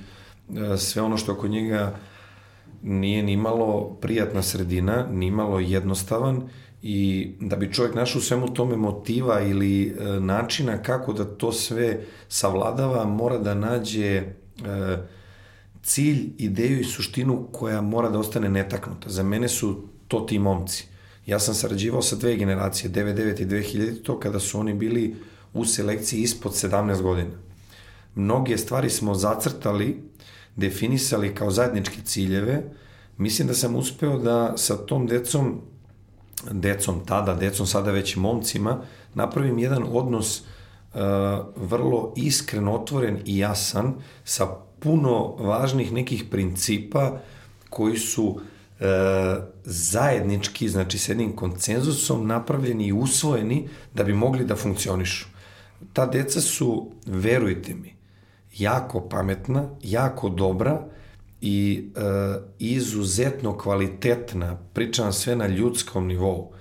e, 0.49 0.77
sve 0.77 1.01
ono 1.01 1.17
što 1.17 1.31
oko 1.31 1.47
njega 1.47 1.95
nije 2.83 3.23
ni 3.23 3.37
malo 3.37 3.97
prijatna 4.01 4.41
sredina, 4.41 5.07
ni 5.11 5.31
malo 5.31 5.59
jednostavan 5.59 6.49
i 6.87 7.31
da 7.39 7.55
bi 7.55 7.73
čovjek 7.73 7.95
našao 7.95 8.21
svemu 8.21 8.53
tome 8.53 8.75
motiva 8.75 9.41
ili 9.41 9.87
e, 9.87 10.19
načina 10.19 10.77
kako 10.77 11.13
da 11.13 11.25
to 11.25 11.51
sve 11.51 11.99
savladava, 12.29 13.05
mora 13.05 13.37
da 13.37 13.53
nađe 13.53 14.15
e, 14.15 14.25
cilj, 15.83 16.29
ideju 16.37 16.79
i 16.79 16.83
suštinu 16.83 17.47
koja 17.51 17.81
mora 17.81 18.09
da 18.09 18.19
ostane 18.19 18.49
netaknuta. 18.49 19.09
Za 19.09 19.23
mene 19.23 19.47
su 19.47 19.83
to 20.07 20.19
ti 20.19 20.39
momci. 20.39 20.85
Ja 21.25 21.39
sam 21.39 21.55
sarađivao 21.55 22.01
sa 22.01 22.15
dve 22.15 22.35
generacije, 22.35 22.91
99 22.91 23.41
i 23.41 23.45
2000, 23.45 24.03
to 24.03 24.19
kada 24.19 24.39
su 24.39 24.59
oni 24.59 24.73
bili 24.73 25.15
u 25.53 25.65
selekciji 25.65 26.21
ispod 26.21 26.51
17 26.51 27.01
godina. 27.01 27.31
Mnoge 28.15 28.57
stvari 28.57 28.89
smo 28.89 29.15
zacrtali, 29.15 30.03
definisali 30.55 31.35
kao 31.35 31.51
zajedničke 31.51 32.01
ciljeve. 32.03 32.63
Mislim 33.17 33.47
da 33.47 33.53
sam 33.53 33.75
uspeo 33.75 34.19
da 34.19 34.53
sa 34.57 34.77
tom 34.77 35.07
decom 35.07 35.61
decom 36.51 37.05
tada, 37.05 37.33
decom 37.33 37.67
sada 37.67 37.91
već 37.91 38.15
momcima, 38.15 38.81
napravim 39.13 39.59
jedan 39.59 39.83
odnos 39.91 40.39
uh, 40.41 40.99
vrlo 41.55 42.13
iskren, 42.15 42.67
otvoren 42.67 43.19
i 43.25 43.37
jasan 43.37 43.93
sa 44.23 44.47
puno 44.79 45.35
važnih 45.39 45.91
nekih 45.91 46.23
principa 46.31 47.19
koji 47.69 47.97
su 47.97 48.25
uh, 48.25 48.39
zajednički, 49.63 50.69
znači 50.69 50.97
s 50.97 51.09
jednim 51.09 51.35
koncenzusom 51.35 52.27
napravljeni 52.27 52.87
i 52.87 52.93
usvojeni 52.93 53.67
da 53.93 54.03
bi 54.03 54.13
mogli 54.13 54.45
da 54.45 54.55
funkcionišu. 54.55 55.27
Ta 55.93 56.05
deca 56.05 56.41
su, 56.41 56.91
verujte 57.05 57.73
mi, 57.73 57.95
jako 58.57 59.09
pametna, 59.09 59.69
jako 59.83 60.29
dobra 60.29 60.94
i 61.45 61.89
e, 61.95 62.01
izuzetno 62.59 63.57
kvalitetna, 63.57 64.57
pričam 64.73 65.13
sve 65.13 65.35
na 65.35 65.47
ljudskom 65.47 66.07
nivou. 66.07 66.51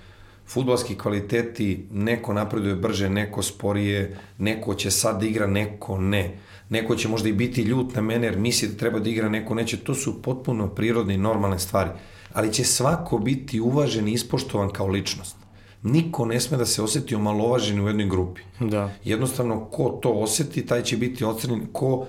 Futbalski 0.47 0.95
kvaliteti, 0.97 1.87
neko 1.91 2.33
napreduje 2.33 2.75
brže, 2.75 3.09
neko 3.09 3.43
sporije, 3.43 4.17
neko 4.37 4.73
će 4.73 4.91
sad 4.91 5.19
da 5.19 5.25
igra, 5.25 5.47
neko 5.47 5.97
ne. 5.97 6.37
Neko 6.69 6.95
će 6.95 7.07
možda 7.07 7.29
i 7.29 7.33
biti 7.33 7.61
ljut 7.61 7.95
na 7.95 8.01
mene 8.01 8.27
jer 8.27 8.37
misli 8.37 8.67
da 8.67 8.77
treba 8.77 8.99
da 8.99 9.09
igra, 9.09 9.29
neko 9.29 9.55
neće. 9.55 9.77
To 9.77 9.95
su 9.95 10.21
potpuno 10.21 10.67
prirodne 10.67 11.13
i 11.13 11.17
normalne 11.17 11.59
stvari. 11.59 11.89
Ali 12.33 12.53
će 12.53 12.63
svako 12.63 13.17
biti 13.17 13.59
uvažen 13.59 14.07
i 14.07 14.13
ispoštovan 14.13 14.69
kao 14.69 14.87
ličnost. 14.87 15.35
Niko 15.83 16.25
ne 16.25 16.39
sme 16.39 16.57
da 16.57 16.65
se 16.65 16.81
oseti 16.81 17.15
omalovažen 17.15 17.81
u 17.81 17.87
jednoj 17.87 18.09
grupi. 18.09 18.41
Da. 18.59 18.93
Jednostavno, 19.03 19.65
ko 19.65 19.89
to 20.01 20.11
oseti, 20.11 20.65
taj 20.65 20.83
će 20.83 20.97
biti 20.97 21.23
ocrnjen. 21.23 21.67
Ko 21.71 22.05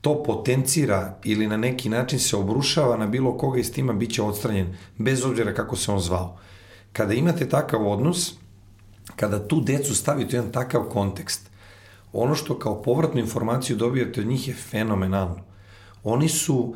to 0.00 0.22
potencira 0.22 1.18
ili 1.24 1.46
na 1.46 1.56
neki 1.56 1.88
način 1.88 2.18
se 2.18 2.36
obrušava 2.36 2.96
na 2.96 3.06
bilo 3.06 3.38
koga 3.38 3.58
iz 3.58 3.72
tima, 3.72 3.92
bit 3.92 4.12
će 4.12 4.22
odstranjen, 4.22 4.76
bez 4.98 5.24
obzira 5.24 5.54
kako 5.54 5.76
se 5.76 5.92
on 5.92 6.00
zvao. 6.00 6.38
Kada 6.92 7.14
imate 7.14 7.48
takav 7.48 7.88
odnos, 7.88 8.32
kada 9.16 9.48
tu 9.48 9.60
decu 9.60 9.94
stavite 9.94 10.36
u 10.36 10.38
jedan 10.38 10.52
takav 10.52 10.82
kontekst, 10.82 11.50
ono 12.12 12.34
što 12.34 12.58
kao 12.58 12.82
povratnu 12.82 13.20
informaciju 13.20 13.76
dobijate 13.76 14.20
od 14.20 14.26
njih 14.26 14.48
je 14.48 14.54
fenomenalno. 14.54 15.40
Oni 16.04 16.28
su, 16.28 16.74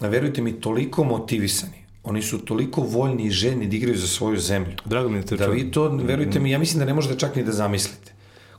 verujte 0.00 0.42
mi, 0.42 0.60
toliko 0.60 1.04
motivisani, 1.04 1.86
oni 2.04 2.22
su 2.22 2.38
toliko 2.38 2.80
voljni 2.80 3.24
i 3.24 3.30
željni 3.30 3.66
da 3.66 3.76
igraju 3.76 3.98
za 3.98 4.06
svoju 4.06 4.38
zemlju. 4.38 4.72
Drago 4.84 5.08
mi 5.08 5.18
je 5.18 5.22
da 5.22 5.46
vi 5.46 5.70
to, 5.70 5.88
verujte 5.88 6.40
mi, 6.40 6.50
ja 6.50 6.58
mislim 6.58 6.78
da 6.78 6.84
ne 6.84 6.94
možete 6.94 7.18
čak 7.18 7.36
ni 7.36 7.44
da 7.44 7.52
zamislite. 7.52 8.12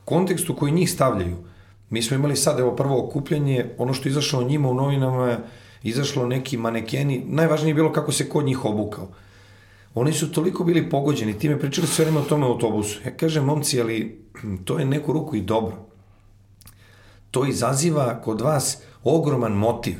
Kontekst 0.05 0.49
u 0.49 0.55
koji 0.55 0.71
njih 0.71 0.91
stavljaju, 0.91 1.37
mi 1.89 2.01
smo 2.01 2.15
imali 2.15 2.35
sad, 2.35 2.59
evo, 2.59 2.75
prvo 2.75 3.05
okupljanje, 3.05 3.65
ono 3.77 3.93
što 3.93 4.09
je 4.09 4.11
izašlo 4.11 4.43
njima 4.43 4.69
u 4.69 4.73
novinama 4.73 5.37
izašlo 5.83 6.27
neki 6.27 6.57
manekeni, 6.57 7.23
najvažnije 7.27 7.69
je 7.69 7.75
bilo 7.75 7.93
kako 7.93 8.11
se 8.11 8.29
kod 8.29 8.45
njih 8.45 8.65
obukao. 8.65 9.07
Oni 9.93 10.13
su 10.13 10.31
toliko 10.31 10.63
bili 10.63 10.89
pogođeni, 10.89 11.39
time 11.39 11.59
pričali 11.59 11.87
sve 11.87 12.05
vreme 12.05 12.19
o 12.19 12.23
tome 12.23 12.45
u 12.45 12.49
autobusu. 12.49 12.99
Ja 13.05 13.17
kažem, 13.17 13.45
momci, 13.45 13.81
ali 13.81 14.21
to 14.65 14.79
je 14.79 14.85
neku 14.85 15.13
ruku 15.13 15.35
i 15.35 15.41
dobro. 15.41 15.75
To 17.31 17.45
izaziva 17.45 18.21
kod 18.21 18.41
vas 18.41 18.77
ogroman 19.03 19.53
motiv. 19.53 19.95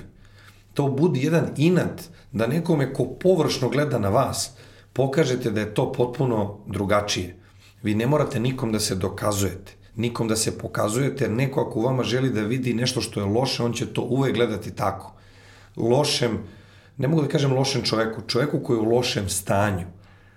To 0.73 0.87
budi 0.87 1.23
jedan 1.23 1.49
inat 1.57 2.03
da 2.31 2.47
nekome 2.47 2.93
ko 2.93 3.05
površno 3.05 3.69
gleda 3.69 3.99
na 3.99 4.09
vas, 4.09 4.51
pokažete 4.93 5.51
da 5.51 5.59
je 5.59 5.73
to 5.73 5.91
potpuno 5.91 6.57
drugačije. 6.67 7.35
Vi 7.83 7.95
ne 7.95 8.07
morate 8.07 8.39
nikom 8.39 8.71
da 8.71 8.79
se 8.79 8.95
dokazujete, 8.95 9.76
nikom 9.97 10.27
da 10.27 10.35
se 10.35 10.57
pokazujete, 10.57 11.23
jer 11.23 11.31
neko 11.31 11.61
ako 11.61 11.79
u 11.79 11.83
vama 11.83 12.03
želi 12.03 12.29
da 12.29 12.41
vidi 12.41 12.73
nešto 12.73 13.01
što 13.01 13.19
je 13.19 13.25
loše, 13.25 13.63
on 13.63 13.73
će 13.73 13.85
to 13.93 14.01
uvek 14.01 14.35
gledati 14.35 14.71
tako. 14.71 15.13
Lošem, 15.75 16.39
ne 16.97 17.07
mogu 17.07 17.21
da 17.21 17.27
kažem 17.27 17.53
lošem 17.53 17.83
čoveku, 17.83 18.21
čoveku 18.27 18.59
koji 18.59 18.77
je 18.77 18.81
u 18.81 18.89
lošem 18.89 19.29
stanju. 19.29 19.85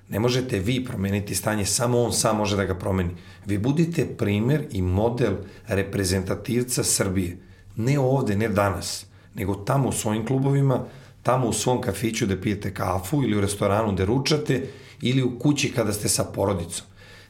Ne 0.09 0.21
možete 0.21 0.59
vi 0.59 0.85
promeniti 0.85 1.35
stanje, 1.35 1.65
samo 1.65 2.03
on 2.03 2.13
sam 2.13 2.37
može 2.37 2.57
da 2.57 2.65
ga 2.65 2.75
promeni. 2.75 3.11
Vi 3.47 3.59
budite 3.59 4.07
primer 4.17 4.67
i 4.71 4.83
model 4.83 5.37
reprezentativca 5.69 6.85
Srbije. 6.85 7.39
Ne 7.77 7.99
ovde, 7.99 8.37
ne 8.37 8.49
danas, 8.49 9.07
nego 9.35 9.55
tamo 9.55 9.89
u 9.89 9.93
svojim 9.93 10.27
klubovima, 10.27 10.85
tamo 11.23 11.49
u 11.49 11.53
svom 11.53 11.81
kafiću 11.81 12.27
da 12.27 12.41
pijete 12.41 12.75
kafu 12.75 13.23
ili 13.23 13.37
u 13.37 13.41
restoranu 13.41 13.93
da 13.93 14.05
ručate 14.05 14.67
ili 15.01 15.23
u 15.23 15.39
kući 15.39 15.73
kada 15.73 15.93
ste 15.93 16.09
sa 16.09 16.25
porodicom. 16.25 16.87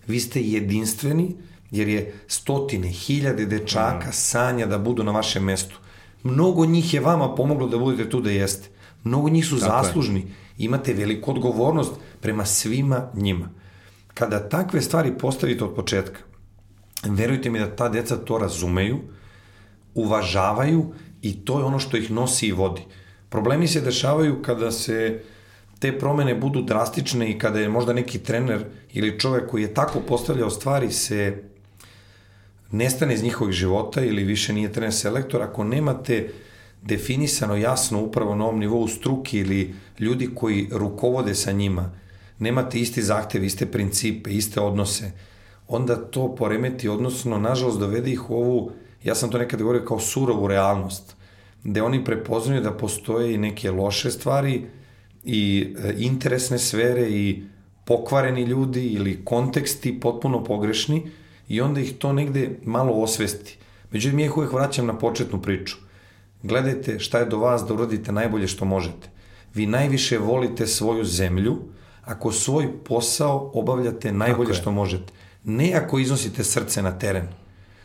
Vi 0.06 0.20
ste 0.20 0.40
jedinstveni 0.40 1.36
jer 1.70 1.88
je 1.88 2.14
stotine, 2.26 2.88
hiljade 2.88 3.46
dečaka 3.46 4.08
mm. 4.08 4.12
sanja 4.12 4.66
da 4.66 4.78
budu 4.78 5.04
na 5.04 5.12
vašem 5.12 5.44
mestu. 5.44 5.78
Mnogo 6.22 6.66
njih 6.66 6.94
je 6.94 7.00
vama 7.00 7.34
pomoglo 7.34 7.68
da 7.68 7.78
budete 7.78 8.10
tu 8.10 8.20
da 8.20 8.30
jeste. 8.30 8.68
Mnogo 9.04 9.28
njih 9.28 9.46
su 9.46 9.58
Tako 9.58 9.70
zaslužni. 9.70 10.20
Je. 10.20 10.26
Imate 10.58 10.94
veliku 10.94 11.30
odgovornost 11.30 11.92
prema 12.20 12.44
svima 12.44 13.08
njima. 13.14 13.48
Kada 14.14 14.48
takve 14.48 14.80
stvari 14.80 15.18
postavite 15.18 15.64
od 15.64 15.74
početka, 15.74 16.20
verujte 17.04 17.50
mi 17.50 17.58
da 17.58 17.76
ta 17.76 17.88
deca 17.88 18.16
to 18.16 18.38
razumeju, 18.38 18.98
uvažavaju 19.94 20.92
i 21.22 21.44
to 21.44 21.58
je 21.58 21.64
ono 21.64 21.78
što 21.78 21.96
ih 21.96 22.10
nosi 22.10 22.46
i 22.46 22.52
vodi. 22.52 22.82
Problemi 23.28 23.68
se 23.68 23.80
dešavaju 23.80 24.42
kada 24.42 24.70
se 24.70 25.22
te 25.78 25.98
promene 25.98 26.34
budu 26.34 26.62
drastične 26.62 27.30
i 27.30 27.38
kada 27.38 27.60
je 27.60 27.68
možda 27.68 27.92
neki 27.92 28.18
trener 28.18 28.64
ili 28.92 29.18
čovek 29.20 29.50
koji 29.50 29.62
je 29.62 29.74
tako 29.74 30.00
postavljao 30.00 30.50
stvari 30.50 30.92
se 30.92 31.49
nestane 32.70 33.14
iz 33.14 33.22
njihovih 33.22 33.54
života 33.54 34.04
ili 34.04 34.24
više 34.24 34.52
nije 34.52 34.72
trener 34.72 34.94
selektor, 34.94 35.42
ako 35.42 35.64
nemate 35.64 36.30
definisano 36.82 37.56
jasno 37.56 38.02
upravo 38.02 38.34
na 38.34 38.44
ovom 38.44 38.58
nivou 38.58 38.88
struke 38.88 39.38
ili 39.38 39.74
ljudi 39.98 40.30
koji 40.34 40.68
rukovode 40.72 41.34
sa 41.34 41.52
njima, 41.52 41.92
nemate 42.38 42.80
isti 42.80 43.02
zahtev, 43.02 43.44
iste 43.44 43.66
principe, 43.66 44.30
iste 44.30 44.60
odnose, 44.60 45.10
onda 45.68 45.96
to 45.96 46.34
poremeti, 46.34 46.88
odnosno, 46.88 47.38
nažalost, 47.38 47.78
dovede 47.78 48.10
ih 48.10 48.30
u 48.30 48.34
ovu, 48.34 48.70
ja 49.04 49.14
sam 49.14 49.30
to 49.30 49.38
nekad 49.38 49.60
govorio 49.60 49.84
kao 49.84 50.00
surovu 50.00 50.48
realnost, 50.48 51.16
gde 51.64 51.82
oni 51.82 52.04
prepoznaju 52.04 52.62
da 52.62 52.72
postoje 52.72 53.34
i 53.34 53.38
neke 53.38 53.70
loše 53.70 54.10
stvari 54.10 54.62
i 55.24 55.74
e, 55.84 55.94
interesne 55.98 56.58
sfere 56.58 57.10
i 57.10 57.42
pokvareni 57.84 58.42
ljudi 58.42 58.86
ili 58.86 59.24
konteksti 59.24 60.00
potpuno 60.00 60.44
pogrešni 60.44 61.10
i 61.50 61.60
onda 61.60 61.80
ih 61.80 61.98
to 61.98 62.12
negde 62.12 62.50
malo 62.64 62.92
osvesti. 62.92 63.58
Međutim, 63.90 64.18
ja 64.18 64.26
ih 64.26 64.36
uvek 64.36 64.52
vraćam 64.52 64.86
na 64.86 64.98
početnu 64.98 65.42
priču. 65.42 65.76
Gledajte 66.42 66.98
šta 66.98 67.18
je 67.18 67.24
do 67.24 67.38
vas 67.38 67.64
da 67.68 67.74
uradite 67.74 68.12
najbolje 68.12 68.46
što 68.48 68.64
možete. 68.64 69.08
Vi 69.54 69.66
najviše 69.66 70.18
volite 70.18 70.66
svoju 70.66 71.04
zemlju 71.04 71.58
ako 72.04 72.32
svoj 72.32 72.68
posao 72.84 73.50
obavljate 73.54 74.12
najbolje 74.12 74.54
što 74.54 74.70
možete. 74.72 75.12
Ne 75.44 75.72
ako 75.74 75.98
iznosite 75.98 76.44
srce 76.44 76.82
na 76.82 76.98
teren. 76.98 77.28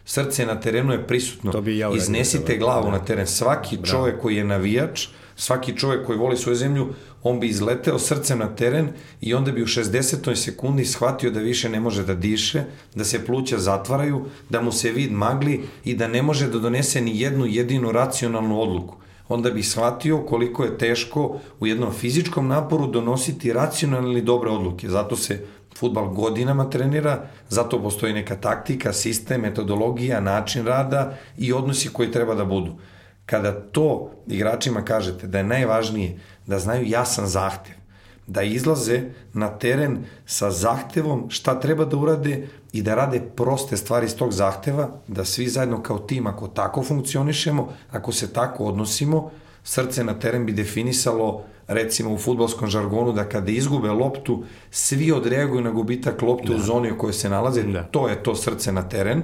Srce 0.06 0.46
na 0.46 0.60
terenu 0.60 0.94
je 0.94 1.08
prisutno. 1.08 1.52
To 1.52 1.62
bi 1.62 1.78
ja 1.78 1.92
Iznesite 1.96 2.58
glavu 2.58 2.86
da. 2.86 2.92
na 2.92 3.06
teren. 3.06 3.28
Svaki 3.28 3.78
Bravo. 3.78 3.92
čovek 3.92 4.22
koji 4.22 4.36
je 4.36 4.44
navijač, 4.44 5.08
svaki 5.36 5.78
čovek 5.78 6.06
koji 6.06 6.18
voli 6.18 6.38
svoju 6.38 6.56
zemlju, 6.56 6.88
on 7.24 7.40
bi 7.40 7.48
izleteo 7.48 8.00
srcem 8.00 8.40
na 8.40 8.56
teren 8.56 8.90
i 9.22 9.34
onda 9.34 9.52
bi 9.52 9.64
u 9.64 9.66
60. 9.66 10.36
sekundi 10.36 10.86
shvatio 10.86 11.32
da 11.32 11.40
više 11.40 11.70
ne 11.70 11.80
može 11.80 12.04
da 12.04 12.16
diše, 12.16 12.64
da 12.96 13.04
se 13.04 13.26
pluća 13.26 13.60
zatvaraju, 13.60 14.26
da 14.50 14.62
mu 14.62 14.72
se 14.72 14.92
vid 14.92 15.12
magli 15.12 15.64
i 15.84 15.96
da 15.96 16.08
ne 16.08 16.22
može 16.22 16.48
da 16.48 16.60
donese 16.60 17.02
ni 17.02 17.20
jednu 17.20 17.46
jedinu 17.46 17.92
racionalnu 17.92 18.62
odluku. 18.62 18.96
Onda 19.28 19.52
bi 19.52 19.64
shvatio 19.64 20.18
koliko 20.18 20.64
je 20.64 20.78
teško 20.78 21.40
u 21.60 21.68
jednom 21.68 21.94
fizičkom 21.94 22.48
naporu 22.48 22.88
donositi 22.88 23.54
racionalne 23.54 24.12
ili 24.12 24.22
dobre 24.22 24.50
odluke. 24.50 24.90
Zato 24.90 25.16
se 25.16 25.46
futbal 25.78 26.10
godinama 26.10 26.70
trenira, 26.70 27.28
zato 27.50 27.82
postoji 27.82 28.14
neka 28.14 28.36
taktika, 28.36 28.94
sistem, 28.94 29.42
metodologija, 29.42 30.20
način 30.20 30.66
rada 30.66 31.18
i 31.38 31.54
odnosi 31.54 31.90
koji 31.90 32.12
treba 32.12 32.36
da 32.36 32.46
budu. 32.46 32.76
Kada 33.26 33.62
to 33.62 34.12
igračima 34.28 34.86
kažete 34.86 35.28
da 35.28 35.38
je 35.38 35.44
najvažnije 35.44 36.20
da 36.48 36.60
znaju 36.60 36.88
jasan 36.88 37.28
zahtev, 37.28 37.76
da 38.28 38.42
izlaze 38.42 39.02
na 39.34 39.50
teren 39.50 39.98
sa 40.26 40.52
zahtevom 40.52 41.26
šta 41.30 41.60
treba 41.60 41.86
da 41.86 41.98
urade 41.98 42.48
i 42.74 42.82
da 42.82 42.96
rade 42.96 43.22
proste 43.36 43.78
stvari 43.78 44.06
iz 44.06 44.16
tog 44.16 44.32
zahteva, 44.32 44.90
da 45.08 45.26
svi 45.26 45.48
zajedno 45.48 45.84
kao 45.84 46.00
tim, 46.00 46.28
ako 46.28 46.48
tako 46.48 46.84
funkcionišemo, 46.84 47.74
ako 47.92 48.12
se 48.12 48.34
tako 48.34 48.66
odnosimo, 48.66 49.32
srce 49.64 50.04
na 50.04 50.20
teren 50.20 50.46
bi 50.46 50.54
definisalo 50.54 51.44
recimo 51.68 52.14
u 52.14 52.18
futbolskom 52.18 52.70
žargonu 52.70 53.12
da 53.12 53.30
kada 53.30 53.52
izgube 53.52 53.90
loptu, 53.90 54.44
svi 54.72 55.12
odreaguju 55.12 55.62
na 55.62 55.72
gubitak 55.72 56.22
lopte 56.22 56.50
da. 56.50 56.56
u 56.56 56.60
zoni 56.60 56.92
u 56.92 56.98
kojoj 56.98 57.14
se 57.14 57.30
nalaze, 57.30 57.64
da. 57.64 57.84
to 57.84 58.08
je 58.08 58.24
to 58.24 58.36
srce 58.36 58.72
na 58.72 58.90
teren, 58.90 59.24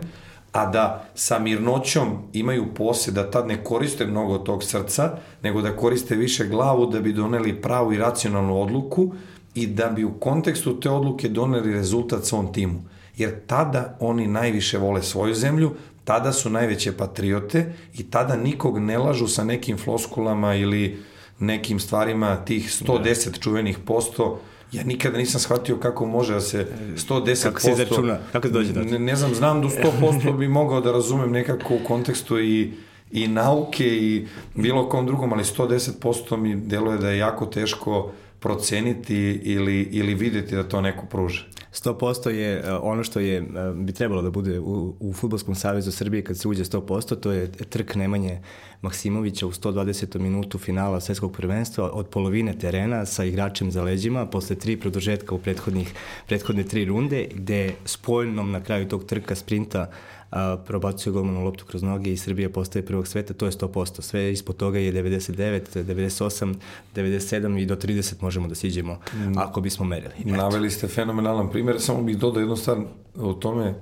a 0.52 0.66
da 0.66 1.06
sa 1.16 1.39
mirnoćom 1.39 2.18
imaju 2.34 2.74
posed 2.76 3.14
da 3.14 3.32
tad 3.32 3.47
ne 3.47 3.64
koriste 3.64 4.06
mnogo 4.06 4.38
tog 4.38 4.64
srca, 4.64 5.18
nego 5.43 5.62
da 5.62 5.76
koriste 5.76 6.16
više 6.16 6.47
glavu 6.47 6.86
da 6.86 6.99
bi 6.99 7.14
doneli 7.14 7.62
pravu 7.62 7.93
i 7.93 7.97
racionalnu 7.97 8.62
odluku 8.62 9.14
i 9.56 9.68
da 9.68 9.88
bi 9.89 10.04
u 10.04 10.14
kontekstu 10.14 10.80
te 10.80 10.89
odluke 10.89 11.30
doneli 11.30 11.74
rezultat 11.74 12.26
svom 12.26 12.54
timu. 12.54 12.84
Jer 13.18 13.45
tada 13.47 13.97
oni 13.99 14.28
najviše 14.28 14.78
vole 14.78 15.04
svoju 15.04 15.34
zemlju, 15.34 15.72
tada 16.04 16.34
su 16.34 16.49
najveće 16.49 16.97
patriote 16.97 17.74
i 17.93 18.04
tada 18.04 18.36
nikog 18.36 18.80
ne 18.80 18.97
lažu 18.97 19.28
sa 19.28 19.43
nekim 19.43 19.78
floskulama 19.78 20.56
ili 20.56 20.99
nekim 21.39 21.80
stvarima 21.80 22.45
tih 22.45 22.70
110 22.70 23.30
da. 23.30 23.38
čuvenih 23.39 23.78
posto 23.86 24.39
Ja 24.72 24.84
nikada 24.84 25.18
nisam 25.18 25.42
shvatio 25.42 25.78
kako 25.78 26.06
može 26.06 26.34
da 26.34 26.42
se 26.42 26.68
110%... 26.96 27.44
Kako 27.44 27.60
se 27.60 27.72
izračuna? 27.72 28.18
Kako 28.32 28.48
se 28.48 28.54
dođe 28.54 28.74
do 28.74 28.84
ne, 28.84 29.00
ne 29.00 29.16
znam, 29.16 29.36
znam 29.36 29.62
da 29.62 29.68
100% 29.68 30.38
bi 30.38 30.48
mogao 30.48 30.82
da 30.82 30.92
razumem 30.92 31.32
nekako 31.32 31.76
u 31.76 31.88
kontekstu 31.88 32.40
i, 32.40 32.74
i 33.12 33.28
nauke 33.28 33.88
i 33.88 34.28
bilo 34.56 34.90
kom 34.90 35.06
drugom, 35.06 35.34
ali 35.34 35.44
110% 35.44 36.38
mi 36.38 36.56
deluje 36.56 36.98
da 36.98 37.10
je 37.10 37.18
jako 37.18 37.46
teško 37.46 38.12
proceniti 38.40 39.40
ili, 39.44 39.82
ili 39.82 40.16
videti 40.16 40.56
da 40.56 40.64
to 40.64 40.82
neko 40.82 41.06
pruže? 41.06 41.48
100% 41.74 42.30
je 42.30 42.64
e, 42.66 42.74
ono 42.74 43.04
što 43.04 43.20
je, 43.20 43.38
e, 43.38 43.44
bi 43.76 43.94
trebalo 43.94 44.22
da 44.22 44.30
bude 44.30 44.60
u, 44.60 44.96
u 45.00 45.14
Futbolskom 45.14 45.56
savezu 45.56 45.92
Srbije 45.92 46.24
kad 46.24 46.38
se 46.38 46.48
uđe 46.48 46.64
100%, 46.64 47.20
to 47.20 47.32
je 47.32 47.52
trk 47.52 47.96
Nemanje 47.96 48.42
Maksimovića 48.82 49.48
u 49.48 49.52
120. 49.52 50.20
minutu 50.20 50.58
finala 50.58 51.00
svetskog 51.00 51.34
prvenstva 51.34 51.92
od 51.92 52.08
polovine 52.08 52.54
terena 52.54 53.06
sa 53.06 53.24
igračem 53.24 53.72
za 53.72 53.84
leđima 53.84 54.26
posle 54.26 54.56
tri 54.56 54.78
produžetka 54.78 55.36
u 55.36 55.38
prethodnih, 55.38 55.94
prethodne 56.28 56.64
tri 56.64 56.86
runde, 56.86 57.28
gde 57.34 57.74
spoljnom 57.86 58.52
na 58.52 58.64
kraju 58.64 58.88
tog 58.88 59.06
trka 59.06 59.36
sprinta 59.36 59.90
a, 60.32 60.58
probacuje 60.68 61.14
golmanu 61.14 61.44
loptu 61.44 61.66
kroz 61.66 61.84
noge 61.84 62.14
i 62.14 62.18
Srbija 62.18 62.50
postaje 62.50 62.86
prvog 62.86 63.08
sveta, 63.08 63.34
to 63.34 63.46
je 63.46 63.52
100%. 63.52 64.02
Sve 64.02 64.32
ispod 64.32 64.56
toga 64.56 64.80
je 64.80 64.94
99, 64.94 65.84
98, 65.84 66.56
97 66.96 67.62
i 67.62 67.66
do 67.66 67.76
30 67.76 68.14
možemo 68.22 68.48
da 68.48 68.56
siđemo 68.56 68.94
mm. 68.94 69.38
ako 69.38 69.62
bismo 69.62 69.86
merili. 69.86 70.14
Eto. 70.20 70.30
Naveli 70.30 70.72
ste 70.72 70.88
fenomenalan 70.88 71.50
primjer, 71.50 71.82
samo 71.82 72.04
bih 72.04 72.18
dodao 72.18 72.42
jednu 72.42 72.56
stvar 72.56 72.78
o 73.16 73.34
tome 73.34 73.74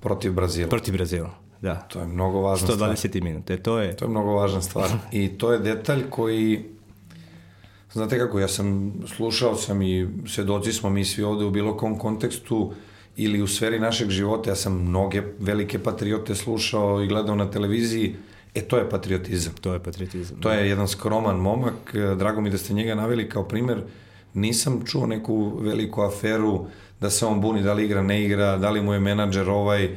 protiv 0.00 0.32
Brazila. 0.32 0.68
Protiv 0.68 0.94
Brazila. 0.94 1.47
Da. 1.62 1.74
To 1.74 2.00
je 2.00 2.06
mnogo 2.06 2.40
važna 2.40 2.68
120 2.68 2.96
stvar. 2.96 3.22
minute, 3.22 3.56
to 3.56 3.78
je... 3.78 3.96
To 3.96 4.04
je 4.04 4.08
mnogo 4.08 4.32
važna 4.32 4.60
stvar. 4.60 4.90
I 5.12 5.28
to 5.28 5.52
je 5.52 5.58
detalj 5.58 6.02
koji, 6.10 6.64
znate 7.92 8.18
kako, 8.18 8.40
ja 8.40 8.48
sam, 8.48 8.92
slušao 9.16 9.54
sam 9.54 9.82
i 9.82 10.08
svedoci 10.26 10.72
smo 10.72 10.90
mi 10.90 11.04
svi 11.04 11.22
ovde 11.22 11.44
u 11.44 11.50
bilo 11.50 11.76
kom 11.76 11.98
kontekstu 11.98 12.72
ili 13.16 13.42
u 13.42 13.46
sferi 13.46 13.78
našeg 13.78 14.10
života, 14.10 14.50
ja 14.50 14.56
sam 14.56 14.88
mnoge 14.88 15.22
velike 15.38 15.78
patriote 15.78 16.34
slušao 16.34 17.02
i 17.02 17.06
gledao 17.06 17.34
na 17.34 17.50
televiziji, 17.50 18.14
e 18.54 18.60
to 18.60 18.78
je 18.78 18.90
patriotizam. 18.90 19.52
To 19.60 19.72
je 19.72 19.82
patriotizam. 19.82 20.40
To 20.40 20.50
je 20.50 20.56
da. 20.56 20.64
jedan 20.64 20.88
skroman 20.88 21.36
momak, 21.36 21.94
drago 22.18 22.40
mi 22.40 22.50
da 22.50 22.58
ste 22.58 22.74
njega 22.74 22.94
naveli 22.94 23.28
kao 23.28 23.44
primer, 23.44 23.82
nisam 24.34 24.82
čuo 24.86 25.06
neku 25.06 25.58
veliku 25.60 26.02
aferu 26.02 26.66
da 27.00 27.10
se 27.10 27.26
on 27.26 27.40
buni 27.40 27.62
da 27.62 27.72
li 27.72 27.84
igra, 27.84 28.02
ne 28.02 28.24
igra, 28.24 28.56
da 28.56 28.70
li 28.70 28.82
mu 28.82 28.92
je 28.92 29.00
menadžer 29.00 29.50
ovaj, 29.50 29.96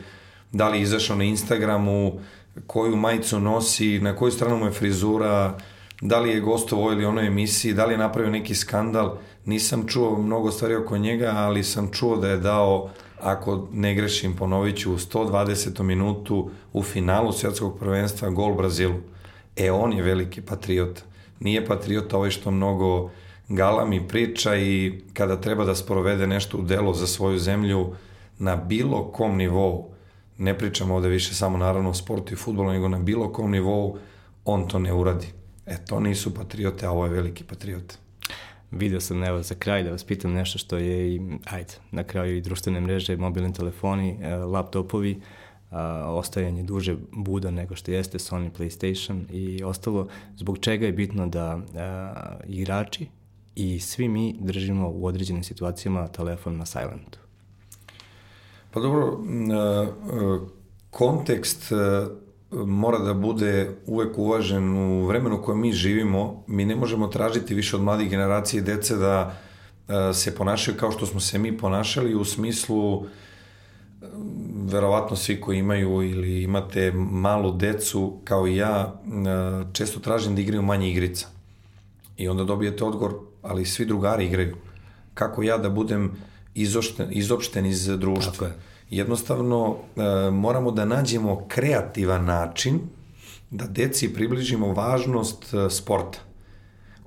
da 0.51 0.69
li 0.69 0.77
je 0.77 0.81
izašao 0.81 1.17
na 1.17 1.23
Instagramu, 1.23 2.19
koju 2.67 2.95
majicu 2.95 3.39
nosi, 3.39 3.99
na 3.99 4.15
koju 4.15 4.31
stranu 4.31 4.57
mu 4.57 4.65
je 4.65 4.71
frizura, 4.71 5.57
da 6.01 6.19
li 6.19 6.29
je 6.29 6.39
gostovo 6.39 6.91
ili 6.91 7.05
onoj 7.05 7.27
emisiji, 7.27 7.73
da 7.73 7.85
li 7.85 7.93
je 7.93 7.97
napravio 7.97 8.31
neki 8.31 8.55
skandal. 8.55 9.17
Nisam 9.45 9.87
čuo 9.87 10.17
mnogo 10.17 10.51
stvari 10.51 10.75
oko 10.75 10.97
njega, 10.97 11.33
ali 11.35 11.63
sam 11.63 11.91
čuo 11.91 12.17
da 12.17 12.27
je 12.27 12.37
dao, 12.37 12.89
ako 13.21 13.67
ne 13.73 13.93
grešim, 13.95 14.35
ponovit 14.35 14.77
ću, 14.77 14.93
u 14.93 14.97
120. 14.97 15.83
minutu 15.83 16.49
u 16.73 16.83
finalu 16.83 17.31
svjetskog 17.31 17.79
prvenstva 17.79 18.29
gol 18.29 18.53
Brazilu. 18.53 18.95
E, 19.55 19.71
on 19.71 19.93
je 19.93 20.03
veliki 20.03 20.41
patriot. 20.41 21.01
Nije 21.39 21.65
patriot 21.65 22.13
ovaj 22.13 22.31
što 22.31 22.51
mnogo 22.51 23.09
galami 23.49 24.07
priča 24.07 24.55
i 24.55 25.01
kada 25.13 25.41
treba 25.41 25.65
da 25.65 25.75
sprovede 25.75 26.27
nešto 26.27 26.57
u 26.57 26.61
delo 26.61 26.93
za 26.93 27.07
svoju 27.07 27.39
zemlju 27.39 27.93
na 28.39 28.55
bilo 28.55 29.11
kom 29.11 29.37
nivou, 29.37 29.90
ne 30.41 30.57
pričamo 30.57 30.95
ovde 30.95 31.09
više 31.09 31.33
samo 31.33 31.57
naravno 31.57 31.89
o 31.89 31.93
sportu 31.93 32.33
i 32.33 32.37
futbolu, 32.37 32.71
nego 32.71 32.87
na 32.87 32.99
bilo 32.99 33.31
kom 33.31 33.51
nivou 33.51 33.97
on 34.45 34.67
to 34.67 34.79
ne 34.79 34.93
uradi. 34.93 35.27
E, 35.65 35.77
to 35.85 35.99
nisu 35.99 36.33
patriote, 36.33 36.85
a 36.85 36.91
ovo 36.91 37.05
je 37.05 37.11
veliki 37.11 37.43
patriot. 37.43 37.97
Video 38.71 38.99
sam, 38.99 39.23
evo, 39.23 39.43
za 39.43 39.55
kraj 39.55 39.83
da 39.83 39.91
vas 39.91 40.03
pitam 40.03 40.33
nešto 40.33 40.57
što 40.57 40.77
je 40.77 41.15
i, 41.15 41.21
ajde, 41.45 41.73
na 41.91 42.03
kraju 42.03 42.37
i 42.37 42.41
društvene 42.41 42.81
mreže, 42.81 43.17
mobilni 43.17 43.53
telefoni, 43.53 44.17
e, 44.21 44.35
laptopovi, 44.35 45.21
a, 45.69 46.05
ostajanje 46.07 46.63
duže 46.63 46.95
buda 47.11 47.51
nego 47.51 47.75
što 47.75 47.91
jeste 47.91 48.17
Sony 48.17 48.49
PlayStation 48.57 49.21
i 49.31 49.63
ostalo, 49.63 50.07
zbog 50.37 50.59
čega 50.59 50.85
je 50.85 50.91
bitno 50.91 51.27
da 51.27 51.59
a, 51.75 52.39
igrači 52.47 53.07
i 53.55 53.79
svi 53.79 54.09
mi 54.09 54.35
držimo 54.39 54.89
u 54.89 55.05
određenim 55.05 55.43
situacijama 55.43 56.07
telefon 56.07 56.57
na 56.57 56.65
silentu. 56.65 57.20
Pa 58.71 58.79
dobro, 58.79 59.19
kontekst 60.89 61.71
mora 62.51 62.99
da 62.99 63.13
bude 63.13 63.75
uvek 63.85 64.17
uvažen 64.17 64.77
u 64.77 65.05
vremenu 65.05 65.39
u 65.39 65.41
kojem 65.41 65.61
mi 65.61 65.73
živimo. 65.73 66.43
Mi 66.47 66.65
ne 66.65 66.75
možemo 66.75 67.07
tražiti 67.07 67.53
više 67.53 67.75
od 67.75 67.81
mladih 67.81 68.09
generacije 68.09 68.61
i 68.61 68.63
dece 68.63 68.95
da 68.95 69.37
se 70.13 70.35
ponašaju 70.35 70.77
kao 70.77 70.91
što 70.91 71.05
smo 71.05 71.19
se 71.19 71.37
mi 71.37 71.57
ponašali 71.57 72.15
u 72.15 72.25
smislu 72.25 73.05
verovatno 74.65 75.15
svi 75.15 75.41
koji 75.41 75.57
imaju 75.57 75.89
ili 75.89 76.43
imate 76.43 76.91
malu 76.95 77.51
decu 77.51 78.19
kao 78.23 78.47
i 78.47 78.55
ja 78.55 79.01
često 79.73 79.99
tražim 79.99 80.35
da 80.35 80.41
igraju 80.41 80.61
manje 80.61 80.89
igrica. 80.89 81.27
I 82.17 82.27
onda 82.27 82.43
dobijete 82.43 82.83
odgovor, 82.83 83.13
ali 83.41 83.65
svi 83.65 83.85
drugari 83.85 84.25
igraju. 84.25 84.55
Kako 85.13 85.43
ja 85.43 85.57
da 85.57 85.69
budem 85.69 86.11
izošten, 86.55 87.07
izopšten 87.11 87.65
iz 87.65 87.85
društva. 87.85 88.31
Tako 88.31 88.45
je. 88.45 88.53
Jednostavno 88.89 89.75
e, 89.77 90.31
moramo 90.31 90.71
da 90.71 90.85
nađemo 90.85 91.45
kreativan 91.47 92.25
način 92.25 92.79
da 93.51 93.67
deci 93.67 94.13
približimo 94.13 94.73
važnost 94.73 95.53
e, 95.53 95.69
sporta. 95.69 96.19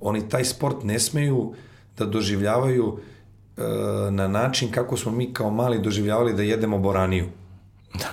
Oni 0.01 0.29
taj 0.29 0.45
sport 0.45 0.85
ne 0.85 0.99
smeju 0.99 1.53
da 1.99 2.05
doživljavaju 2.05 2.99
e, 3.57 3.63
na 4.11 4.29
način 4.29 4.71
kako 4.71 4.97
smo 4.97 5.13
mi 5.13 5.33
kao 5.33 5.51
mali 5.51 5.83
doživljavali 5.83 6.35
da 6.35 6.43
jedemo 6.43 6.79
boraniju. 6.79 7.27
Da. 7.95 8.09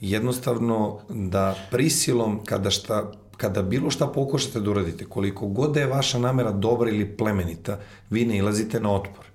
Jednostavno 0.00 0.98
da 1.08 1.54
prisilom 1.70 2.44
kada 2.44 2.70
šta 2.70 3.12
kada 3.36 3.62
bilo 3.62 3.90
šta 3.90 4.06
pokušate 4.06 4.60
da 4.60 4.70
uradite, 4.70 5.04
koliko 5.04 5.46
god 5.46 5.74
da 5.74 5.80
je 5.80 5.86
vaša 5.86 6.18
namera 6.18 6.50
dobra 6.52 6.90
ili 6.90 7.16
plemenita, 7.16 7.78
vi 8.10 8.24
ne 8.24 8.36
ilazite 8.36 8.80
na 8.80 8.92
otpor 8.92 9.29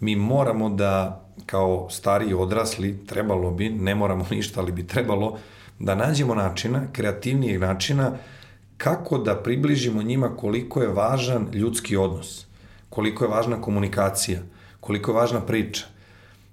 mi 0.00 0.16
moramo 0.16 0.68
da 0.68 1.24
kao 1.46 1.88
stariji 1.90 2.34
odrasli, 2.34 3.06
trebalo 3.06 3.50
bi, 3.50 3.70
ne 3.70 3.94
moramo 3.94 4.26
ništa, 4.30 4.60
ali 4.60 4.72
bi 4.72 4.86
trebalo, 4.86 5.38
da 5.78 5.94
nađemo 5.94 6.34
načina, 6.34 6.82
kreativnijeg 6.92 7.60
načina, 7.60 8.12
kako 8.76 9.18
da 9.18 9.36
približimo 9.36 10.02
njima 10.02 10.36
koliko 10.36 10.82
je 10.82 10.88
važan 10.88 11.48
ljudski 11.52 11.96
odnos, 11.96 12.46
koliko 12.90 13.24
je 13.24 13.30
važna 13.30 13.60
komunikacija, 13.60 14.40
koliko 14.80 15.10
je 15.10 15.14
važna 15.14 15.40
priča, 15.40 15.84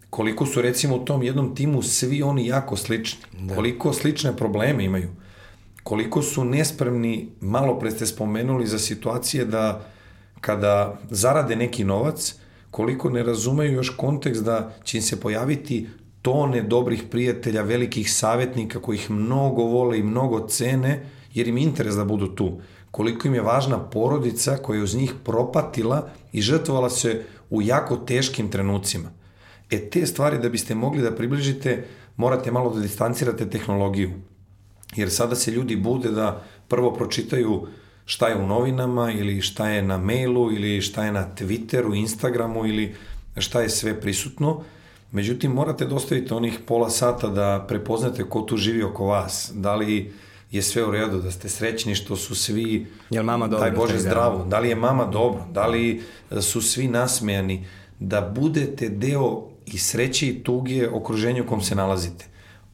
koliko 0.09 0.45
su 0.45 0.61
recimo 0.61 0.95
u 0.95 1.05
tom 1.05 1.23
jednom 1.23 1.55
timu 1.55 1.81
svi 1.81 2.23
oni 2.23 2.47
jako 2.47 2.75
slični, 2.75 3.19
da. 3.39 3.55
koliko 3.55 3.93
slične 3.93 4.37
probleme 4.37 4.85
imaju, 4.85 5.09
koliko 5.83 6.21
su 6.21 6.45
nespremni, 6.45 7.29
malo 7.41 7.79
pre 7.79 7.91
ste 7.91 8.05
spomenuli 8.05 8.67
za 8.67 8.79
situacije 8.79 9.45
da 9.45 9.85
kada 10.41 10.99
zarade 11.09 11.55
neki 11.55 11.83
novac, 11.83 12.35
koliko 12.77 13.09
ne 13.09 13.23
razumeju 13.23 13.73
još 13.73 13.89
kontekst 13.89 14.43
da 14.43 14.71
će 14.83 14.97
im 14.97 15.01
se 15.01 15.19
pojaviti 15.19 15.87
tone 16.21 16.61
dobrih 16.61 17.03
prijatelja, 17.11 17.61
velikih 17.61 18.11
savjetnika 18.13 18.81
koji 18.81 18.95
ih 18.95 19.11
mnogo 19.11 19.63
vole 19.63 19.99
i 19.99 20.03
mnogo 20.03 20.47
cene, 20.47 21.09
jer 21.33 21.47
im 21.47 21.57
interes 21.57 21.95
da 21.95 22.05
budu 22.05 22.27
tu. 22.27 22.51
Koliko 22.91 23.27
im 23.27 23.33
je 23.33 23.41
važna 23.41 23.79
porodica 23.79 24.57
koja 24.57 24.77
je 24.77 24.83
uz 24.83 24.95
njih 24.95 25.13
propatila 25.23 26.09
i 26.33 26.41
žrtvovala 26.41 26.89
se 26.89 27.23
u 27.49 27.61
jako 27.61 27.97
teškim 27.97 28.51
trenucima. 28.51 29.09
E 29.71 29.89
te 29.89 30.05
stvari 30.05 30.37
da 30.37 30.49
biste 30.49 30.75
mogli 30.75 31.01
da 31.01 31.15
približite, 31.15 31.83
morate 32.15 32.51
malo 32.51 32.73
da 32.75 32.79
distancirate 32.79 33.49
tehnologiju. 33.49 34.11
Jer 34.95 35.09
sada 35.09 35.35
se 35.35 35.51
ljudi 35.51 35.75
bude 35.75 36.11
da 36.11 36.43
prvo 36.67 36.93
pročitaju 36.93 37.67
šta 38.07 38.27
je 38.27 38.35
u 38.35 38.47
novinama 38.47 39.11
ili 39.11 39.41
šta 39.41 39.69
je 39.69 39.81
na 39.81 39.97
mailu 39.97 40.51
ili 40.51 40.81
šta 40.81 41.05
je 41.05 41.11
na 41.11 41.27
Twitteru, 41.35 41.95
Instagramu 41.95 42.65
ili 42.65 42.95
šta 43.37 43.61
je 43.61 43.69
sve 43.69 44.01
prisutno. 44.01 44.63
Međutim, 45.11 45.51
morate 45.51 45.85
dostaviti 45.85 46.33
onih 46.33 46.59
pola 46.67 46.89
sata 46.89 47.27
da 47.27 47.65
prepoznate 47.67 48.23
ko 48.23 48.41
tu 48.41 48.57
živi 48.57 48.83
oko 48.83 49.05
vas. 49.05 49.51
Da 49.55 49.75
li 49.75 50.13
je 50.51 50.61
sve 50.61 50.85
u 50.85 50.91
redu, 50.91 51.21
da 51.21 51.31
ste 51.31 51.49
srećni 51.49 51.95
što 51.95 52.15
su 52.15 52.35
svi, 52.35 52.87
Jel 53.09 53.23
mama 53.23 53.47
dobro, 53.47 53.59
daj 53.59 53.71
Bože 53.71 53.99
zdravo, 53.99 54.45
da 54.45 54.59
li 54.59 54.69
je 54.69 54.75
mama 54.75 55.05
dobro, 55.05 55.45
da 55.51 55.67
li 55.67 56.01
su 56.41 56.61
svi 56.61 56.87
nasmejani, 56.87 57.65
da 57.99 58.21
budete 58.21 58.89
deo 58.89 59.43
i 59.65 59.77
sreće 59.77 60.27
i 60.27 60.43
tuge 60.43 60.89
okruženju 60.89 61.43
u 61.43 61.47
kom 61.47 61.61
se 61.61 61.75
nalazite. 61.75 62.25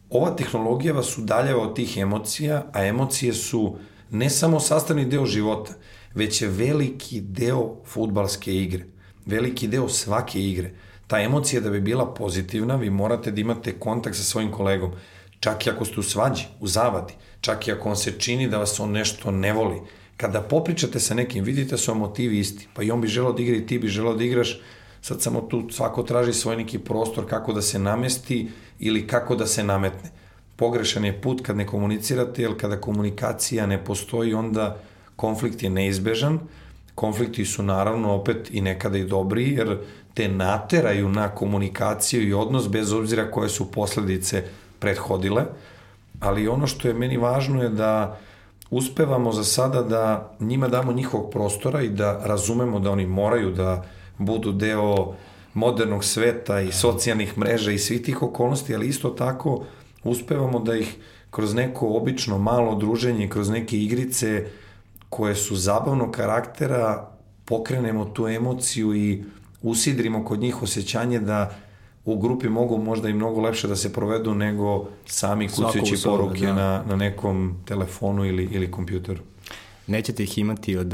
Ova 0.09 0.35
tehnologija 0.35 0.93
vas 0.93 1.17
udaljava 1.17 1.63
od 1.63 1.75
tih 1.75 1.97
emocija, 1.97 2.65
a 2.73 2.85
emocije 2.85 3.33
su 3.33 3.61
uh, 3.61 3.75
ne 4.13 4.29
samo 4.29 4.59
sastavni 4.59 5.05
deo 5.05 5.25
života, 5.25 5.73
već 6.15 6.41
je 6.41 6.47
veliki 6.47 7.21
deo 7.21 7.75
futbalske 7.85 8.53
igre, 8.55 8.85
veliki 9.25 9.67
deo 9.67 9.89
svake 9.89 10.41
igre. 10.41 10.71
Ta 11.07 11.19
emocija 11.19 11.61
da 11.61 11.69
bi 11.69 11.81
bila 11.81 12.13
pozitivna, 12.13 12.75
vi 12.75 12.89
morate 12.89 13.31
da 13.31 13.41
imate 13.41 13.73
kontakt 13.79 14.15
sa 14.15 14.23
svojim 14.23 14.51
kolegom, 14.51 14.91
čak 15.39 15.67
i 15.67 15.69
ako 15.69 15.85
ste 15.85 15.99
u 15.99 16.03
svađi, 16.03 16.45
u 16.59 16.67
zavadi, 16.67 17.13
čak 17.41 17.67
i 17.67 17.71
ako 17.71 17.89
on 17.89 17.95
se 17.95 18.11
čini 18.19 18.47
da 18.49 18.57
vas 18.57 18.79
on 18.79 18.91
nešto 18.91 19.31
ne 19.31 19.53
voli. 19.53 19.81
Kada 20.17 20.41
popričate 20.41 20.99
sa 20.99 21.13
nekim, 21.13 21.43
vidite 21.43 21.77
su 21.77 21.91
vam 21.91 21.99
motivi 21.99 22.39
isti, 22.39 22.67
pa 22.73 22.83
i 22.83 22.91
on 22.91 23.01
bi 23.01 23.07
želao 23.07 23.33
da 23.33 23.41
igra 23.41 23.55
i 23.55 23.65
ti 23.65 23.79
bi 23.79 23.87
želao 23.87 24.15
da 24.15 24.23
igraš, 24.23 24.61
sad 25.01 25.21
samo 25.21 25.41
tu 25.41 25.69
svako 25.71 26.03
traži 26.03 26.33
svoj 26.33 26.55
neki 26.55 26.79
prostor 26.79 27.29
kako 27.29 27.53
da 27.53 27.61
se 27.61 27.79
namesti 27.79 28.47
ili 28.79 29.07
kako 29.07 29.35
da 29.35 29.47
se 29.47 29.63
nametne 29.63 30.22
pogrešan 30.55 31.05
je 31.05 31.21
put 31.21 31.41
kad 31.41 31.57
ne 31.57 31.67
komunicirate, 31.67 32.41
jer 32.41 32.59
kada 32.59 32.81
komunikacija 32.81 33.65
ne 33.65 33.83
postoji, 33.83 34.33
onda 34.33 34.77
konflikt 35.15 35.63
je 35.63 35.69
neizbežan. 35.69 36.39
konflikti 36.95 37.45
su 37.45 37.63
naravno 37.63 38.13
opet 38.13 38.49
i 38.51 38.61
nekada 38.61 38.97
i 38.97 39.03
dobri, 39.03 39.51
jer 39.51 39.77
te 40.13 40.27
nateraju 40.27 41.09
na 41.09 41.29
komunikaciju 41.29 42.27
i 42.27 42.33
odnos 42.33 42.69
bez 42.69 42.93
obzira 42.93 43.31
koje 43.31 43.49
su 43.49 43.71
posledice 43.71 44.43
prethodile, 44.79 45.45
ali 46.19 46.47
ono 46.47 46.67
što 46.67 46.87
je 46.87 46.93
meni 46.93 47.17
važno 47.17 47.63
je 47.63 47.69
da 47.69 48.19
uspevamo 48.69 49.31
za 49.31 49.43
sada 49.43 49.81
da 49.83 50.35
njima 50.39 50.67
damo 50.67 50.91
njihovog 50.91 51.31
prostora 51.31 51.81
i 51.81 51.89
da 51.89 52.21
razumemo 52.25 52.79
da 52.79 52.91
oni 52.91 53.05
moraju 53.05 53.51
da 53.51 53.85
budu 54.17 54.51
deo 54.51 55.13
modernog 55.53 56.03
sveta 56.05 56.61
i 56.61 56.71
socijalnih 56.71 57.37
mreža 57.37 57.71
i 57.71 57.77
svih 57.77 58.01
tih 58.01 58.21
okolnosti, 58.23 58.75
ali 58.75 58.87
isto 58.87 59.09
tako 59.09 59.63
uspevamo 60.03 60.59
da 60.59 60.75
ih 60.75 60.95
kroz 61.31 61.53
neko 61.53 61.87
obično 61.87 62.37
malo 62.37 62.75
druženje, 62.75 63.29
kroz 63.29 63.49
neke 63.49 63.77
igrice 63.77 64.45
koje 65.09 65.35
su 65.35 65.55
zabavnog 65.55 66.11
karaktera, 66.11 67.09
pokrenemo 67.45 68.05
tu 68.05 68.27
emociju 68.27 68.95
i 68.95 69.23
usidrimo 69.61 70.25
kod 70.25 70.39
njih 70.39 70.63
osjećanje 70.63 71.19
da 71.19 71.55
u 72.05 72.19
grupi 72.19 72.49
mogu 72.49 72.77
možda 72.77 73.09
i 73.09 73.13
mnogo 73.13 73.41
lepše 73.41 73.67
da 73.67 73.75
se 73.75 73.93
provedu 73.93 74.33
nego 74.33 74.87
sami 75.05 75.47
kucajući 75.47 75.95
poruke 76.03 76.45
da. 76.45 76.53
na, 76.53 76.83
na 76.89 76.95
nekom 76.95 77.55
telefonu 77.65 78.25
ili, 78.25 78.49
ili 78.51 78.71
kompjuteru. 78.71 79.21
Nećete 79.87 80.23
ih 80.23 80.37
imati 80.37 80.77
od, 80.77 80.93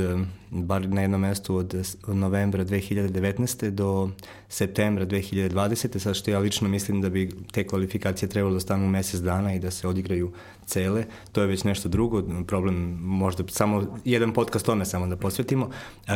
bar 0.51 0.89
na 0.89 1.01
jednom 1.01 1.21
mestu 1.21 1.55
od, 1.55 1.95
od 2.07 2.15
novembra 2.15 2.65
2019. 2.65 3.69
do 3.69 4.09
septembra 4.47 5.05
2020. 5.05 5.99
Sad 5.99 6.15
što 6.15 6.31
ja 6.31 6.39
lično 6.39 6.69
mislim 6.69 7.01
da 7.01 7.09
bi 7.09 7.31
te 7.51 7.67
kvalifikacije 7.67 8.29
trebalo 8.29 8.53
da 8.53 8.59
stanu 8.59 8.87
mesec 8.87 9.19
dana 9.21 9.53
i 9.53 9.59
da 9.59 9.71
se 9.71 9.87
odigraju 9.87 10.31
cele. 10.65 11.05
To 11.31 11.41
je 11.41 11.47
već 11.47 11.63
nešto 11.63 11.89
drugo, 11.89 12.43
problem 12.47 12.99
možda 13.01 13.43
samo 13.47 13.97
jedan 14.05 14.33
podcast 14.33 14.65
tome 14.65 14.85
samo 14.85 15.07
da 15.07 15.15
posvetimo. 15.15 15.69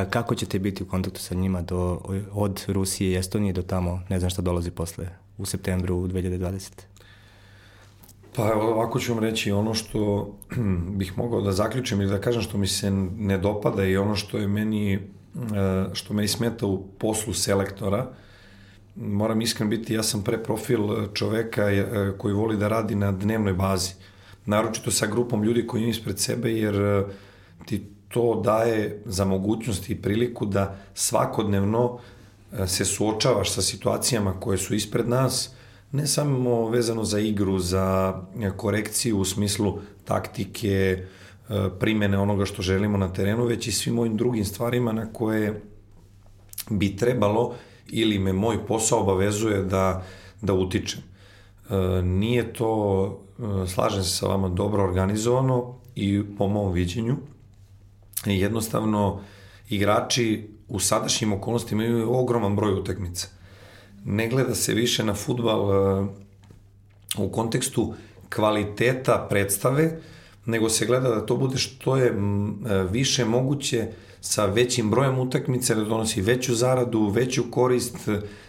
Kako 0.10 0.36
ćete 0.36 0.60
biti 0.60 0.84
u 0.84 0.88
kontaktu 0.88 1.22
sa 1.22 1.36
njima 1.36 1.62
do, 1.62 2.02
od 2.32 2.66
Rusije 2.68 3.12
i 3.12 3.16
Estonije 3.16 3.54
do 3.54 3.62
tamo, 3.62 4.02
ne 4.10 4.20
znam 4.20 4.30
šta 4.30 4.42
dolazi 4.42 4.72
posle, 4.72 5.10
u 5.38 5.46
septembru 5.46 6.08
2020. 6.08 6.93
Pa 8.36 8.54
ovako 8.54 9.00
ću 9.00 9.14
vam 9.14 9.24
reći 9.24 9.52
ono 9.52 9.74
što 9.74 10.34
bih 11.00 11.18
mogao 11.18 11.42
da 11.42 11.52
zaključim 11.52 12.02
ili 12.02 12.12
da 12.12 12.22
kažem 12.22 12.42
što 12.42 12.58
mi 12.58 12.68
se 12.68 12.92
ne 13.18 13.38
dopada 13.38 13.86
i 13.86 13.98
ono 13.98 14.16
što 14.16 14.38
je 14.38 14.48
meni, 14.48 14.94
e, 14.94 15.00
što 15.94 16.14
meni 16.14 16.28
smeta 16.28 16.66
u 16.66 16.88
poslu 17.00 17.34
selektora. 17.34 18.08
Moram 18.96 19.42
iskren 19.42 19.70
biti, 19.70 19.94
ja 19.94 20.04
sam 20.04 20.24
pre 20.24 20.44
profil 20.44 20.80
čoveka 21.14 21.72
e, 21.72 22.12
koji 22.18 22.34
voli 22.34 22.58
da 22.58 22.68
radi 22.68 22.96
na 22.96 23.12
dnevnoj 23.12 23.54
bazi. 23.54 23.94
Naročito 24.46 24.92
sa 24.92 25.08
grupom 25.08 25.44
ljudi 25.44 25.68
koji 25.68 25.80
imaju 25.80 25.92
ispred 25.92 26.20
sebe, 26.20 26.52
jer 26.52 26.76
e, 26.76 27.04
ti 27.66 27.86
to 28.08 28.42
daje 28.46 29.02
za 29.06 29.26
mogućnost 29.26 29.90
i 29.90 30.02
priliku 30.02 30.46
da 30.46 30.78
svakodnevno 30.94 32.00
se 32.68 32.86
suočavaš 32.86 33.52
sa 33.52 33.62
situacijama 33.62 34.40
koje 34.40 34.58
su 34.58 34.76
ispred 34.76 35.10
nas, 35.10 35.56
ne 35.94 36.08
samo 36.08 36.70
vezano 36.70 37.04
za 37.04 37.20
igru, 37.20 37.60
za 37.60 38.14
korekciju 38.58 39.20
u 39.20 39.26
smislu 39.26 39.80
taktike, 40.06 40.70
e, 40.70 41.70
primene 41.80 42.18
onoga 42.18 42.46
što 42.46 42.62
želimo 42.62 42.98
na 42.98 43.14
terenu, 43.14 43.46
već 43.46 43.68
i 43.68 43.72
svim 43.72 44.00
ovim 44.00 44.18
drugim 44.18 44.46
stvarima 44.46 44.92
na 44.92 45.14
koje 45.14 45.62
bi 46.70 46.96
trebalo 46.96 47.56
ili 47.90 48.20
me 48.20 48.34
moj 48.34 48.66
posao 48.68 49.00
obavezuje 49.00 49.64
da, 49.64 50.04
da 50.42 50.54
utičem. 50.54 51.02
E, 51.70 52.02
nije 52.02 52.54
to, 52.54 53.24
e, 53.40 53.68
slažem 53.68 54.04
se 54.04 54.10
sa 54.10 54.28
vama, 54.28 54.50
dobro 54.50 54.84
organizovano 54.84 55.76
i 55.96 56.24
po 56.38 56.48
mom 56.48 56.72
viđenju. 56.72 57.16
Jednostavno, 58.26 59.20
igrači 59.70 60.50
u 60.68 60.80
sadašnjim 60.80 61.34
okolnostima 61.34 61.86
imaju 61.86 62.14
ogroman 62.14 62.56
broj 62.56 62.74
utakmica 62.74 63.43
ne 64.06 64.28
gleda 64.28 64.56
se 64.56 64.74
više 64.74 65.04
na 65.04 65.14
futbal 65.14 65.62
uh, 65.62 66.08
u 67.18 67.30
kontekstu 67.30 67.94
kvaliteta 68.30 69.28
predstave, 69.30 70.00
nego 70.46 70.70
se 70.70 70.86
gleda 70.86 71.10
da 71.10 71.26
to 71.26 71.38
bude 71.38 71.58
što 71.58 71.98
je 71.98 72.12
uh, 72.12 72.18
više 72.92 73.26
moguće 73.26 73.88
sa 74.22 74.46
većim 74.46 74.90
brojem 74.90 75.20
utakmica, 75.20 75.76
da 75.76 75.84
donosi 75.84 76.22
veću 76.22 76.56
zaradu, 76.56 77.08
veću 77.10 77.44
korist, 77.52 77.98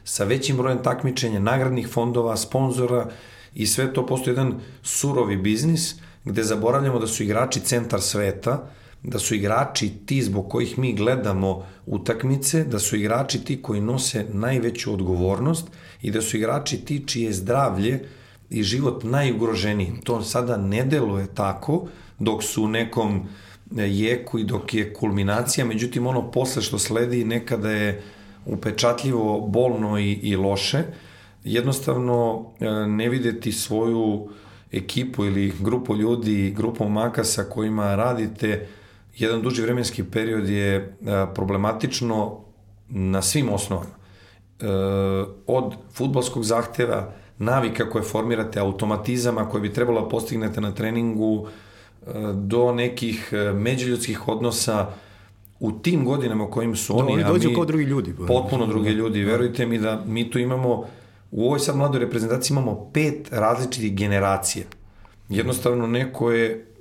sa 0.04 0.24
većim 0.24 0.56
brojem 0.56 0.82
takmičenja, 0.82 1.40
nagradnih 1.40 1.88
fondova, 1.88 2.36
sponzora 2.36 3.10
i 3.54 3.66
sve 3.66 3.92
to 3.92 4.06
postoji 4.06 4.32
jedan 4.32 4.60
surovi 4.82 5.36
biznis 5.36 5.94
gde 6.24 6.42
zaboravljamo 6.42 6.98
da 6.98 7.06
su 7.06 7.22
igrači 7.22 7.60
centar 7.60 8.00
sveta, 8.00 8.70
da 9.04 9.18
su 9.18 9.34
igrači 9.34 9.90
ti 10.06 10.22
zbog 10.22 10.48
kojih 10.48 10.78
mi 10.78 10.94
gledamo 10.94 11.66
utakmice, 11.86 12.64
da 12.64 12.78
su 12.78 12.96
igrači 12.96 13.44
ti 13.44 13.62
koji 13.62 13.80
nose 13.80 14.26
najveću 14.32 14.92
odgovornost 14.92 15.68
i 16.02 16.10
da 16.10 16.22
su 16.22 16.36
igrači 16.36 16.84
ti 16.84 17.04
čije 17.06 17.32
zdravlje 17.32 18.08
i 18.50 18.62
život 18.62 19.04
najugroženiji. 19.04 19.92
To 20.04 20.22
sada 20.22 20.56
ne 20.56 20.84
deluje 20.84 21.26
tako 21.34 21.86
dok 22.18 22.42
su 22.42 22.64
u 22.64 22.68
nekom 22.68 23.28
jeku 23.76 24.38
i 24.38 24.44
dok 24.44 24.74
je 24.74 24.92
kulminacija, 24.94 25.64
međutim 25.64 26.06
ono 26.06 26.30
posle 26.30 26.62
što 26.62 26.78
sledi 26.78 27.24
nekada 27.24 27.70
je 27.70 28.02
upečatljivo, 28.46 29.40
bolno 29.40 29.98
i, 29.98 30.12
i 30.12 30.36
loše. 30.36 30.82
Jednostavno 31.44 32.46
e, 32.60 32.66
ne 32.86 33.08
videti 33.08 33.52
svoju 33.52 34.28
ekipu 34.72 35.24
ili 35.24 35.52
grupu 35.60 35.96
ljudi, 35.96 36.54
grupu 36.56 36.88
maka 36.88 37.24
sa 37.24 37.44
kojima 37.44 37.94
radite, 37.94 38.66
jedan 39.16 39.42
duži 39.42 39.62
vremenski 39.62 40.04
period 40.04 40.48
je 40.48 40.76
e, 40.76 40.90
problematično 41.34 42.40
na 42.88 43.22
svim 43.22 43.48
osnovama. 43.48 43.90
E, 44.60 44.66
od 45.46 45.74
futbolskog 45.92 46.44
zahteva, 46.44 47.12
navika 47.38 47.90
koje 47.90 48.04
formirate, 48.04 48.60
automatizama 48.60 49.48
koje 49.48 49.60
bi 49.60 49.72
trebalo 49.72 50.00
da 50.00 50.08
postignete 50.08 50.60
na 50.60 50.72
treningu, 50.72 51.46
e, 51.46 52.10
do 52.34 52.72
nekih 52.72 53.32
međuljudskih 53.54 54.28
odnosa, 54.28 54.86
u 55.60 55.72
tim 55.72 56.04
godinama 56.04 56.44
u 56.44 56.50
kojim 56.50 56.76
su 56.76 56.98
oni, 56.98 57.06
da, 57.06 57.12
oni 57.12 57.24
dođu 57.24 57.54
kao 57.54 57.64
drugi 57.64 57.84
ljudi. 57.84 58.14
Potpuno 58.28 58.66
drugi 58.66 58.90
da. 58.90 58.96
ljudi. 58.96 59.24
Verujte 59.24 59.66
mi 59.66 59.78
da 59.78 60.02
mi 60.06 60.30
tu 60.30 60.38
imamo, 60.38 60.84
u 61.30 61.46
ovoj 61.46 61.58
sad 61.58 61.76
mladoj 61.76 62.00
reprezentaciji 62.00 62.54
imamo 62.54 62.90
pet 62.92 63.28
različitih 63.30 63.96
generacija. 63.96 64.64
Jednostavno 65.28 65.86
neko 65.86 66.30
je 66.30 66.73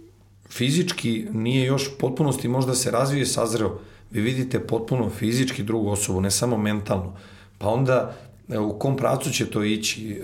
fizički 0.54 1.26
nije 1.32 1.66
još 1.66 1.98
potpunosti 1.98 2.48
možda 2.48 2.76
se 2.76 2.92
razvije 2.92 3.26
sazreo, 3.26 3.80
vi 4.12 4.22
vidite 4.22 4.60
potpuno 4.60 5.10
fizički 5.10 5.64
drugu 5.64 5.90
osobu, 5.90 6.22
ne 6.22 6.32
samo 6.32 6.58
mentalno. 6.58 7.16
Pa 7.58 7.68
onda 7.68 8.16
e, 8.50 8.60
u 8.60 8.80
kom 8.80 8.98
pracu 8.98 9.32
će 9.32 9.46
to 9.46 9.64
ići, 9.64 10.12
e, 10.12 10.22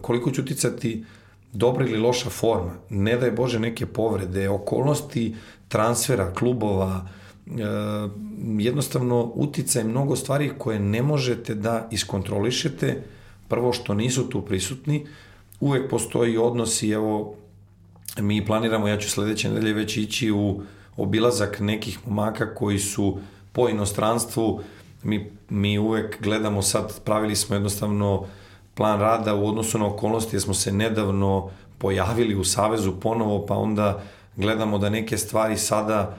koliko 0.00 0.30
će 0.30 0.40
uticati 0.40 1.04
dobra 1.52 1.86
ili 1.86 1.98
loša 1.98 2.30
forma, 2.30 2.72
ne 2.90 3.16
daj 3.16 3.30
Bože 3.30 3.58
neke 3.58 3.86
povrede, 3.86 4.48
okolnosti 4.48 5.34
transfera, 5.68 6.32
klubova, 6.34 7.06
e, 7.46 7.50
jednostavno 8.58 9.32
uticaj 9.34 9.84
mnogo 9.84 10.16
stvari 10.16 10.52
koje 10.58 10.80
ne 10.80 11.02
možete 11.02 11.54
da 11.54 11.88
iskontrolišete, 11.90 13.02
prvo 13.48 13.72
što 13.72 13.94
nisu 13.94 14.28
tu 14.28 14.42
prisutni, 14.42 15.06
uvek 15.60 15.90
postoji 15.90 16.38
odnosi, 16.38 16.90
evo 16.90 17.36
mi 18.18 18.46
planiramo, 18.46 18.88
ja 18.88 18.98
ću 18.98 19.10
sledeće 19.10 19.48
nedelje 19.48 19.72
već 19.72 19.96
ići 19.96 20.30
u 20.30 20.62
obilazak 20.96 21.60
nekih 21.60 21.98
momaka 22.06 22.54
koji 22.54 22.78
su 22.78 23.18
po 23.52 23.68
inostranstvu, 23.68 24.60
mi, 25.02 25.30
mi 25.48 25.78
uvek 25.78 26.22
gledamo 26.22 26.62
sad, 26.62 27.00
pravili 27.04 27.36
smo 27.36 27.56
jednostavno 27.56 28.26
plan 28.74 29.00
rada 29.00 29.34
u 29.34 29.48
odnosu 29.48 29.78
na 29.78 29.86
okolnosti, 29.86 30.36
jer 30.36 30.42
smo 30.42 30.54
se 30.54 30.72
nedavno 30.72 31.50
pojavili 31.78 32.34
u 32.34 32.44
Savezu 32.44 33.00
ponovo, 33.00 33.46
pa 33.46 33.54
onda 33.54 34.02
gledamo 34.36 34.78
da 34.78 34.90
neke 34.90 35.18
stvari 35.18 35.56
sada 35.56 36.16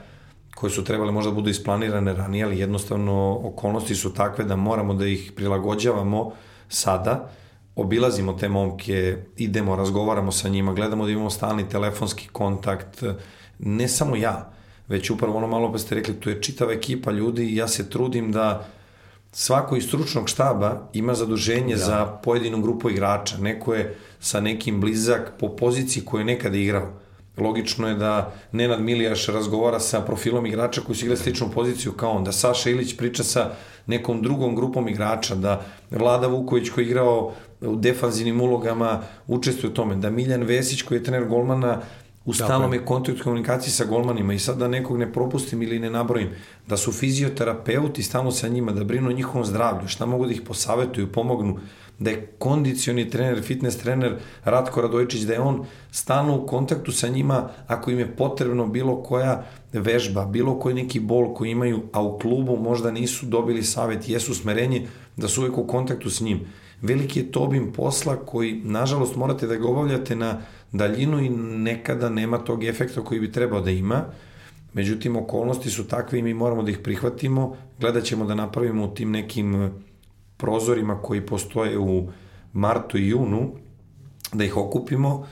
koje 0.54 0.70
su 0.70 0.84
trebale 0.84 1.12
možda 1.12 1.30
budu 1.30 1.50
isplanirane 1.50 2.12
ranije, 2.12 2.44
ali 2.44 2.58
jednostavno 2.58 3.40
okolnosti 3.44 3.94
su 3.94 4.14
takve 4.14 4.44
da 4.44 4.56
moramo 4.56 4.94
da 4.94 5.06
ih 5.06 5.32
prilagođavamo 5.36 6.32
sada 6.68 7.30
obilazimo 7.76 8.32
te 8.32 8.48
momke, 8.48 9.16
idemo, 9.36 9.76
razgovaramo 9.76 10.32
sa 10.32 10.48
njima, 10.48 10.72
gledamo 10.72 11.04
da 11.04 11.10
imamo 11.10 11.30
stalni 11.30 11.68
telefonski 11.68 12.28
kontakt, 12.32 13.02
ne 13.58 13.88
samo 13.88 14.16
ja, 14.16 14.52
već 14.88 15.10
upravo 15.10 15.36
ono 15.36 15.46
malo 15.46 15.72
pa 15.72 15.78
ste 15.78 15.94
rekli, 15.94 16.20
tu 16.20 16.30
je 16.30 16.42
čitava 16.42 16.72
ekipa 16.72 17.10
ljudi 17.10 17.44
i 17.44 17.56
ja 17.56 17.68
se 17.68 17.90
trudim 17.90 18.32
da 18.32 18.66
svako 19.32 19.76
iz 19.76 19.84
stručnog 19.84 20.28
štaba 20.28 20.88
ima 20.92 21.14
zaduženje 21.14 21.74
da. 21.74 21.84
za 21.84 22.06
pojedinu 22.06 22.62
grupu 22.62 22.90
igrača. 22.90 23.36
Neko 23.38 23.74
je 23.74 23.96
sa 24.20 24.40
nekim 24.40 24.80
blizak 24.80 25.32
po 25.40 25.48
poziciji 25.48 26.04
koju 26.04 26.20
je 26.20 26.24
nekada 26.24 26.56
igrao. 26.56 26.92
Logično 27.36 27.88
je 27.88 27.94
da 27.94 28.32
Nenad 28.52 28.80
Milijaš 28.80 29.26
razgovara 29.26 29.80
sa 29.80 30.00
profilom 30.00 30.46
igrača 30.46 30.80
koji 30.80 30.96
su 30.96 31.04
igrali 31.04 31.20
sličnu 31.20 31.50
poziciju 31.54 31.92
kao 31.92 32.10
on, 32.10 32.24
da 32.24 32.32
Saša 32.32 32.70
Ilić 32.70 32.96
priča 32.96 33.24
sa 33.24 33.50
nekom 33.86 34.22
drugom 34.22 34.56
grupom 34.56 34.88
igrača, 34.88 35.34
da 35.34 35.62
Vlada 35.90 36.26
Vuković 36.26 36.70
koji 36.70 36.84
je 36.84 36.88
igrao 36.88 37.32
u 37.60 37.76
defanzivnim 37.76 38.40
ulogama 38.40 39.02
učestvuje 39.26 39.70
u 39.70 39.74
tome, 39.74 39.96
da 39.96 40.10
Miljan 40.10 40.42
Vesić 40.42 40.82
koji 40.82 40.98
je 40.98 41.04
trener 41.04 41.28
golmana 41.28 41.80
u 42.26 42.34
stalnom 42.34 42.72
je. 42.72 42.84
kontakt 42.84 43.22
komunikaciji 43.22 43.70
sa 43.70 43.84
golmanima. 43.84 44.32
I 44.34 44.38
sad 44.38 44.58
da 44.58 44.68
nekog 44.68 44.98
ne 44.98 45.12
propustim 45.12 45.62
ili 45.62 45.78
ne 45.78 45.90
nabrojim, 45.90 46.28
da 46.66 46.76
su 46.76 46.92
fizioterapeuti 46.92 48.02
stalno 48.02 48.30
sa 48.30 48.48
njima, 48.48 48.72
da 48.72 48.84
brinu 48.84 49.08
o 49.08 49.12
njihovom 49.12 49.44
zdravlju, 49.44 49.88
šta 49.88 50.06
mogu 50.06 50.26
da 50.26 50.32
ih 50.32 50.42
posavetuju, 50.42 51.12
pomognu, 51.12 51.58
da 51.98 52.10
je 52.10 52.26
kondicioni 52.38 53.10
trener, 53.10 53.42
fitness 53.42 53.78
trener 53.78 54.18
Ratko 54.44 54.82
Radojičić, 54.82 55.20
da 55.20 55.32
je 55.32 55.40
on 55.40 55.64
stalno 55.90 56.36
u 56.36 56.46
kontaktu 56.46 56.92
sa 56.92 57.08
njima 57.08 57.48
ako 57.66 57.90
im 57.90 57.98
je 57.98 58.16
potrebno 58.16 58.66
bilo 58.66 59.02
koja 59.02 59.44
vežba, 59.72 60.24
bilo 60.24 60.58
koji 60.58 60.74
neki 60.74 61.00
bol 61.00 61.34
koji 61.34 61.50
imaju, 61.50 61.82
a 61.92 62.02
u 62.02 62.18
klubu 62.18 62.56
možda 62.56 62.90
nisu 62.90 63.26
dobili 63.26 63.62
savet, 63.62 64.08
jesu 64.08 64.34
smerenje, 64.34 64.86
da 65.16 65.28
su 65.28 65.40
uvek 65.40 65.58
u 65.58 65.66
kontaktu 65.66 66.10
s 66.10 66.20
njim. 66.20 66.40
Veliki 66.82 67.20
je 67.20 67.32
to 67.32 67.40
obim 67.40 67.72
posla 67.72 68.16
koji, 68.16 68.60
nažalost, 68.64 69.16
morate 69.16 69.46
da 69.46 69.56
ga 69.56 69.68
obavljate 69.68 70.16
na 70.16 70.40
daljinu 70.72 71.20
i 71.20 71.28
nekada 71.28 72.08
nema 72.08 72.38
tog 72.38 72.64
efekta 72.64 73.04
koji 73.04 73.20
bi 73.20 73.32
trebao 73.32 73.60
da 73.60 73.70
ima. 73.70 74.04
Međutim, 74.72 75.16
okolnosti 75.16 75.70
su 75.70 75.88
takve 75.88 76.18
i 76.18 76.22
mi 76.22 76.34
moramo 76.34 76.62
da 76.62 76.70
ih 76.70 76.78
prihvatimo. 76.78 77.56
Gledat 77.80 78.04
ćemo 78.04 78.24
da 78.24 78.34
napravimo 78.34 78.84
u 78.84 78.94
tim 78.94 79.10
nekim 79.10 79.70
prozorima 80.36 81.02
koji 81.02 81.26
postoje 81.26 81.78
u 81.78 82.08
martu 82.52 82.98
i 82.98 83.08
junu, 83.08 83.50
da 84.32 84.44
ih 84.44 84.56
okupimo, 84.56 85.26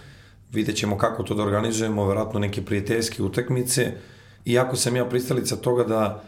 vidjet 0.53 0.77
ćemo 0.77 0.99
kako 0.99 1.23
to 1.23 1.35
da 1.35 1.43
organizujemo, 1.43 2.07
verovatno 2.07 2.41
neke 2.41 2.63
prijateljske 2.63 3.23
utakmice, 3.23 3.93
iako 4.45 4.77
sam 4.77 4.97
ja 4.97 5.05
pristalica 5.05 5.57
toga 5.57 5.85
da 5.85 6.25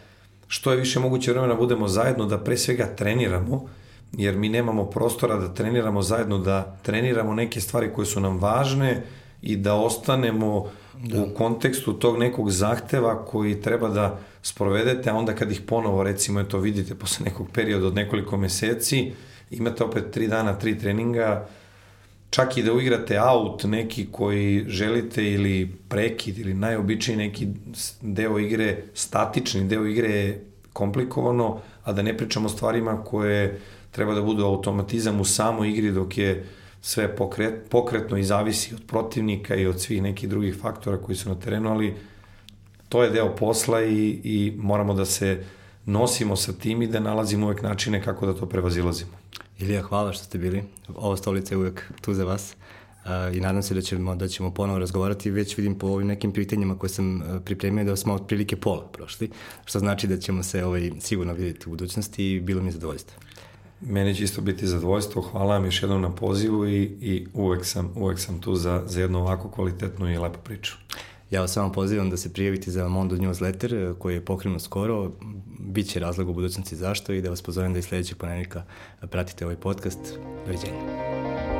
što 0.47 0.71
je 0.71 0.77
više 0.77 1.01
moguće 1.01 1.33
vremena 1.33 1.55
budemo 1.55 1.89
zajedno, 1.89 2.27
da 2.27 2.39
pre 2.39 2.57
svega 2.57 2.87
treniramo, 2.97 3.69
jer 4.13 4.37
mi 4.37 4.49
nemamo 4.49 4.85
prostora 4.85 5.37
da 5.37 5.55
treniramo 5.55 6.03
zajedno, 6.03 6.39
da 6.39 6.77
treniramo 6.83 7.35
neke 7.35 7.61
stvari 7.61 7.93
koje 7.95 8.07
su 8.07 8.21
nam 8.21 8.39
važne 8.39 9.03
i 9.43 9.57
da 9.57 9.75
ostanemo 9.75 10.71
da. 11.03 11.23
u 11.23 11.35
kontekstu 11.35 11.93
tog 11.93 12.19
nekog 12.19 12.51
zahteva 12.51 13.25
koji 13.25 13.63
treba 13.63 13.89
da 13.89 14.19
sprovedete, 14.43 15.11
a 15.11 15.15
onda 15.15 15.35
kad 15.35 15.53
ih 15.53 15.61
ponovo, 15.61 16.03
recimo, 16.03 16.41
eto 16.41 16.59
vidite 16.59 16.95
posle 16.95 17.25
nekog 17.25 17.47
perioda 17.53 17.87
od 17.87 17.95
nekoliko 17.95 18.37
meseci, 18.37 19.13
imate 19.51 19.85
opet 19.85 20.11
tri 20.11 20.29
dana, 20.29 20.59
tri 20.59 20.79
treninga, 20.79 21.49
čak 22.31 22.57
i 22.57 22.63
da 22.63 22.73
uigrate 22.73 23.21
out 23.21 23.65
neki 23.65 24.07
koji 24.13 24.65
želite 24.69 25.25
ili 25.33 25.77
prekid 25.89 26.39
ili 26.39 26.55
najobičniji 26.55 27.17
neki 27.17 27.49
deo 28.01 28.39
igre, 28.39 28.83
statični 28.95 29.69
deo 29.69 29.87
igre 29.87 30.11
je 30.11 30.45
komplikovano, 30.73 31.61
a 31.85 31.93
da 31.93 32.03
ne 32.03 32.17
pričamo 32.17 32.47
o 32.47 32.49
stvarima 32.49 33.05
koje 33.05 33.61
treba 33.97 34.15
da 34.15 34.23
budu 34.23 34.45
automatizam 34.45 35.21
u 35.21 35.25
samoj 35.25 35.71
igri 35.71 35.91
dok 35.93 36.19
je 36.19 36.45
sve 36.81 37.17
pokret, 37.17 37.55
pokretno 37.71 38.19
i 38.19 38.25
zavisi 38.25 38.75
od 38.75 38.83
protivnika 38.87 39.57
i 39.57 39.67
od 39.67 39.81
svih 39.81 40.03
nekih 40.03 40.29
drugih 40.29 40.57
faktora 40.61 40.99
koji 40.99 41.17
su 41.17 41.29
na 41.29 41.35
terenu, 41.35 41.71
ali 41.71 41.95
to 42.89 43.03
je 43.03 43.11
deo 43.11 43.37
posla 43.37 43.83
i, 43.83 44.21
i 44.25 44.53
moramo 44.57 44.95
da 44.95 45.05
se 45.05 45.45
nosimo 45.87 46.37
sa 46.37 46.53
tim 46.53 46.83
i 46.83 46.87
da 46.87 47.01
nalazimo 47.01 47.47
uvek 47.47 47.63
načine 47.63 48.03
kako 48.03 48.27
da 48.27 48.35
to 48.35 48.47
prevazilazimo. 48.47 49.11
Ilija, 49.59 49.83
hvala 49.83 50.13
što 50.13 50.25
ste 50.25 50.39
bili. 50.39 50.63
Ova 50.95 51.17
stolica 51.17 51.55
je 51.55 51.59
uvek 51.59 51.93
tu 52.01 52.15
za 52.15 52.25
vas. 52.25 52.55
I 53.33 53.41
nadam 53.41 53.63
se 53.63 53.75
da 53.75 53.81
ćemo, 53.81 54.15
da 54.17 54.29
ćemo 54.29 54.51
ponovo 54.51 54.79
razgovarati. 54.79 55.31
Već 55.31 55.57
vidim 55.57 55.79
po 55.79 55.87
ovim 55.87 56.07
nekim 56.07 56.33
pitanjima 56.33 56.79
koje 56.79 56.91
sam 56.91 57.23
pripremio 57.45 57.85
da 57.85 57.97
smo 57.97 58.15
otprilike 58.15 58.57
pola 58.57 58.89
prošli, 58.93 59.31
što 59.65 59.79
znači 59.79 60.07
da 60.07 60.19
ćemo 60.19 60.43
se 60.43 60.65
ovaj, 60.65 60.91
sigurno 61.01 61.33
vidjeti 61.33 61.69
u 61.69 61.71
budućnosti 61.71 62.33
i 62.33 62.41
bilo 62.41 62.63
mi 62.63 62.69
je 62.69 62.73
zadovoljstvo. 62.73 63.26
Meni 63.81 64.15
će 64.15 64.25
isto 64.25 64.41
biti 64.41 64.67
zadovoljstvo. 64.67 65.23
Hvala 65.23 65.55
vam 65.55 65.65
još 65.65 65.83
jednom 65.83 66.03
na 66.03 66.15
pozivu 66.15 66.69
i, 66.69 66.83
i 66.83 67.27
uvek, 67.35 67.65
sam, 67.65 67.93
uvek 67.97 68.19
sam 68.19 68.41
tu 68.41 68.55
za, 68.55 68.83
za 68.87 69.01
jednu 69.01 69.19
ovako 69.19 69.51
kvalitetnu 69.51 70.13
i 70.13 70.19
lepu 70.19 70.39
priču. 70.45 70.77
Ja 71.31 71.41
vas 71.41 71.53
samo 71.53 71.73
pozivam 71.73 72.11
da 72.11 72.17
se 72.17 72.33
prijavite 72.33 72.71
za 72.71 72.89
Mondo 72.89 73.17
newsletter 73.17 73.91
eh, 73.91 73.95
koji 73.99 74.15
je 74.15 74.25
pokrenut 74.25 74.63
skoro. 74.63 75.13
Biće 75.59 76.01
razlog 76.01 76.29
u 76.29 76.33
budućnosti 76.33 76.77
zašto 76.77 77.13
i 77.13 77.23
da 77.23 77.31
vas 77.31 77.43
pozovem 77.43 77.73
da 77.73 77.79
i 77.79 77.83
sledećeg 77.83 78.17
ponednika 78.17 78.63
pratite 79.11 79.45
ovaj 79.45 79.57
podcast. 79.57 80.19
Doviđenja. 80.47 81.56